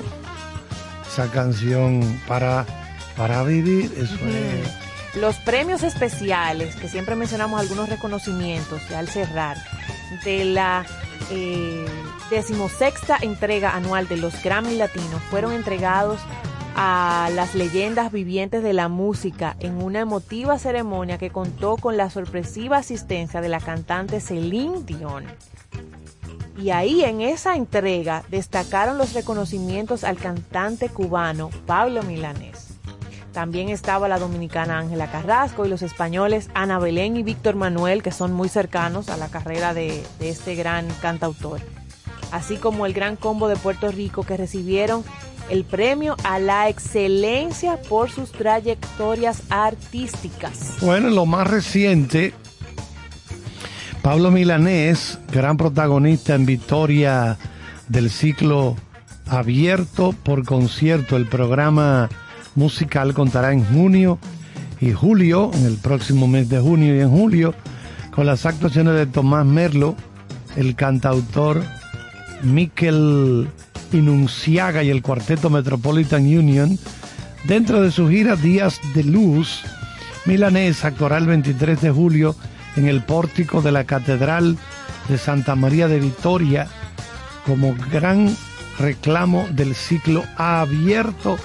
[1.07, 2.65] esa canción para,
[3.15, 5.15] para vivir, eso es.
[5.15, 9.57] Los premios especiales, que siempre mencionamos algunos reconocimientos, ya al cerrar,
[10.25, 10.87] de la
[11.29, 11.85] eh,
[12.31, 16.19] decimosexta entrega anual de los Grammy Latinos, fueron entregados
[16.75, 22.09] a las leyendas vivientes de la música en una emotiva ceremonia que contó con la
[22.09, 25.25] sorpresiva asistencia de la cantante Celine Dion.
[26.57, 32.69] Y ahí en esa entrega destacaron los reconocimientos al cantante cubano Pablo Milanés.
[33.33, 38.11] También estaba la dominicana Ángela Carrasco y los españoles Ana Belén y Víctor Manuel, que
[38.11, 41.59] son muy cercanos a la carrera de, de este gran cantautor.
[42.31, 45.03] Así como el gran combo de Puerto Rico que recibieron
[45.49, 50.77] el premio a la excelencia por sus trayectorias artísticas.
[50.81, 52.33] Bueno, lo más reciente,
[54.01, 57.37] Pablo Milanés, gran protagonista en Victoria
[57.87, 58.75] del ciclo
[59.27, 61.15] abierto por concierto.
[61.15, 62.09] El programa
[62.55, 64.19] musical contará en junio
[64.79, 67.53] y julio, en el próximo mes de junio y en julio,
[68.11, 69.95] con las actuaciones de Tomás Merlo,
[70.55, 71.63] el cantautor
[72.43, 73.47] Miquel
[73.97, 76.77] Inunciaga y el cuarteto Metropolitan Union.
[77.45, 79.61] Dentro de su gira Días de Luz,
[80.25, 82.35] Milanés actuará el 23 de julio
[82.75, 84.57] en el pórtico de la Catedral
[85.09, 86.67] de Santa María de Vitoria
[87.45, 88.35] como gran
[88.79, 91.37] reclamo del ciclo abierto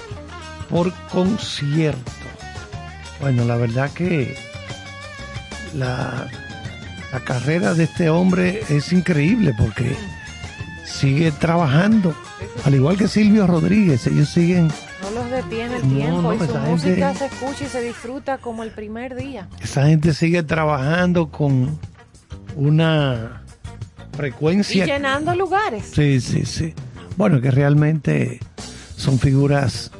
[0.69, 2.11] por concierto.
[3.19, 4.37] Bueno, la verdad que
[5.73, 6.27] la
[7.25, 9.95] carrera de este hombre es increíble porque
[10.85, 12.15] sigue trabajando,
[12.63, 14.67] al igual que Silvio Rodríguez, ellos siguen...
[15.01, 18.71] No los detiene el tiempo y su música se escucha y se disfruta como el
[18.71, 19.47] primer día.
[19.61, 21.79] Esa gente sigue trabajando con
[22.55, 23.43] una
[24.15, 24.83] frecuencia...
[24.83, 25.85] Y llenando lugares.
[25.93, 26.73] Sí, sí, sí.
[27.17, 28.39] Bueno, que realmente
[28.95, 29.91] son figuras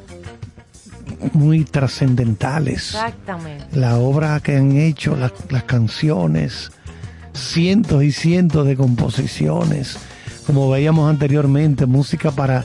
[1.32, 2.94] muy trascendentales.
[2.94, 3.64] Exactamente.
[3.76, 6.72] La obra que han hecho, las canciones,
[7.32, 9.98] cientos y cientos de composiciones
[10.50, 12.64] como veíamos anteriormente, música para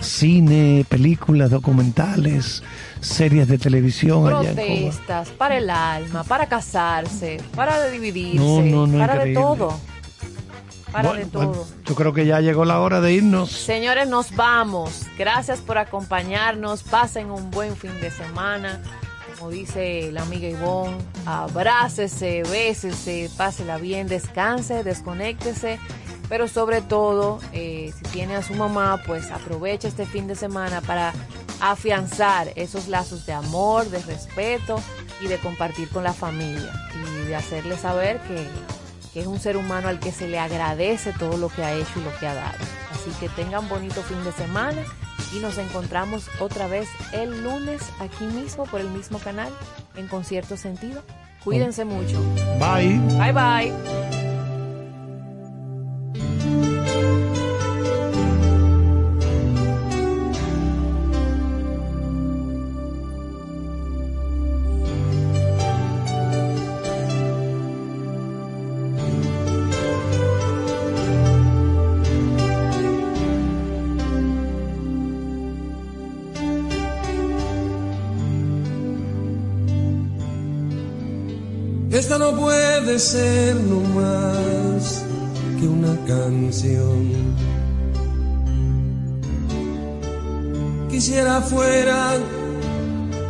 [0.00, 2.62] cine, películas, documentales,
[3.00, 4.24] series de televisión.
[4.24, 9.78] Protestas, para el alma, para casarse, para dividirse, para de todo.
[10.90, 11.66] Para de todo.
[11.84, 13.50] yo creo que ya llegó la hora de irnos.
[13.50, 15.02] Señores, nos vamos.
[15.18, 16.84] Gracias por acompañarnos.
[16.84, 18.80] Pasen un buen fin de semana.
[19.38, 20.96] Como dice la amiga Ivonne,
[21.26, 25.78] abrácese, bésese, pásela bien, descanse, desconéctese
[26.28, 30.80] pero sobre todo, eh, si tiene a su mamá, pues aproveche este fin de semana
[30.80, 31.12] para
[31.60, 34.80] afianzar esos lazos de amor, de respeto
[35.20, 38.46] y de compartir con la familia y de hacerle saber que,
[39.12, 42.00] que es un ser humano al que se le agradece todo lo que ha hecho
[42.00, 42.58] y lo que ha dado.
[42.92, 44.82] Así que tengan bonito fin de semana
[45.34, 49.52] y nos encontramos otra vez el lunes aquí mismo por el mismo canal
[49.96, 51.02] en Concierto Sentido.
[51.44, 52.20] Cuídense mucho.
[52.58, 52.98] Bye.
[53.18, 54.35] Bye bye.
[81.96, 83.80] Esta no puede ser no
[85.66, 87.34] una canción.
[90.88, 92.14] Quisiera fuera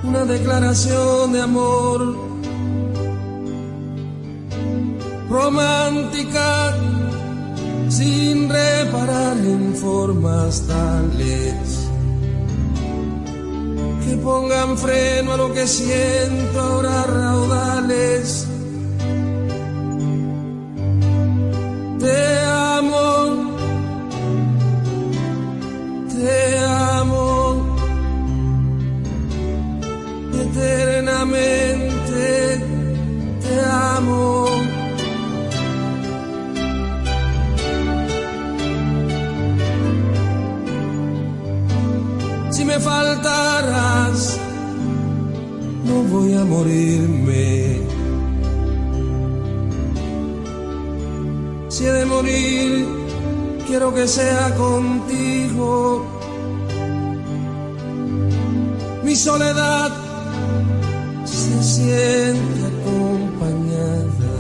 [0.05, 2.17] una declaración de amor
[5.29, 6.75] romántica
[7.89, 11.89] sin reparar en formas tales
[14.05, 18.46] que pongan freno a lo que siento ahora raudales
[22.07, 22.25] Te
[22.79, 23.09] amo,
[26.15, 27.67] te amo,
[30.45, 32.25] eternamente
[33.43, 33.55] te
[33.97, 34.47] amo.
[42.51, 44.39] Si me faltaras,
[45.85, 47.76] no voy a morirme.
[51.93, 52.87] de morir,
[53.67, 56.07] quiero que sea contigo.
[59.03, 59.91] Mi soledad
[61.25, 64.37] se siente acompañada.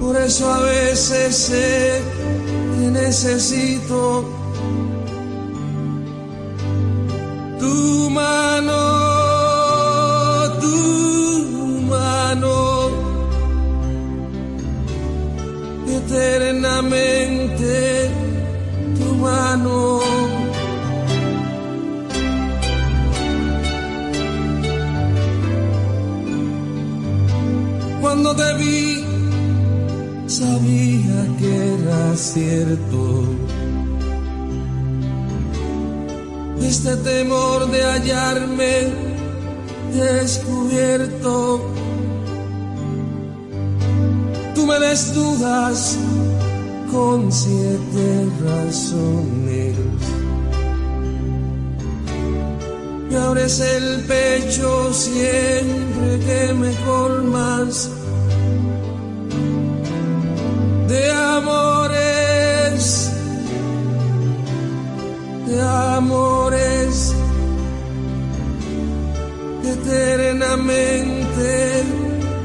[0.00, 2.02] Por eso a veces sé
[2.78, 4.24] que necesito
[7.58, 8.82] tu mano,
[10.60, 12.65] tu mano.
[28.00, 29.04] Cuando te vi,
[30.26, 33.24] sabía que era cierto.
[36.60, 38.88] Este temor de hallarme
[39.94, 41.60] descubierto.
[44.54, 45.96] Tú me desnudas
[46.90, 49.76] con siete razones.
[53.08, 57.88] Me abres el pecho siempre que me colmas
[60.88, 63.10] de amores,
[65.46, 67.14] de amores,
[69.64, 71.84] eternamente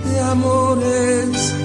[0.05, 1.60] de amores.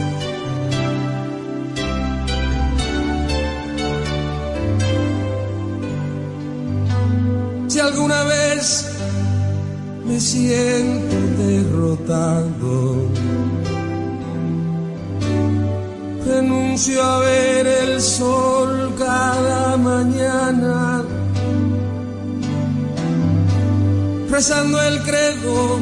[7.86, 8.86] Alguna vez
[10.04, 12.96] me siento derrotado,
[16.26, 21.04] renuncio a ver el sol cada mañana,
[24.30, 25.78] rezando el credo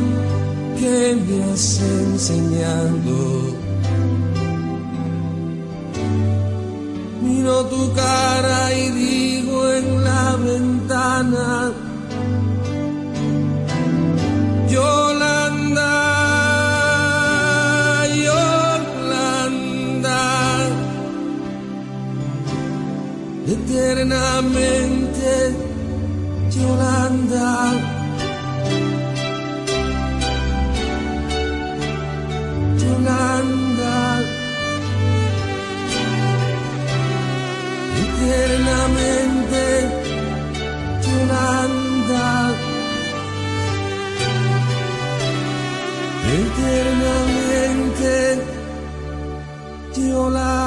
[0.78, 3.54] que me has enseñado.
[7.22, 11.72] Miro tu cara y digo en la ventana,
[23.94, 25.54] eternamente
[26.50, 27.50] Yolanda.
[32.82, 33.96] Yolanda.
[38.02, 39.64] Eternamente
[41.06, 42.26] Yolanda.
[46.34, 48.12] Eternamente
[49.94, 50.63] Yolanda.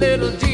[0.00, 0.49] little deep.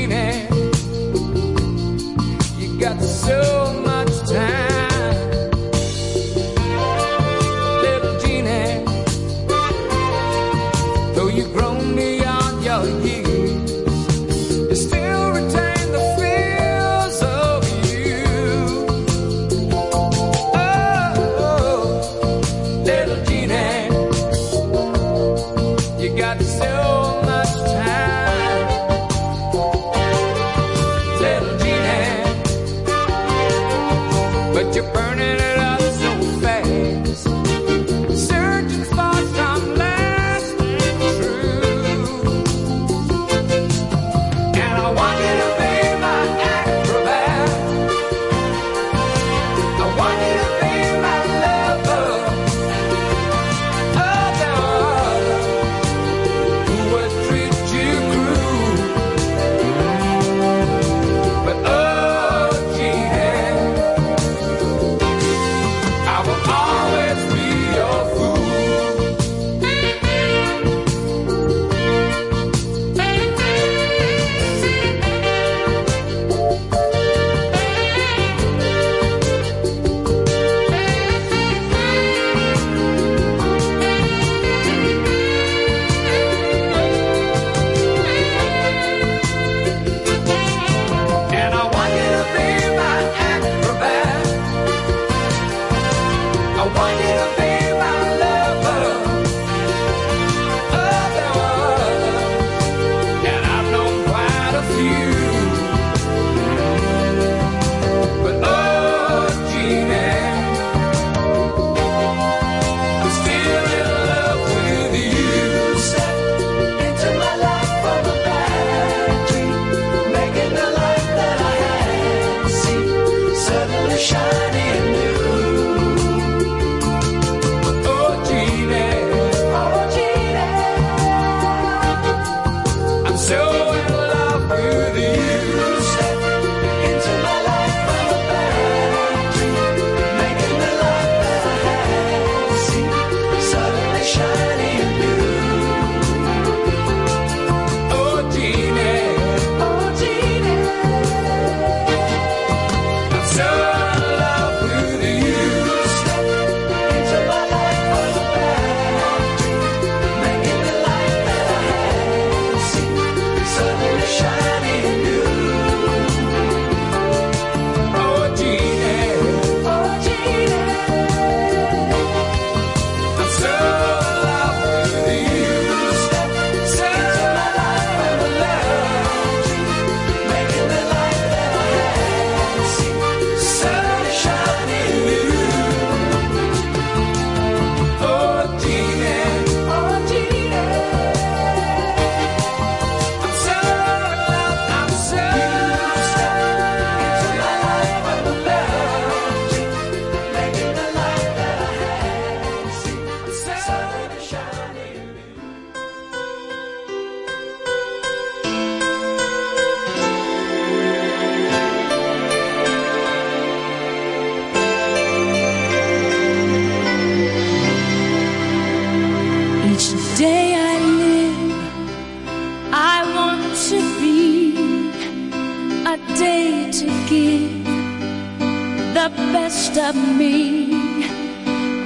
[228.97, 230.73] the best of me.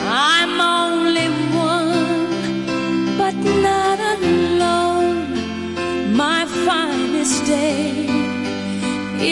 [0.01, 1.27] I'm only
[1.73, 3.35] one, but
[3.67, 6.15] not alone.
[6.15, 8.07] My finest day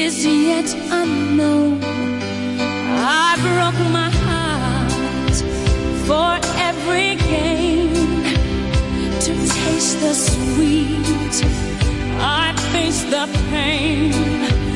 [0.03, 1.79] is yet unknown.
[3.25, 5.37] I broke my heart
[6.09, 6.31] for
[6.69, 7.95] every gain.
[9.25, 11.37] to taste the sweet.
[12.43, 14.68] I face the pain.